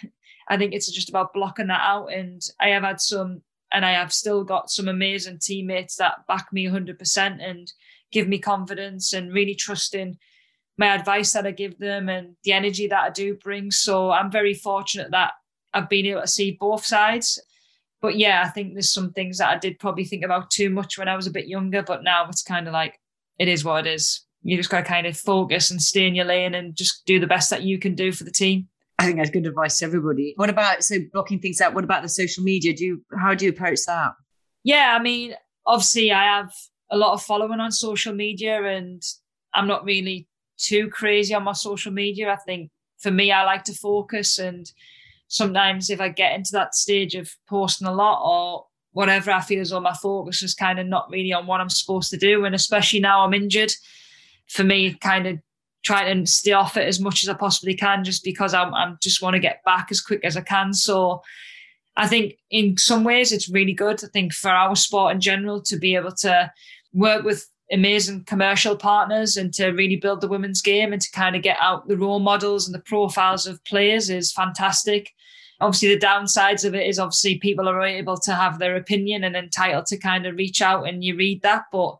I 0.50 0.56
think 0.56 0.72
it's 0.72 0.90
just 0.90 1.10
about 1.10 1.34
blocking 1.34 1.66
that 1.66 1.82
out. 1.82 2.06
And 2.06 2.40
I 2.60 2.70
have 2.70 2.82
had 2.82 3.00
some 3.00 3.42
and 3.72 3.84
I 3.84 3.92
have 3.92 4.12
still 4.12 4.44
got 4.44 4.70
some 4.70 4.88
amazing 4.88 5.38
teammates 5.40 5.96
that 5.96 6.26
back 6.26 6.52
me 6.52 6.66
100% 6.66 7.42
and 7.42 7.72
give 8.10 8.28
me 8.28 8.38
confidence 8.38 9.12
and 9.12 9.32
really 9.32 9.54
trust 9.54 9.94
in 9.94 10.18
my 10.78 10.94
advice 10.94 11.32
that 11.32 11.46
I 11.46 11.50
give 11.50 11.78
them 11.78 12.08
and 12.08 12.36
the 12.44 12.52
energy 12.52 12.86
that 12.86 13.02
I 13.02 13.10
do 13.10 13.34
bring. 13.34 13.70
So 13.70 14.10
I'm 14.10 14.30
very 14.30 14.54
fortunate 14.54 15.10
that 15.10 15.32
I've 15.74 15.88
been 15.88 16.06
able 16.06 16.22
to 16.22 16.28
see 16.28 16.56
both 16.58 16.86
sides. 16.86 17.40
But 18.00 18.16
yeah, 18.16 18.44
I 18.46 18.48
think 18.48 18.72
there's 18.72 18.92
some 18.92 19.12
things 19.12 19.38
that 19.38 19.50
I 19.50 19.58
did 19.58 19.80
probably 19.80 20.04
think 20.04 20.24
about 20.24 20.50
too 20.50 20.70
much 20.70 20.96
when 20.96 21.08
I 21.08 21.16
was 21.16 21.26
a 21.26 21.32
bit 21.32 21.48
younger, 21.48 21.82
but 21.82 22.04
now 22.04 22.28
it's 22.28 22.42
kind 22.42 22.68
of 22.68 22.72
like 22.72 22.98
it 23.38 23.48
is 23.48 23.64
what 23.64 23.86
it 23.86 23.94
is. 23.94 24.20
You 24.42 24.56
just 24.56 24.70
got 24.70 24.82
to 24.82 24.86
kind 24.86 25.06
of 25.06 25.16
focus 25.16 25.70
and 25.70 25.82
stay 25.82 26.06
in 26.06 26.14
your 26.14 26.24
lane 26.24 26.54
and 26.54 26.76
just 26.76 27.04
do 27.06 27.18
the 27.18 27.26
best 27.26 27.50
that 27.50 27.64
you 27.64 27.78
can 27.78 27.96
do 27.96 28.12
for 28.12 28.22
the 28.22 28.30
team. 28.30 28.68
I 28.98 29.04
think 29.04 29.18
that's 29.18 29.30
good 29.30 29.46
advice 29.46 29.78
to 29.78 29.84
everybody. 29.84 30.34
What 30.36 30.50
about 30.50 30.82
so 30.82 30.96
blocking 31.12 31.38
things 31.38 31.60
out? 31.60 31.74
What 31.74 31.84
about 31.84 32.02
the 32.02 32.08
social 32.08 32.42
media? 32.42 32.74
Do 32.74 32.84
you 32.84 33.04
how 33.16 33.34
do 33.34 33.44
you 33.44 33.52
approach 33.52 33.84
that? 33.86 34.12
Yeah, 34.64 34.96
I 34.98 35.02
mean, 35.02 35.34
obviously 35.66 36.10
I 36.10 36.24
have 36.24 36.52
a 36.90 36.96
lot 36.96 37.12
of 37.12 37.22
following 37.22 37.60
on 37.60 37.70
social 37.70 38.14
media 38.14 38.62
and 38.62 39.02
I'm 39.54 39.68
not 39.68 39.84
really 39.84 40.28
too 40.56 40.88
crazy 40.88 41.34
on 41.34 41.44
my 41.44 41.52
social 41.52 41.92
media. 41.92 42.32
I 42.32 42.36
think 42.36 42.70
for 42.98 43.10
me 43.10 43.30
I 43.30 43.44
like 43.44 43.64
to 43.64 43.74
focus 43.74 44.38
and 44.38 44.70
sometimes 45.28 45.90
if 45.90 46.00
I 46.00 46.08
get 46.08 46.34
into 46.34 46.50
that 46.52 46.74
stage 46.74 47.14
of 47.14 47.30
posting 47.48 47.86
a 47.86 47.94
lot 47.94 48.22
or 48.24 48.66
whatever, 48.92 49.30
I 49.30 49.40
feel 49.40 49.60
as 49.60 49.70
though 49.70 49.80
my 49.80 49.92
focus 49.92 50.42
is 50.42 50.54
kind 50.54 50.78
of 50.80 50.86
not 50.86 51.08
really 51.10 51.32
on 51.32 51.46
what 51.46 51.60
I'm 51.60 51.68
supposed 51.68 52.10
to 52.10 52.16
do. 52.16 52.44
And 52.44 52.54
especially 52.54 53.00
now 53.00 53.24
I'm 53.24 53.34
injured, 53.34 53.72
for 54.48 54.64
me, 54.64 54.94
kind 54.94 55.26
of 55.26 55.38
trying 55.88 56.22
to 56.22 56.30
stay 56.30 56.52
off 56.52 56.76
it 56.76 56.86
as 56.86 57.00
much 57.00 57.22
as 57.22 57.30
I 57.30 57.34
possibly 57.34 57.74
can, 57.74 58.04
just 58.04 58.22
because 58.22 58.52
I'm, 58.52 58.74
I'm 58.74 58.98
just 59.00 59.22
want 59.22 59.34
to 59.34 59.40
get 59.40 59.64
back 59.64 59.88
as 59.90 60.02
quick 60.02 60.22
as 60.22 60.36
I 60.36 60.42
can. 60.42 60.74
So 60.74 61.22
I 61.96 62.06
think 62.06 62.34
in 62.50 62.76
some 62.76 63.04
ways 63.04 63.32
it's 63.32 63.48
really 63.48 63.72
good. 63.72 64.04
I 64.04 64.08
think 64.08 64.34
for 64.34 64.50
our 64.50 64.76
sport 64.76 65.14
in 65.14 65.20
general 65.22 65.62
to 65.62 65.78
be 65.78 65.94
able 65.94 66.12
to 66.16 66.52
work 66.92 67.24
with 67.24 67.46
amazing 67.72 68.24
commercial 68.24 68.76
partners 68.76 69.38
and 69.38 69.52
to 69.54 69.68
really 69.68 69.96
build 69.96 70.20
the 70.20 70.28
women's 70.28 70.60
game 70.60 70.92
and 70.92 71.00
to 71.00 71.10
kind 71.10 71.34
of 71.34 71.42
get 71.42 71.56
out 71.58 71.88
the 71.88 71.96
role 71.96 72.20
models 72.20 72.66
and 72.66 72.74
the 72.74 72.90
profiles 72.90 73.46
of 73.46 73.64
players 73.64 74.10
is 74.10 74.30
fantastic. 74.30 75.10
Obviously, 75.60 75.94
the 75.94 76.06
downsides 76.06 76.66
of 76.66 76.74
it 76.74 76.86
is 76.86 76.98
obviously 76.98 77.38
people 77.38 77.66
are 77.66 77.82
able 77.82 78.18
to 78.18 78.34
have 78.34 78.58
their 78.58 78.76
opinion 78.76 79.24
and 79.24 79.36
entitled 79.36 79.86
to 79.86 79.96
kind 79.96 80.26
of 80.26 80.36
reach 80.36 80.60
out 80.60 80.86
and 80.86 81.02
you 81.02 81.16
read 81.16 81.40
that. 81.42 81.64
But 81.72 81.96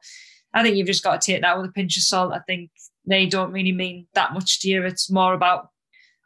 I 0.53 0.63
think 0.63 0.77
you've 0.77 0.87
just 0.87 1.03
got 1.03 1.23
to 1.23 1.33
take 1.33 1.41
that 1.41 1.57
with 1.57 1.71
a 1.71 1.73
pinch 1.73 1.97
of 1.97 2.03
salt. 2.03 2.35
I 2.35 2.41
think 2.41 2.71
they 3.09 3.27
don't 3.27 3.53
really 3.53 3.73
mean 3.73 4.07
that 4.15 4.33
much 4.33 4.61
to 4.61 4.69
you. 4.69 4.85
It's 4.85 5.11
more 5.11 5.35
about 5.35 5.69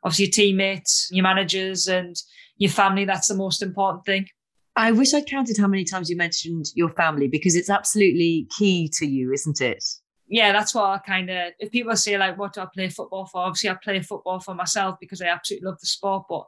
obviously 0.05 0.27
your 0.27 0.33
teammates, 0.33 1.09
your 1.11 1.23
managers, 1.23 1.87
and 1.87 2.17
your 2.57 2.71
family. 2.71 3.05
That's 3.05 3.29
the 3.29 3.35
most 3.35 3.63
important 3.63 4.05
thing. 4.05 4.27
I 4.75 4.93
wish 4.93 5.13
I 5.13 5.21
counted 5.21 5.59
how 5.59 5.69
many 5.69 5.85
times 5.85 6.09
you 6.09 6.17
mentioned 6.17 6.67
your 6.75 6.91
family 6.91 7.29
because 7.29 7.55
it's 7.55 7.69
absolutely 7.69 8.49
key 8.59 8.91
to 8.95 9.07
you, 9.07 9.33
isn't 9.33 9.61
it? 9.61 9.85
Yeah, 10.29 10.53
that's 10.53 10.75
what 10.75 10.85
I 10.85 10.99
kind 10.99 11.29
of. 11.29 11.53
If 11.59 11.71
people 11.71 11.95
say 11.95 12.17
like, 12.17 12.39
"What 12.39 12.55
do 12.55 12.63
I 12.63 12.67
play 12.73 12.89
football 12.89 13.27
for?" 13.27 13.43
Obviously, 13.43 13.69
I 13.69 13.75
play 13.75 14.01
football 14.01 14.41
for 14.41 14.55
myself 14.55 14.97
because 14.99 15.21
I 15.21 15.27
absolutely 15.27 15.67
love 15.67 15.79
the 15.79 15.87
sport. 15.87 16.25
But 16.29 16.47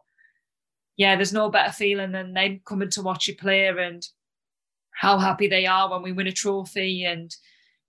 yeah, 0.97 1.17
there's 1.17 1.35
no 1.35 1.51
better 1.51 1.73
feeling 1.73 2.13
than 2.13 2.33
them 2.33 2.61
coming 2.65 2.89
to 2.91 3.03
watch 3.03 3.29
you 3.29 3.37
play 3.37 3.67
and 3.67 4.03
how 4.95 5.19
happy 5.19 5.49
they 5.49 5.67
are 5.67 5.91
when 5.91 6.03
we 6.03 6.13
win 6.13 6.29
a 6.29 6.33
trophy 6.33 7.05
and 7.05 7.35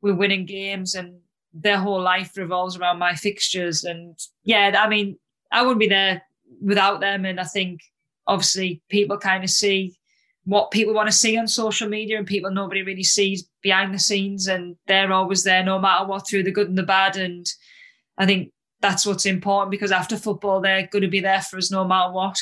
we're 0.01 0.15
winning 0.15 0.45
games 0.45 0.95
and 0.95 1.19
their 1.55 1.77
whole 1.77 2.01
life 2.01 2.35
revolves 2.35 2.77
around 2.77 2.99
my 2.99 3.15
fixtures. 3.15 3.83
And 3.83 4.19
yeah, 4.43 4.75
I 4.77 4.89
mean, 4.89 5.17
I 5.51 5.61
wouldn't 5.61 5.79
be 5.79 5.87
there 5.87 6.21
without 6.61 6.99
them. 6.99 7.25
And 7.25 7.39
I 7.39 7.45
think 7.45 7.81
obviously 8.27 8.81
people 8.89 9.17
kind 9.17 9.43
of 9.43 9.49
see 9.49 9.97
what 10.43 10.69
people 10.69 10.93
want 10.93 11.09
to 11.09 11.15
see 11.15 11.37
on 11.37 11.47
social 11.47 11.89
media 11.89 12.17
and 12.17 12.27
people 12.27 12.51
nobody 12.51 12.83
really 12.83 13.03
sees 13.03 13.49
behind 13.61 13.93
the 13.93 13.99
scenes 13.99 14.47
and 14.47 14.75
they're 14.87 15.11
always 15.11 15.43
there 15.43 15.63
no 15.63 15.79
matter 15.79 16.05
what 16.05 16.27
through 16.27 16.43
the 16.43 16.51
good 16.51 16.69
and 16.69 16.77
the 16.77 16.83
bad 16.83 17.17
and 17.17 17.47
i 18.19 18.25
think 18.25 18.51
that's 18.79 19.05
what's 19.05 19.25
important 19.25 19.71
because 19.71 19.91
after 19.91 20.15
football 20.15 20.61
they're 20.61 20.87
going 20.91 21.01
to 21.01 21.07
be 21.07 21.19
there 21.19 21.41
for 21.41 21.57
us 21.57 21.71
no 21.71 21.83
matter 21.83 22.11
what 22.11 22.39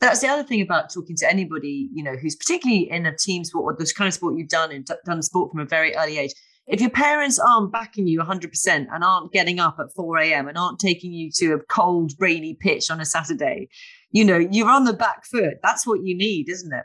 that's 0.00 0.20
the 0.20 0.26
other 0.26 0.42
thing 0.42 0.60
about 0.60 0.92
talking 0.92 1.14
to 1.14 1.30
anybody 1.30 1.88
you 1.94 2.02
know 2.02 2.16
who's 2.16 2.34
particularly 2.34 2.90
in 2.90 3.06
a 3.06 3.16
team 3.16 3.44
sport 3.44 3.74
or 3.74 3.78
this 3.78 3.92
kind 3.92 4.08
of 4.08 4.14
sport 4.14 4.36
you've 4.36 4.48
done 4.48 4.72
and 4.72 4.88
done 5.04 5.22
sport 5.22 5.52
from 5.52 5.60
a 5.60 5.64
very 5.64 5.94
early 5.94 6.18
age 6.18 6.34
if 6.66 6.80
your 6.80 6.90
parents 6.90 7.38
aren't 7.38 7.72
backing 7.72 8.06
you 8.06 8.20
100% 8.20 8.86
and 8.90 9.04
aren't 9.04 9.32
getting 9.32 9.60
up 9.60 9.76
at 9.78 9.92
4 9.94 10.18
a.m. 10.18 10.48
and 10.48 10.56
aren't 10.56 10.78
taking 10.78 11.12
you 11.12 11.30
to 11.36 11.54
a 11.54 11.60
cold, 11.68 12.12
rainy 12.18 12.54
pitch 12.54 12.90
on 12.90 13.00
a 13.00 13.04
Saturday, 13.04 13.68
you 14.10 14.24
know, 14.24 14.38
you're 14.38 14.70
on 14.70 14.84
the 14.84 14.94
back 14.94 15.26
foot. 15.26 15.54
That's 15.62 15.86
what 15.86 16.04
you 16.04 16.16
need, 16.16 16.48
isn't 16.48 16.72
it? 16.72 16.84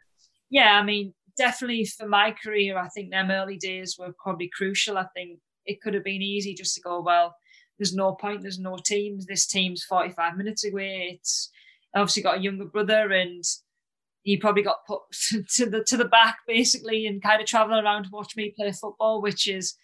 Yeah, 0.50 0.74
I 0.74 0.84
mean, 0.84 1.14
definitely 1.38 1.86
for 1.86 2.08
my 2.08 2.36
career, 2.44 2.78
I 2.78 2.90
think 2.90 3.12
them 3.12 3.32
early 3.32 3.58
days 3.58 3.96
were 3.98 4.14
probably 4.22 4.50
crucial. 4.54 4.98
I 4.98 5.06
think 5.16 5.40
it 5.66 5.82
could 5.82 5.94
have 5.94 6.04
been 6.04 6.22
easy 6.22 6.54
just 6.54 6.76
to 6.76 6.82
go, 6.82 7.02
well, 7.02 7.36
there's 7.78 7.96
no 7.96 8.14
point, 8.16 8.42
there's 8.42 8.60
no 8.60 8.78
teams. 8.84 9.26
This 9.26 9.48
team's 9.48 9.86
45 9.86 10.36
minutes 10.36 10.66
away. 10.66 11.18
It's 11.18 11.50
obviously 11.96 12.24
got 12.24 12.40
a 12.40 12.42
younger 12.42 12.66
brother 12.66 13.12
and 13.12 13.44
he 14.24 14.38
probably 14.38 14.64
got 14.64 14.86
put 14.86 15.02
to 15.56 15.66
the 15.66 15.84
to 15.86 15.98
the 15.98 16.06
back 16.06 16.40
basically 16.48 17.08
and 17.08 17.22
kind 17.22 17.42
of 17.42 17.48
traveling 17.48 17.84
around 17.84 18.04
to 18.04 18.10
watch 18.12 18.36
me 18.36 18.54
play 18.56 18.72
football, 18.72 19.22
which 19.22 19.48
is 19.48 19.76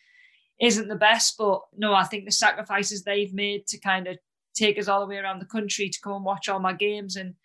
isn't 0.62 0.88
the 0.88 0.96
best. 0.96 1.36
But 1.38 1.62
no, 1.78 1.94
I 1.94 2.04
think 2.04 2.26
the 2.26 2.32
sacrifices 2.32 3.04
they've 3.04 3.34
made 3.34 3.68
to 3.68 3.80
kind 3.80 4.08
of 4.08 4.18
take 4.56 4.80
us 4.80 4.88
all 4.88 5.02
the 5.02 5.08
way 5.08 5.18
around 5.18 5.40
the 5.40 5.46
country 5.46 5.90
to 5.90 6.02
come 6.02 6.14
and 6.14 6.26
watch 6.26 6.48
all 6.48 6.60
my 6.60 6.74
games 6.74 7.18
and 7.18 7.36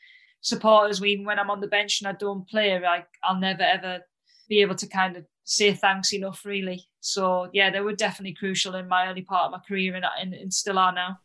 support 0.43 0.91
us 0.91 1.03
even 1.03 1.25
when 1.25 1.39
I'm 1.39 1.51
on 1.51 1.61
the 1.61 1.67
bench 1.67 2.01
and 2.01 2.09
I 2.09 2.13
don't 2.13 2.49
play, 2.49 2.79
like 2.81 3.07
I'll 3.23 3.39
never 3.39 3.63
ever 3.63 4.01
be 4.49 4.61
able 4.63 4.77
to 4.77 4.87
kind 4.87 5.17
of 5.17 5.25
say 5.45 5.73
thanks 5.73 6.13
enough 6.13 6.45
really. 6.45 6.87
So 7.01 7.49
yeah, 7.53 7.71
they 7.71 7.81
were 7.81 7.95
definitely 7.95 8.35
crucial 8.35 8.75
in 8.75 8.89
my 8.89 9.09
early 9.09 9.23
part 9.23 9.47
of 9.47 9.53
my 9.53 9.59
career 9.67 9.95
and, 9.95 10.05
and, 10.21 10.35
and 10.35 10.53
still 10.53 10.79
are 10.79 10.93
now. 10.93 11.19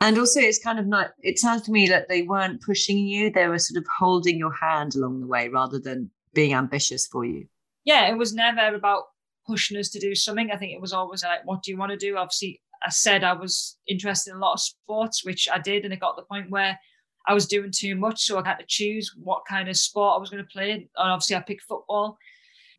And 0.00 0.18
also, 0.18 0.40
it's 0.40 0.62
kind 0.62 0.78
of 0.78 0.86
not, 0.86 1.12
it 1.22 1.38
sounds 1.38 1.62
to 1.62 1.72
me 1.72 1.88
that 1.88 2.08
they 2.08 2.22
weren't 2.22 2.62
pushing 2.62 2.98
you, 2.98 3.30
they 3.30 3.48
were 3.48 3.58
sort 3.58 3.82
of 3.82 3.86
holding 3.98 4.38
your 4.38 4.52
hand 4.52 4.94
along 4.94 5.20
the 5.20 5.26
way 5.26 5.48
rather 5.48 5.78
than 5.78 6.10
being 6.34 6.54
ambitious 6.54 7.06
for 7.06 7.24
you. 7.24 7.46
Yeah, 7.84 8.08
it 8.08 8.18
was 8.18 8.34
never 8.34 8.74
about 8.74 9.04
pushing 9.46 9.78
us 9.78 9.88
to 9.90 10.00
do 10.00 10.14
something. 10.14 10.50
I 10.50 10.56
think 10.56 10.72
it 10.72 10.80
was 10.80 10.92
always 10.92 11.22
like, 11.24 11.46
what 11.46 11.62
do 11.62 11.70
you 11.70 11.78
want 11.78 11.92
to 11.92 11.96
do? 11.96 12.16
Obviously, 12.16 12.60
I 12.84 12.90
said 12.90 13.24
I 13.24 13.32
was 13.32 13.78
interested 13.88 14.32
in 14.32 14.36
a 14.36 14.40
lot 14.40 14.54
of 14.54 14.60
sports, 14.60 15.24
which 15.24 15.48
I 15.50 15.58
did. 15.58 15.84
And 15.84 15.94
it 15.94 16.00
got 16.00 16.12
to 16.16 16.22
the 16.22 16.26
point 16.26 16.50
where 16.50 16.78
I 17.26 17.32
was 17.32 17.46
doing 17.46 17.70
too 17.74 17.96
much. 17.96 18.24
So 18.24 18.38
I 18.38 18.46
had 18.46 18.58
to 18.58 18.66
choose 18.66 19.14
what 19.16 19.44
kind 19.48 19.68
of 19.68 19.76
sport 19.76 20.16
I 20.16 20.20
was 20.20 20.30
going 20.30 20.44
to 20.44 20.50
play. 20.50 20.72
And 20.72 20.88
obviously, 20.96 21.36
I 21.36 21.40
picked 21.40 21.62
football. 21.62 22.18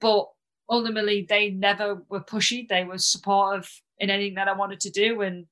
But 0.02 0.28
ultimately 0.70 1.26
they 1.28 1.50
never 1.50 2.04
were 2.10 2.22
pushy. 2.22 2.68
They 2.68 2.84
were 2.84 2.98
supportive 2.98 3.70
in 4.00 4.10
anything 4.10 4.36
that 4.36 4.48
I 4.48 4.54
wanted 4.54 4.82
to 4.82 4.92
do. 4.92 5.22
And 5.22 5.46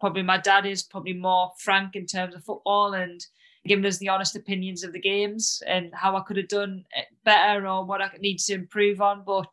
probably 0.00 0.22
my 0.22 0.38
dad 0.38 0.66
is 0.66 0.82
probably 0.82 1.14
more 1.14 1.52
frank 1.58 1.96
in 1.96 2.06
terms 2.06 2.34
of 2.34 2.44
football 2.44 2.94
and 2.94 3.24
giving 3.66 3.84
us 3.84 3.98
the 3.98 4.08
honest 4.08 4.36
opinions 4.36 4.84
of 4.84 4.92
the 4.92 5.00
games 5.00 5.62
and 5.66 5.90
how 5.92 6.16
I 6.16 6.20
could 6.20 6.36
have 6.36 6.48
done 6.48 6.84
better 7.24 7.66
or 7.66 7.84
what 7.84 8.00
I 8.00 8.10
need 8.20 8.38
to 8.38 8.54
improve 8.54 9.00
on. 9.00 9.22
But 9.26 9.46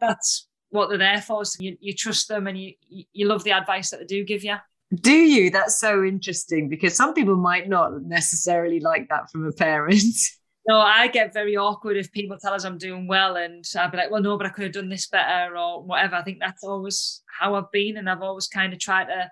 that's 0.00 0.48
what 0.70 0.88
they're 0.88 0.98
there 0.98 1.20
for. 1.22 1.44
So 1.44 1.58
you, 1.60 1.76
you 1.80 1.92
trust 1.92 2.28
them 2.28 2.46
and 2.46 2.58
you 2.58 2.74
you 2.88 3.26
love 3.26 3.44
the 3.44 3.52
advice 3.52 3.90
that 3.90 4.00
they 4.00 4.06
do 4.06 4.24
give 4.24 4.44
you. 4.44 4.56
Do 4.94 5.12
you? 5.12 5.50
That's 5.50 5.78
so 5.78 6.02
interesting 6.02 6.68
because 6.68 6.96
some 6.96 7.12
people 7.12 7.36
might 7.36 7.68
not 7.68 8.02
necessarily 8.02 8.80
like 8.80 9.08
that 9.10 9.30
from 9.30 9.46
a 9.46 9.52
parent. 9.52 10.04
No, 10.68 10.76
I 10.80 11.08
get 11.08 11.32
very 11.32 11.56
awkward 11.56 11.96
if 11.96 12.12
people 12.12 12.36
tell 12.38 12.52
us 12.52 12.64
I'm 12.64 12.76
doing 12.76 13.06
well 13.06 13.36
and 13.36 13.64
I'd 13.74 13.90
be 13.90 13.96
like, 13.96 14.10
well, 14.10 14.20
no, 14.20 14.36
but 14.36 14.46
I 14.46 14.50
could 14.50 14.64
have 14.64 14.74
done 14.74 14.90
this 14.90 15.06
better 15.06 15.56
or 15.56 15.82
whatever. 15.82 16.16
I 16.16 16.22
think 16.22 16.40
that's 16.40 16.62
always 16.62 17.22
how 17.40 17.54
I've 17.54 17.72
been 17.72 17.96
and 17.96 18.08
I've 18.08 18.20
always 18.20 18.48
kind 18.48 18.74
of 18.74 18.78
tried 18.78 19.06
to 19.06 19.30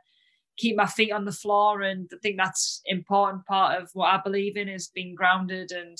keep 0.56 0.76
my 0.76 0.86
feet 0.86 1.12
on 1.12 1.24
the 1.24 1.32
floor 1.32 1.82
and 1.82 2.08
I 2.12 2.16
think 2.22 2.36
that's 2.36 2.80
important 2.86 3.44
part 3.46 3.80
of 3.80 3.90
what 3.92 4.12
I 4.12 4.20
believe 4.22 4.56
in 4.56 4.68
is 4.68 4.88
being 4.88 5.14
grounded 5.14 5.70
and 5.70 5.98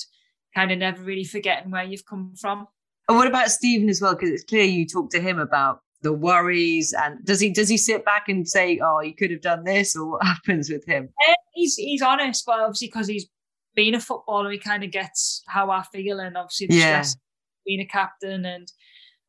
kind 0.54 0.72
of 0.72 0.78
never 0.78 1.02
really 1.02 1.24
forgetting 1.24 1.70
where 1.70 1.84
you've 1.84 2.06
come 2.06 2.34
from. 2.40 2.66
And 3.08 3.16
what 3.16 3.26
about 3.26 3.50
Stephen 3.50 3.88
as 3.88 4.00
well? 4.00 4.14
Because 4.14 4.30
it's 4.30 4.44
clear 4.44 4.64
you 4.64 4.86
talk 4.86 5.10
to 5.10 5.20
him 5.20 5.38
about 5.38 5.80
the 6.02 6.12
worries 6.12 6.92
and 6.92 7.24
does 7.24 7.40
he 7.40 7.50
does 7.50 7.68
he 7.68 7.76
sit 7.76 8.04
back 8.04 8.28
and 8.28 8.46
say 8.46 8.78
oh 8.84 9.00
you 9.00 9.14
could 9.14 9.30
have 9.30 9.40
done 9.40 9.64
this 9.64 9.96
or 9.96 10.10
what 10.10 10.22
happens 10.26 10.70
with 10.70 10.84
him 10.86 11.08
uh, 11.28 11.34
he's 11.54 11.74
he's 11.76 12.02
honest 12.02 12.44
but 12.46 12.60
obviously 12.60 12.88
because 12.88 13.08
he's 13.08 13.26
been 13.74 13.94
a 13.94 14.00
footballer 14.00 14.50
he 14.50 14.58
kind 14.58 14.84
of 14.84 14.90
gets 14.90 15.42
how 15.48 15.70
i 15.70 15.82
feel 15.82 16.20
and 16.20 16.36
obviously 16.36 16.66
the 16.66 16.76
yeah. 16.76 17.00
stress 17.02 17.16
being 17.64 17.80
a 17.80 17.86
captain 17.86 18.44
and 18.44 18.72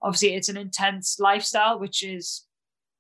obviously 0.02 0.36
it's 0.36 0.50
an 0.50 0.58
intense 0.58 1.18
lifestyle 1.20 1.80
which 1.80 2.04
is 2.04 2.46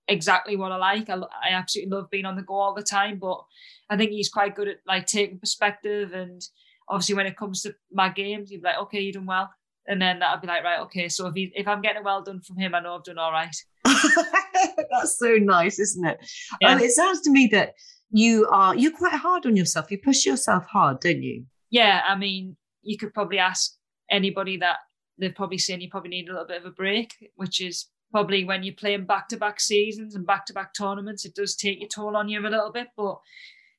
exactly 0.07 0.55
what 0.55 0.71
i 0.71 0.77
like 0.77 1.09
I, 1.09 1.15
I 1.15 1.51
absolutely 1.51 1.95
love 1.95 2.09
being 2.09 2.25
on 2.25 2.35
the 2.35 2.41
go 2.41 2.55
all 2.55 2.73
the 2.73 2.83
time 2.83 3.19
but 3.19 3.43
i 3.89 3.97
think 3.97 4.11
he's 4.11 4.29
quite 4.29 4.55
good 4.55 4.67
at 4.67 4.77
like 4.87 5.05
taking 5.05 5.39
perspective 5.39 6.13
and 6.13 6.41
obviously 6.89 7.15
when 7.15 7.27
it 7.27 7.37
comes 7.37 7.61
to 7.63 7.75
my 7.91 8.09
games 8.09 8.49
he'd 8.49 8.61
be 8.61 8.67
like 8.67 8.79
okay 8.79 9.01
you're 9.01 9.13
doing 9.13 9.25
well 9.25 9.49
and 9.87 10.01
then 10.01 10.21
I'd 10.21 10.41
be 10.41 10.47
like, 10.47 10.63
right, 10.63 10.81
okay. 10.81 11.07
So 11.07 11.27
if 11.27 11.33
he, 11.33 11.51
if 11.55 11.67
I'm 11.67 11.81
getting 11.81 12.03
well 12.03 12.21
done 12.21 12.41
from 12.41 12.57
him, 12.57 12.75
I 12.75 12.81
know 12.81 12.95
I've 12.95 13.03
done 13.03 13.17
all 13.17 13.31
right. 13.31 13.55
That's 13.85 15.17
so 15.17 15.35
nice, 15.39 15.79
isn't 15.79 16.05
it? 16.05 16.19
Yeah. 16.59 16.73
Um, 16.73 16.79
it 16.79 16.91
sounds 16.91 17.21
to 17.21 17.31
me 17.31 17.47
that 17.53 17.73
you 18.11 18.47
are 18.51 18.75
you're 18.75 18.95
quite 18.95 19.13
hard 19.13 19.45
on 19.45 19.55
yourself. 19.55 19.89
You 19.89 19.97
push 19.97 20.25
yourself 20.25 20.65
hard, 20.65 20.99
don't 20.99 21.23
you? 21.23 21.45
Yeah, 21.69 22.01
I 22.05 22.17
mean, 22.17 22.57
you 22.81 22.97
could 22.97 23.13
probably 23.13 23.39
ask 23.39 23.75
anybody 24.11 24.57
that 24.57 24.77
they've 25.17 25.35
probably 25.35 25.57
seen 25.57 25.81
you 25.81 25.89
probably 25.89 26.09
need 26.09 26.27
a 26.27 26.31
little 26.31 26.47
bit 26.47 26.61
of 26.61 26.65
a 26.65 26.71
break, 26.71 27.13
which 27.35 27.61
is 27.61 27.87
probably 28.11 28.45
when 28.45 28.63
you're 28.63 28.75
playing 28.75 29.05
back 29.05 29.27
to 29.29 29.37
back 29.37 29.59
seasons 29.59 30.15
and 30.15 30.25
back 30.25 30.45
to 30.45 30.53
back 30.53 30.73
tournaments, 30.73 31.25
it 31.25 31.35
does 31.35 31.55
take 31.55 31.79
your 31.79 31.89
toll 31.89 32.15
on 32.15 32.29
you 32.29 32.39
a 32.39 32.41
little 32.41 32.71
bit. 32.71 32.87
But 32.95 33.19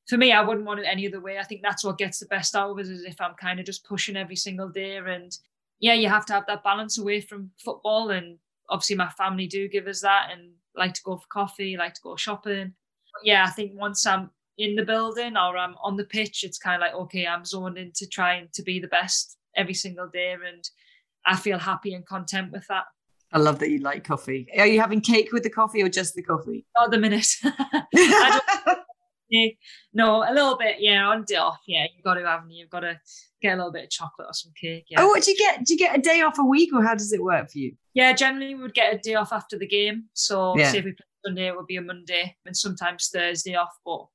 for 0.09 0.17
me, 0.17 0.33
I 0.33 0.43
wouldn't 0.43 0.67
want 0.67 0.81
it 0.81 0.87
any 0.87 1.07
other 1.07 1.21
way. 1.21 1.39
I 1.39 1.45
think 1.45 1.63
that's 1.63 1.85
what 1.85 1.99
gets 1.99 2.19
the 2.19 2.27
best 2.27 2.55
out 2.55 2.71
of 2.71 2.79
us 2.79 2.89
is 2.89 3.05
if 3.05 3.21
I'm 3.21 3.35
kind 3.35 3.61
of 3.61 3.67
just 3.67 3.85
pushing 3.85 4.17
every 4.17 4.37
single 4.37 4.69
day 4.69 4.97
and 4.97 5.37
yeah, 5.81 5.95
you 5.95 6.09
have 6.09 6.27
to 6.27 6.33
have 6.33 6.47
that 6.47 6.65
balance 6.65 6.99
away 6.99 7.21
from 7.21 7.51
football. 7.63 8.11
And 8.11 8.39
obviously, 8.69 8.97
my 8.97 9.11
family 9.11 9.47
do 9.47 9.69
give 9.69 9.87
us 9.87 10.01
that 10.01 10.31
and 10.33 10.53
like 10.75 10.95
to 10.95 11.03
go 11.05 11.17
for 11.17 11.27
coffee, 11.29 11.77
like 11.77 11.95
to 11.95 12.01
go 12.03 12.17
shopping. 12.17 12.73
But 13.13 13.27
yeah, 13.27 13.45
I 13.47 13.51
think 13.51 13.73
once 13.75 14.07
I'm 14.07 14.31
in 14.57 14.75
the 14.75 14.85
building 14.85 15.37
or 15.37 15.57
I'm 15.57 15.77
on 15.83 15.97
the 15.97 16.05
pitch, 16.05 16.43
it's 16.43 16.59
kind 16.59 16.83
of 16.83 16.87
like, 16.87 16.95
okay, 16.95 17.27
I'm 17.27 17.45
zoned 17.45 17.79
into 17.79 18.07
trying 18.07 18.49
to 18.55 18.63
be 18.63 18.81
the 18.81 18.89
best 18.89 19.37
every 19.57 19.75
single 19.75 20.09
day. 20.09 20.33
And 20.33 20.69
I 21.27 21.37
feel 21.37 21.59
happy 21.59 21.95
and 21.95 22.07
content 22.07 22.51
with 22.51 22.67
that. 22.69 22.85
I 23.33 23.39
love 23.39 23.59
that 23.59 23.71
you 23.71 23.79
like 23.81 24.05
coffee. 24.05 24.49
Are 24.57 24.67
you 24.67 24.81
having 24.81 25.01
cake 25.01 25.33
with 25.33 25.43
the 25.43 25.51
coffee 25.51 25.83
or 25.83 25.89
just 25.89 26.15
the 26.15 26.23
coffee? 26.23 26.65
Not 26.79 26.91
the 26.91 26.99
minute. 26.99 27.27
no, 29.93 30.23
a 30.23 30.33
little 30.33 30.57
bit, 30.57 30.77
yeah, 30.79 31.07
on 31.07 31.25
day 31.25 31.37
off. 31.37 31.59
Yeah, 31.67 31.85
you've 31.95 32.05
got 32.05 32.15
to 32.15 32.27
have, 32.27 32.45
you've 32.49 32.71
got 32.71 32.81
to 32.81 32.99
get 33.43 33.55
a 33.55 33.57
little 33.57 33.73
bit 33.73 33.85
of 33.85 33.91
chocolate 33.91 34.29
or 34.29 34.33
some 34.33 34.53
cake. 34.59 34.87
Yeah. 34.89 35.03
Oh, 35.03 35.09
what 35.09 35.23
do 35.23 35.31
you 35.31 35.37
get? 35.37 35.65
Do 35.65 35.75
you 35.75 35.79
get 35.79 35.99
a 35.99 36.01
day 36.01 36.23
off 36.23 36.39
a 36.39 36.45
week, 36.45 36.71
or 36.73 36.83
how 36.83 36.95
does 36.95 37.13
it 37.13 37.23
work 37.23 37.51
for 37.51 37.59
you? 37.59 37.75
Yeah, 37.95 38.13
generally 38.15 38.55
we 38.55 38.63
would 38.63 38.75
get 38.75 38.95
a 38.95 38.99
day 38.99 39.15
off 39.15 39.33
after 39.33 39.59
the 39.59 39.67
game. 39.67 40.05
So 40.15 40.57
yeah. 40.57 40.71
say 40.71 40.79
if 40.79 40.85
we 40.85 40.93
play 40.93 41.07
Sunday, 41.27 41.49
it 41.49 41.57
would 41.57 41.67
be 41.67 41.77
a 41.77 41.83
Monday, 41.83 42.37
and 42.47 42.57
sometimes 42.57 43.11
Thursday 43.13 43.55
off. 43.55 43.77
But 43.85 44.07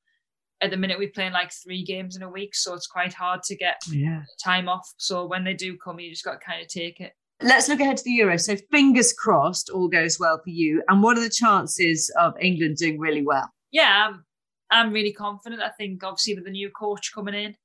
at 0.62 0.72
the 0.72 0.78
minute, 0.78 0.98
we're 0.98 1.10
playing 1.10 1.34
like 1.34 1.52
three 1.52 1.84
games 1.84 2.16
in 2.16 2.24
a 2.24 2.30
week, 2.30 2.56
so 2.56 2.74
it's 2.74 2.88
quite 2.88 3.14
hard 3.14 3.44
to 3.44 3.56
get 3.56 3.82
yeah. 3.90 4.24
time 4.44 4.68
off. 4.68 4.92
So 4.98 5.26
when 5.26 5.44
they 5.44 5.54
do 5.54 5.78
come, 5.78 6.00
you 6.00 6.10
just 6.10 6.26
got 6.26 6.40
to 6.40 6.46
kind 6.46 6.62
of 6.62 6.68
take 6.68 7.00
it. 7.00 7.14
Let's 7.42 7.68
look 7.68 7.80
ahead 7.80 7.98
to 7.98 8.04
the 8.04 8.12
Euro. 8.12 8.38
So 8.38 8.56
fingers 8.72 9.12
crossed, 9.12 9.70
all 9.70 9.88
goes 9.88 10.20
well 10.20 10.40
for 10.44 10.50
you. 10.50 10.82
And 10.88 11.04
what 11.04 11.18
are 11.18 11.22
the 11.22 11.30
chances 11.30 12.12
of 12.20 12.34
England 12.40 12.78
doing 12.78 13.00
really 13.00 13.24
well? 13.24 13.50
Yeah, 13.72 14.08
I'm, 14.08 14.26
I'm 14.72 14.94
really 14.94 15.14
confident. 15.14 15.62
I 15.62 15.70
think 15.70 16.04
obviously 16.04 16.36
with 16.36 16.46
the 16.46 16.52
new 16.52 16.70
coach 16.70 17.14
coming 17.14 17.34
in, 17.34 17.56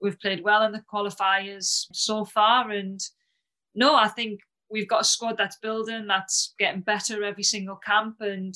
We've 0.00 0.18
played 0.18 0.42
well 0.42 0.62
in 0.62 0.72
the 0.72 0.82
qualifiers 0.92 1.86
so 1.92 2.24
far. 2.24 2.70
And 2.70 3.00
no, 3.74 3.94
I 3.94 4.08
think 4.08 4.40
we've 4.70 4.88
got 4.88 5.02
a 5.02 5.04
squad 5.04 5.36
that's 5.36 5.58
building, 5.58 6.06
that's 6.06 6.54
getting 6.58 6.80
better 6.80 7.22
every 7.22 7.42
single 7.42 7.76
camp. 7.76 8.16
And 8.20 8.54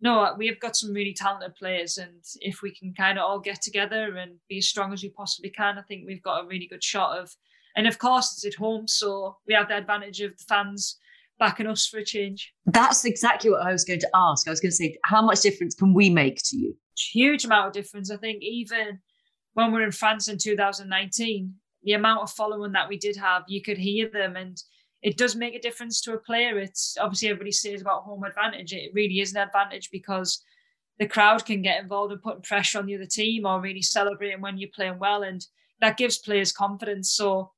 no, 0.00 0.34
we've 0.38 0.60
got 0.60 0.76
some 0.76 0.92
really 0.92 1.12
talented 1.12 1.56
players. 1.56 1.98
And 1.98 2.22
if 2.40 2.62
we 2.62 2.72
can 2.72 2.94
kind 2.94 3.18
of 3.18 3.24
all 3.24 3.40
get 3.40 3.62
together 3.62 4.16
and 4.16 4.36
be 4.48 4.58
as 4.58 4.68
strong 4.68 4.92
as 4.92 5.02
we 5.02 5.10
possibly 5.10 5.50
can, 5.50 5.78
I 5.78 5.82
think 5.82 6.06
we've 6.06 6.22
got 6.22 6.44
a 6.44 6.46
really 6.46 6.68
good 6.68 6.84
shot 6.84 7.18
of. 7.18 7.34
And 7.76 7.86
of 7.86 7.98
course, 7.98 8.32
it's 8.32 8.46
at 8.46 8.58
home. 8.58 8.88
So 8.88 9.36
we 9.46 9.54
have 9.54 9.68
the 9.68 9.76
advantage 9.76 10.20
of 10.22 10.36
the 10.36 10.44
fans 10.44 10.98
backing 11.38 11.66
us 11.66 11.86
for 11.86 11.98
a 11.98 12.04
change. 12.04 12.52
That's 12.64 13.04
exactly 13.04 13.50
what 13.50 13.62
I 13.62 13.72
was 13.72 13.84
going 13.84 14.00
to 14.00 14.10
ask. 14.14 14.48
I 14.48 14.50
was 14.50 14.60
going 14.60 14.70
to 14.70 14.76
say, 14.76 14.96
how 15.04 15.22
much 15.22 15.42
difference 15.42 15.74
can 15.74 15.92
we 15.92 16.08
make 16.08 16.38
to 16.46 16.56
you? 16.56 16.74
Huge 17.12 17.44
amount 17.44 17.68
of 17.68 17.72
difference. 17.74 18.10
I 18.10 18.16
think 18.16 18.42
even 18.42 19.00
when 19.52 19.72
we 19.72 19.80
are 19.80 19.84
in 19.84 19.92
France 19.92 20.28
in 20.28 20.38
2019, 20.38 21.54
the 21.82 21.92
amount 21.92 22.22
of 22.22 22.30
following 22.30 22.72
that 22.72 22.88
we 22.88 22.96
did 22.96 23.16
have, 23.16 23.44
you 23.46 23.62
could 23.62 23.78
hear 23.78 24.08
them 24.08 24.36
and 24.36 24.60
it 25.02 25.18
does 25.18 25.36
make 25.36 25.54
a 25.54 25.60
difference 25.60 26.00
to 26.00 26.14
a 26.14 26.18
player. 26.18 26.58
It's 26.58 26.96
obviously 26.98 27.28
everybody 27.28 27.52
says 27.52 27.80
about 27.82 28.02
home 28.02 28.24
advantage. 28.24 28.72
It 28.72 28.92
really 28.94 29.20
is 29.20 29.32
an 29.32 29.42
advantage 29.42 29.90
because 29.92 30.42
the 30.98 31.06
crowd 31.06 31.44
can 31.44 31.62
get 31.62 31.80
involved 31.80 32.12
in 32.12 32.18
putting 32.18 32.42
pressure 32.42 32.78
on 32.78 32.86
the 32.86 32.94
other 32.94 33.06
team 33.06 33.44
or 33.46 33.60
really 33.60 33.82
celebrating 33.82 34.40
when 34.40 34.56
you're 34.56 34.70
playing 34.74 34.98
well. 34.98 35.22
And 35.22 35.44
that 35.80 35.98
gives 35.98 36.18
players 36.18 36.52
confidence. 36.52 37.12
So 37.12 37.52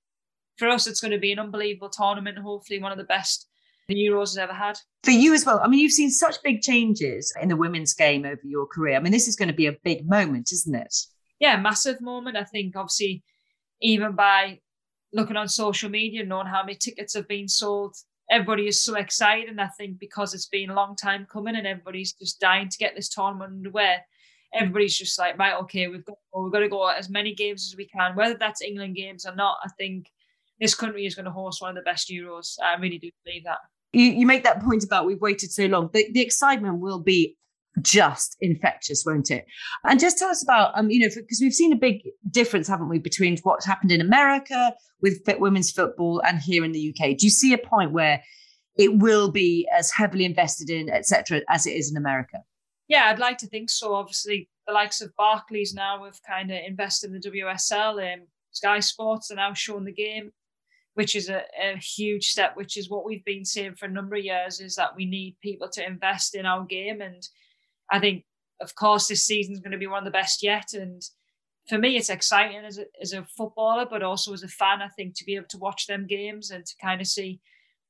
for 0.59 0.69
us, 0.69 0.87
it's 0.87 1.01
going 1.01 1.13
to 1.13 1.19
be 1.19 1.33
an 1.33 1.39
unbelievable 1.39 1.91
tournament. 1.91 2.39
Hopefully, 2.39 2.81
one 2.81 2.93
of 2.93 2.99
the 2.99 3.05
best 3.05 3.49
the 3.89 3.95
Euros 3.95 4.31
has 4.31 4.39
ever 4.39 4.53
had. 4.53 4.79
For 5.05 5.13
you 5.13 5.33
as 5.33 5.47
well. 5.47 5.61
I 5.63 5.69
mean, 5.69 5.81
you've 5.81 5.93
seen 5.93 6.11
such 6.11 6.43
big 6.43 6.61
changes 6.61 7.33
in 7.41 7.49
the 7.49 7.57
women's 7.57 7.95
game 7.95 8.27
over 8.27 8.41
your 8.45 8.67
career. 8.67 8.97
I 8.97 9.01
mean, 9.01 9.13
this 9.13 9.29
is 9.29 9.37
going 9.37 9.49
to 9.49 9.55
be 9.55 9.67
a 9.67 9.77
big 9.83 10.07
moment, 10.07 10.53
isn't 10.53 10.75
it? 10.75 10.95
yeah, 11.39 11.57
massive 11.57 12.01
moment. 12.01 12.37
I 12.37 12.45
think 12.45 12.77
obviously 12.77 13.23
even 13.81 14.13
by 14.13 14.61
looking 15.13 15.37
on 15.37 15.49
social 15.49 15.89
media, 15.89 16.25
knowing 16.25 16.47
how 16.47 16.63
many 16.63 16.77
tickets 16.77 17.15
have 17.15 17.29
been 17.29 17.49
sold, 17.49 17.95
everybody 18.31 18.67
is 18.67 18.83
so 18.83 18.97
excited. 18.97 19.49
And 19.49 19.61
I 19.61 19.69
think 19.69 19.99
because 19.99 20.35
it's 20.35 20.49
been 20.49 20.71
a 20.71 20.75
long 20.75 20.97
time 20.97 21.27
coming 21.31 21.57
and 21.57 21.67
everybody's 21.67 22.13
just 22.13 22.41
dying 22.41 22.69
to 22.69 22.79
get 22.79 22.95
this 22.95 23.09
tournament 23.09 23.53
underway, 23.53 23.99
everybody's 24.53 24.99
just 24.99 25.19
like, 25.19 25.39
right, 25.39 25.55
okay, 25.63 25.89
we've 25.89 26.05
got 26.05 26.17
we've 26.37 26.53
got 26.53 26.61
to 26.61 26.69
go 26.69 26.89
as 26.89 27.09
many 27.09 27.35
games 27.35 27.71
as 27.71 27.77
we 27.77 27.87
can, 27.87 28.17
whether 28.17 28.37
that's 28.39 28.63
England 28.63 28.97
games 28.97 29.25
or 29.25 29.35
not. 29.35 29.59
I 29.65 29.69
think 29.79 30.07
this 30.61 30.75
country 30.75 31.07
is 31.07 31.15
going 31.15 31.27
to 31.27 31.31
host 31.31 31.63
one 31.63 31.71
of 31.71 31.77
the 31.77 31.89
best 31.89 32.11
Euros. 32.11 32.57
I 32.63 32.79
really 32.81 32.99
do 32.99 33.11
believe 33.25 33.45
that. 33.45 33.59
You, 33.93 34.05
you 34.05 34.27
make 34.27 34.45
that 34.45 34.63
point 34.63 34.85
about 34.85 35.07
we've 35.07 35.21
waited 35.21 35.51
so 35.51 35.67
long. 35.67 35.91
The, 35.93 36.07
the 36.13 36.21
excitement 36.21 36.81
will 36.81 37.01
be 37.01 37.37
just 37.83 38.37
infectious, 38.41 39.05
won't 39.07 39.31
it? 39.31 39.47
And 39.85 40.01
just 40.01 40.19
tell 40.19 40.29
us 40.29 40.43
about, 40.43 40.77
um, 40.77 40.91
you 40.91 41.01
know, 41.01 41.09
because 41.15 41.39
we've 41.41 41.55
seen 41.55 41.73
a 41.73 41.77
big 41.77 42.03
difference, 42.31 42.69
haven't 42.69 42.89
we, 42.89 42.99
between 42.99 43.37
what's 43.43 43.67
happened 43.67 43.93
in 43.93 44.01
America 44.01 44.75
with 45.01 45.25
fit 45.25 45.41
women's 45.41 45.71
football 45.71 46.21
and 46.27 46.39
here 46.39 46.65
in 46.65 46.73
the 46.73 46.95
UK. 46.95 47.17
Do 47.17 47.27
you 47.27 47.31
see 47.31 47.53
a 47.53 47.59
point 47.59 47.93
where 47.93 48.23
it 48.77 48.99
will 48.99 49.31
be 49.31 49.69
as 49.77 49.91
heavily 49.91 50.25
invested 50.25 50.71
in, 50.71 50.89
etc., 50.89 51.43
as 51.49 51.67
it 51.67 51.73
is 51.73 51.91
in 51.91 51.97
America? 51.97 52.39
Yeah, 52.89 53.05
I'd 53.07 53.19
like 53.19 53.39
to 53.39 53.47
think 53.47 53.71
so. 53.71 53.95
Obviously, 53.95 54.49
the 54.67 54.73
likes 54.73 55.01
of 55.01 55.15
Barclays 55.17 55.75
now 55.75 56.05
have 56.05 56.21
kind 56.27 56.51
of 56.51 56.59
invested 56.67 57.11
in 57.11 57.21
the 57.21 57.31
WSL 57.31 58.03
and 58.03 58.23
Sky 58.53 58.81
Sports 58.81 59.31
are 59.31 59.37
now 59.37 59.53
showing 59.53 59.85
the 59.85 59.93
game, 59.93 60.33
which 60.99 61.15
is 61.15 61.29
a, 61.29 61.43
a 61.63 61.77
huge 61.77 62.27
step, 62.27 62.57
which 62.57 62.77
is 62.77 62.91
what 62.91 63.05
we've 63.05 63.25
been 63.25 63.45
saying 63.45 63.77
for 63.77 63.87
a 63.87 63.91
number 63.91 64.17
of 64.17 64.25
years, 64.25 64.61
is 64.61 64.75
that 64.75 64.97
we 64.97 65.07
need 65.07 65.37
people 65.41 65.69
to 65.69 65.87
invest 65.87 66.35
in 66.35 66.45
our 66.45 66.65
game 66.65 67.01
and 67.01 67.23
I 67.91 68.01
think, 68.01 68.25
of 68.61 68.75
course, 68.75 69.07
this 69.07 69.25
season 69.25 69.55
is 69.55 69.61
going 69.61 69.73
to 69.73 69.79
be 69.79 69.87
one 69.87 70.01
of 70.01 70.05
the 70.05 70.11
best 70.11 70.43
yet. 70.43 70.73
And 70.73 71.01
for 71.69 71.79
me, 71.79 71.97
it's 71.97 72.11
exciting 72.11 72.65
as 72.65 72.79
a, 72.79 72.85
as 73.01 73.13
a 73.13 73.27
footballer, 73.37 73.87
but 73.89 74.03
also 74.03 74.33
as 74.33 74.43
a 74.43 74.49
fan, 74.49 74.83
I 74.83 74.89
think, 74.89 75.15
to 75.17 75.25
be 75.25 75.37
able 75.37 75.47
to 75.51 75.59
watch 75.59 75.87
them 75.87 76.07
games 76.07 76.51
and 76.51 76.67
to 76.67 76.75
kind 76.83 77.01
of 77.01 77.07
see 77.07 77.41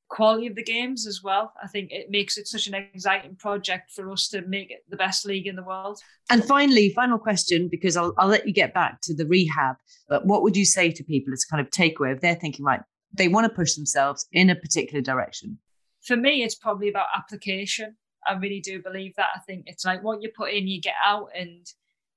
quality 0.08 0.46
of 0.46 0.54
the 0.54 0.62
games 0.62 1.06
as 1.06 1.22
well. 1.22 1.52
I 1.62 1.66
think 1.68 1.90
it 1.90 2.10
makes 2.10 2.38
it 2.38 2.48
such 2.48 2.66
an 2.66 2.74
exciting 2.74 3.36
project 3.36 3.90
for 3.92 4.10
us 4.10 4.28
to 4.28 4.42
make 4.42 4.70
it 4.70 4.84
the 4.88 4.96
best 4.96 5.26
league 5.26 5.46
in 5.46 5.56
the 5.56 5.62
world. 5.62 6.00
And 6.30 6.44
finally, 6.44 6.90
final 6.90 7.18
question, 7.18 7.68
because 7.68 7.96
I'll, 7.96 8.14
I'll 8.18 8.28
let 8.28 8.46
you 8.46 8.52
get 8.52 8.74
back 8.74 9.00
to 9.02 9.14
the 9.14 9.26
rehab. 9.26 9.76
But 10.08 10.26
what 10.26 10.42
would 10.42 10.56
you 10.56 10.64
say 10.64 10.90
to 10.92 11.04
people 11.04 11.32
as 11.32 11.44
kind 11.44 11.60
of 11.60 11.70
takeaway 11.70 12.14
if 12.14 12.20
they're 12.20 12.34
thinking, 12.34 12.64
right, 12.64 12.80
they 13.12 13.28
want 13.28 13.44
to 13.44 13.54
push 13.54 13.74
themselves 13.74 14.26
in 14.32 14.50
a 14.50 14.56
particular 14.56 15.00
direction? 15.00 15.58
for 16.08 16.16
me, 16.16 16.42
it's 16.42 16.54
probably 16.54 16.88
about 16.88 17.06
application. 17.16 17.96
I 18.26 18.34
really 18.34 18.60
do 18.60 18.82
believe 18.82 19.14
that. 19.16 19.28
I 19.34 19.40
think 19.40 19.64
it's 19.66 19.84
like 19.84 20.02
what 20.02 20.22
you 20.22 20.30
put 20.34 20.52
in, 20.52 20.66
you 20.68 20.80
get 20.80 20.94
out. 21.04 21.28
And 21.38 21.66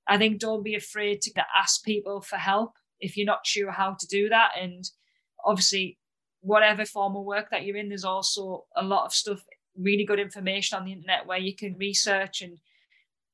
I 0.07 0.17
think 0.17 0.39
don't 0.39 0.63
be 0.63 0.75
afraid 0.75 1.21
to 1.21 1.31
ask 1.57 1.83
people 1.83 2.21
for 2.21 2.37
help 2.37 2.73
if 2.99 3.17
you're 3.17 3.25
not 3.25 3.45
sure 3.45 3.71
how 3.71 3.95
to 3.99 4.07
do 4.07 4.29
that. 4.29 4.51
And 4.59 4.89
obviously, 5.45 5.97
whatever 6.41 6.85
form 6.85 7.15
of 7.15 7.25
work 7.25 7.49
that 7.51 7.65
you're 7.65 7.77
in, 7.77 7.89
there's 7.89 8.05
also 8.05 8.65
a 8.75 8.83
lot 8.83 9.05
of 9.05 9.13
stuff, 9.13 9.43
really 9.77 10.05
good 10.05 10.19
information 10.19 10.77
on 10.77 10.85
the 10.85 10.93
internet 10.93 11.27
where 11.27 11.37
you 11.37 11.55
can 11.55 11.77
research 11.77 12.41
and 12.41 12.57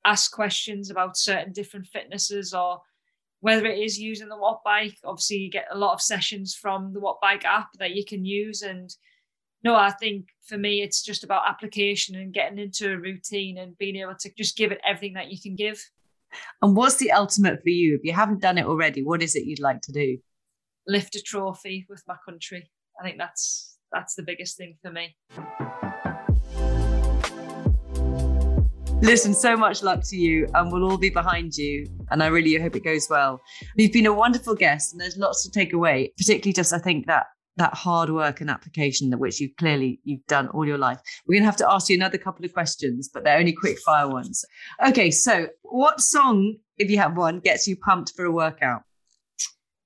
ask 0.06 0.32
questions 0.32 0.90
about 0.90 1.18
certain 1.18 1.54
different 1.54 1.88
fitnesses 1.88 2.54
or 2.54 2.82
whether 3.48 3.66
it 3.66 3.80
is 3.80 3.98
using 3.98 4.28
the 4.28 4.36
Wattbike. 4.36 4.98
Obviously, 5.06 5.38
you 5.38 5.50
get 5.50 5.68
a 5.72 5.78
lot 5.78 5.94
of 5.94 6.02
sessions 6.02 6.54
from 6.54 6.92
the 6.92 7.00
Wattbike 7.00 7.46
app 7.46 7.70
that 7.80 7.96
you 7.96 8.04
can 8.04 8.26
use. 8.26 8.62
And 8.62 8.94
no, 9.64 9.74
I 9.74 9.92
think 9.92 10.28
for 10.46 10.58
me, 10.58 10.82
it's 10.82 11.02
just 11.02 11.24
about 11.24 11.48
application 11.48 12.18
and 12.18 12.34
getting 12.34 12.60
into 12.60 12.92
a 12.92 12.98
routine 12.98 13.58
and 13.58 13.78
being 13.78 13.96
able 13.96 14.16
to 14.20 14.30
just 14.38 14.58
give 14.58 14.74
it 14.74 14.82
everything 14.86 15.14
that 15.14 15.32
you 15.32 15.40
can 15.42 15.56
give. 15.56 15.82
And 16.62 16.76
what's 16.76 16.98
the 16.98 17.14
ultimate 17.14 17.64
for 17.64 17.70
you? 17.70 17.96
If 17.96 18.02
you 18.04 18.12
haven't 18.12 18.42
done 18.42 18.58
it 18.58 18.66
already, 18.66 19.02
what 19.02 19.24
is 19.24 19.34
it 19.34 19.46
you'd 19.46 19.62
like 19.62 19.82
to 19.84 19.94
do? 19.94 20.18
Lift 20.86 21.16
a 21.16 21.22
trophy 21.22 21.86
with 21.88 22.04
my 22.06 22.16
country. 22.26 22.70
I 23.00 23.06
think 23.06 23.18
that's 23.18 23.78
that's 23.94 24.16
the 24.16 24.24
biggest 24.24 24.58
thing 24.58 24.76
for 24.84 24.92
me. 24.92 25.16
Listen, 29.02 29.34
so 29.34 29.56
much 29.56 29.84
luck 29.84 30.02
to 30.06 30.18
you, 30.18 30.48
and 30.56 30.72
we'll 30.72 30.90
all 30.90 30.98
be 30.98 31.12
behind 31.12 31.56
you. 31.56 31.86
And 32.10 32.24
I 32.24 32.28
really 32.28 32.60
hope 32.60 32.76
it 32.76 32.84
goes 32.84 33.08
well. 33.10 33.40
You've 33.76 33.94
been 33.94 34.08
a 34.08 34.14
wonderful 34.14 34.56
guest, 34.56 34.92
and 34.92 35.00
there's 35.00 35.18
lots 35.18 35.44
to 35.44 35.52
take 35.52 35.72
away. 35.72 36.12
Particularly, 36.18 36.54
just 36.54 36.74
I 36.74 36.80
think 36.80 37.06
that 37.06 37.28
that 37.58 37.74
hard 37.74 38.10
work 38.10 38.42
and 38.42 38.50
application 38.50 39.10
that 39.12 39.18
which 39.18 39.40
you've 39.40 39.56
clearly 39.58 40.00
you've 40.04 40.26
done 40.28 40.48
all 40.50 40.66
your 40.66 40.78
life. 40.78 41.00
We're 41.28 41.36
going 41.36 41.44
to 41.44 41.48
have 41.48 41.58
to 41.58 41.72
ask 41.72 41.90
you 41.90 41.96
another 41.96 42.18
couple 42.18 42.44
of 42.44 42.54
questions, 42.54 43.10
but 43.12 43.24
they're 43.24 43.38
only 43.38 43.54
quick 43.54 43.80
fire 43.80 44.10
ones. 44.10 44.44
Okay, 44.86 45.12
so 45.12 45.48
what 45.62 46.02
song, 46.02 46.58
if 46.78 46.90
you 46.90 46.98
have 46.98 47.16
one, 47.16 47.40
gets 47.40 47.68
you 47.68 47.78
pumped 47.78 48.14
for 48.16 48.26
a 48.26 48.32
workout? 48.32 48.82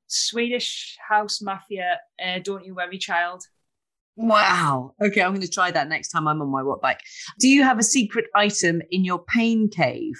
Swedish 0.07 0.97
House 1.09 1.41
Mafia, 1.41 1.99
uh, 2.25 2.39
"Don't 2.39 2.65
You 2.65 2.75
Worry, 2.75 2.97
Child." 2.97 3.43
Wow. 4.15 4.93
Okay, 5.01 5.21
I'm 5.21 5.31
going 5.31 5.41
to 5.41 5.47
try 5.47 5.71
that 5.71 5.87
next 5.87 6.09
time 6.09 6.27
I'm 6.27 6.41
on 6.41 6.49
my 6.49 6.61
Wattbike. 6.61 6.99
Do 7.39 7.47
you 7.47 7.63
have 7.63 7.79
a 7.79 7.83
secret 7.83 8.25
item 8.35 8.81
in 8.91 9.03
your 9.05 9.19
pain 9.19 9.69
cave 9.69 10.19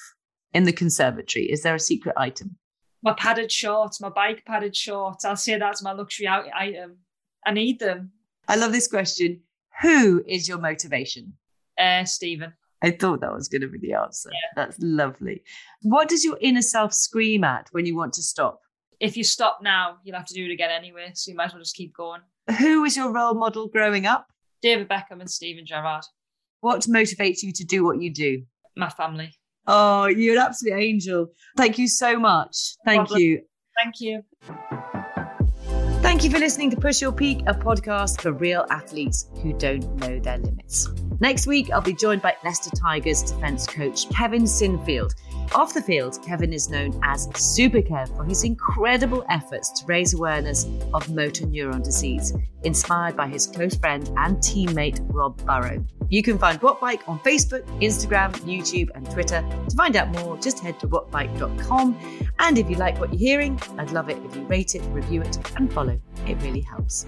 in 0.54 0.64
the 0.64 0.74
conservatory? 0.74 1.46
Is 1.46 1.64
there 1.64 1.76
a 1.76 1.80
secret 1.80 2.16
item? 2.18 2.58
My 3.04 3.14
padded 3.14 3.52
shorts, 3.52 4.00
my 4.00 4.10
bike 4.10 4.44
padded 4.46 4.76
shorts. 4.76 5.26
I'll 5.26 5.36
say 5.36 5.58
that's 5.58 5.84
my 5.84 5.92
luxury 5.92 6.28
item. 6.28 6.98
I 7.46 7.52
need 7.52 7.80
them. 7.80 8.12
I 8.48 8.56
love 8.56 8.72
this 8.72 8.88
question. 8.88 9.42
Who 9.82 10.24
is 10.28 10.48
your 10.48 10.60
motivation? 10.60 11.34
Uh, 11.78 12.06
Stephen. 12.06 12.54
I 12.84 12.92
thought 12.92 13.22
that 13.22 13.34
was 13.34 13.48
going 13.48 13.62
to 13.62 13.68
be 13.68 13.78
the 13.80 13.94
answer. 13.94 14.30
Yeah. 14.32 14.64
That's 14.64 14.78
lovely. 14.80 15.44
What 15.84 16.10
does 16.10 16.24
your 16.24 16.38
inner 16.42 16.62
self 16.62 16.94
scream 16.94 17.44
at 17.44 17.68
when 17.72 17.86
you 17.86 17.96
want 17.96 18.14
to 18.14 18.24
stop? 18.24 18.60
If 19.00 19.18
you 19.18 19.24
stop 19.24 19.60
now, 19.64 19.98
you'll 20.04 20.18
have 20.18 20.28
to 20.28 20.34
do 20.34 20.46
it 20.46 20.52
again 20.52 20.70
anyway. 20.72 21.12
So 21.14 21.32
you 21.32 21.38
might 21.38 21.46
as 21.46 21.54
well 21.54 21.62
just 21.62 21.76
keep 21.76 21.96
going. 21.96 22.22
Who 22.60 22.82
was 22.82 22.98
your 22.98 23.12
role 23.12 23.34
model 23.34 23.68
growing 23.68 24.06
up? 24.06 24.28
David 24.62 24.90
Beckham 24.90 25.20
and 25.20 25.30
Steven 25.30 25.66
Gerrard. 25.66 26.04
What 26.60 26.82
motivates 26.82 27.44
you 27.44 27.52
to 27.54 27.64
do 27.64 27.84
what 27.84 28.02
you 28.02 28.14
do? 28.14 28.44
My 28.76 28.90
family. 28.90 29.34
Oh, 29.68 30.06
you're 30.06 30.36
an 30.36 30.42
absolute 30.42 30.78
angel. 30.78 31.28
Thank 31.58 31.78
you 31.78 31.88
so 31.88 32.20
much. 32.20 32.76
Thank 32.86 33.10
you. 33.12 33.42
Thank 33.82 34.00
you. 34.00 34.24
Thank 36.02 36.24
you 36.24 36.30
for 36.30 36.40
listening 36.40 36.70
to 36.72 36.78
Push 36.78 37.02
Your 37.02 37.12
Peak, 37.12 37.42
a 37.48 37.54
podcast 37.54 38.22
for 38.22 38.32
real 38.34 38.66
athletes 38.70 39.30
who 39.42 39.54
don't 39.54 39.96
know 39.98 40.20
their 40.20 40.38
limits. 40.38 40.88
Next 41.22 41.46
week, 41.46 41.70
I'll 41.72 41.82
be 41.82 41.94
joined 41.94 42.24
by 42.24 42.36
Leicester 42.44 42.76
Tigers 42.76 43.22
defence 43.22 43.68
coach 43.68 44.10
Kevin 44.10 44.46
Sinfield. 44.46 45.14
Off 45.54 45.72
the 45.72 45.82
field, 45.82 46.18
Kevin 46.26 46.52
is 46.52 46.68
known 46.68 47.00
as 47.04 47.30
Super 47.36 47.82
Kev 47.82 48.08
for 48.18 48.24
his 48.24 48.44
incredible 48.44 49.24
efforts 49.30 49.70
to 49.80 49.86
raise 49.86 50.16
awareness 50.16 50.66
of 50.96 51.08
motor 51.12 51.46
neuron 51.46 51.84
disease, 51.84 52.34
inspired 52.64 53.16
by 53.16 53.28
his 53.28 53.46
close 53.46 53.76
friend 53.76 54.08
and 54.18 54.38
teammate 54.38 55.00
Rob 55.14 55.40
Burrow. 55.46 55.86
You 56.10 56.24
can 56.24 56.40
find 56.40 56.60
Wattbike 56.60 57.08
on 57.08 57.20
Facebook, 57.20 57.66
Instagram, 57.82 58.32
YouTube, 58.38 58.90
and 58.96 59.08
Twitter. 59.12 59.46
To 59.70 59.76
find 59.76 59.96
out 59.96 60.10
more, 60.10 60.38
just 60.38 60.60
head 60.60 60.80
to 60.80 60.88
wattbike.com. 60.88 62.00
And 62.40 62.58
if 62.58 62.68
you 62.68 62.78
like 62.78 63.00
what 63.00 63.12
you're 63.12 63.20
hearing, 63.20 63.62
I'd 63.78 63.92
love 63.92 64.10
it 64.10 64.18
if 64.26 64.36
you 64.36 64.42
rate 64.46 64.74
it, 64.74 64.82
review 64.86 65.22
it, 65.22 65.38
and 65.56 65.72
follow. 65.72 66.02
It 66.26 66.42
really 66.42 66.62
helps. 66.62 67.06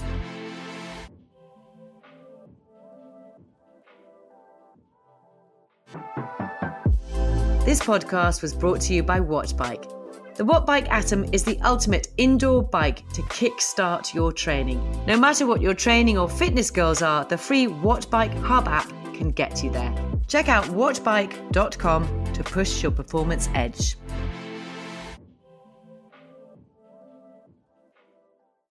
This 7.66 7.80
podcast 7.80 8.42
was 8.42 8.54
brought 8.54 8.82
to 8.82 8.94
you 8.94 9.04
by 9.04 9.20
Wattbike. 9.20 9.90
The 10.36 10.44
Wattbike 10.44 10.90
Atom 10.90 11.26
is 11.32 11.44
the 11.44 11.60
ultimate 11.62 12.08
indoor 12.18 12.64
bike 12.64 13.08
to 13.14 13.22
kickstart 13.24 14.14
your 14.14 14.32
training. 14.32 14.82
No 15.06 15.16
matter 15.16 15.46
what 15.46 15.62
your 15.62 15.76
training 15.76 16.18
or 16.18 16.28
fitness 16.28 16.72
goals 16.72 17.02
are, 17.02 17.24
the 17.26 17.38
free 17.38 17.68
Wattbike 17.68 18.34
Hub 18.42 18.68
app 18.68 18.90
can 19.14 19.30
get 19.30 19.64
you 19.64 19.70
there. 19.70 19.94
Check 20.28 20.50
out 20.50 20.66
wattbike.com 20.66 22.34
to 22.34 22.44
push 22.44 22.82
your 22.82 22.92
performance 22.92 23.48
edge. 23.54 23.96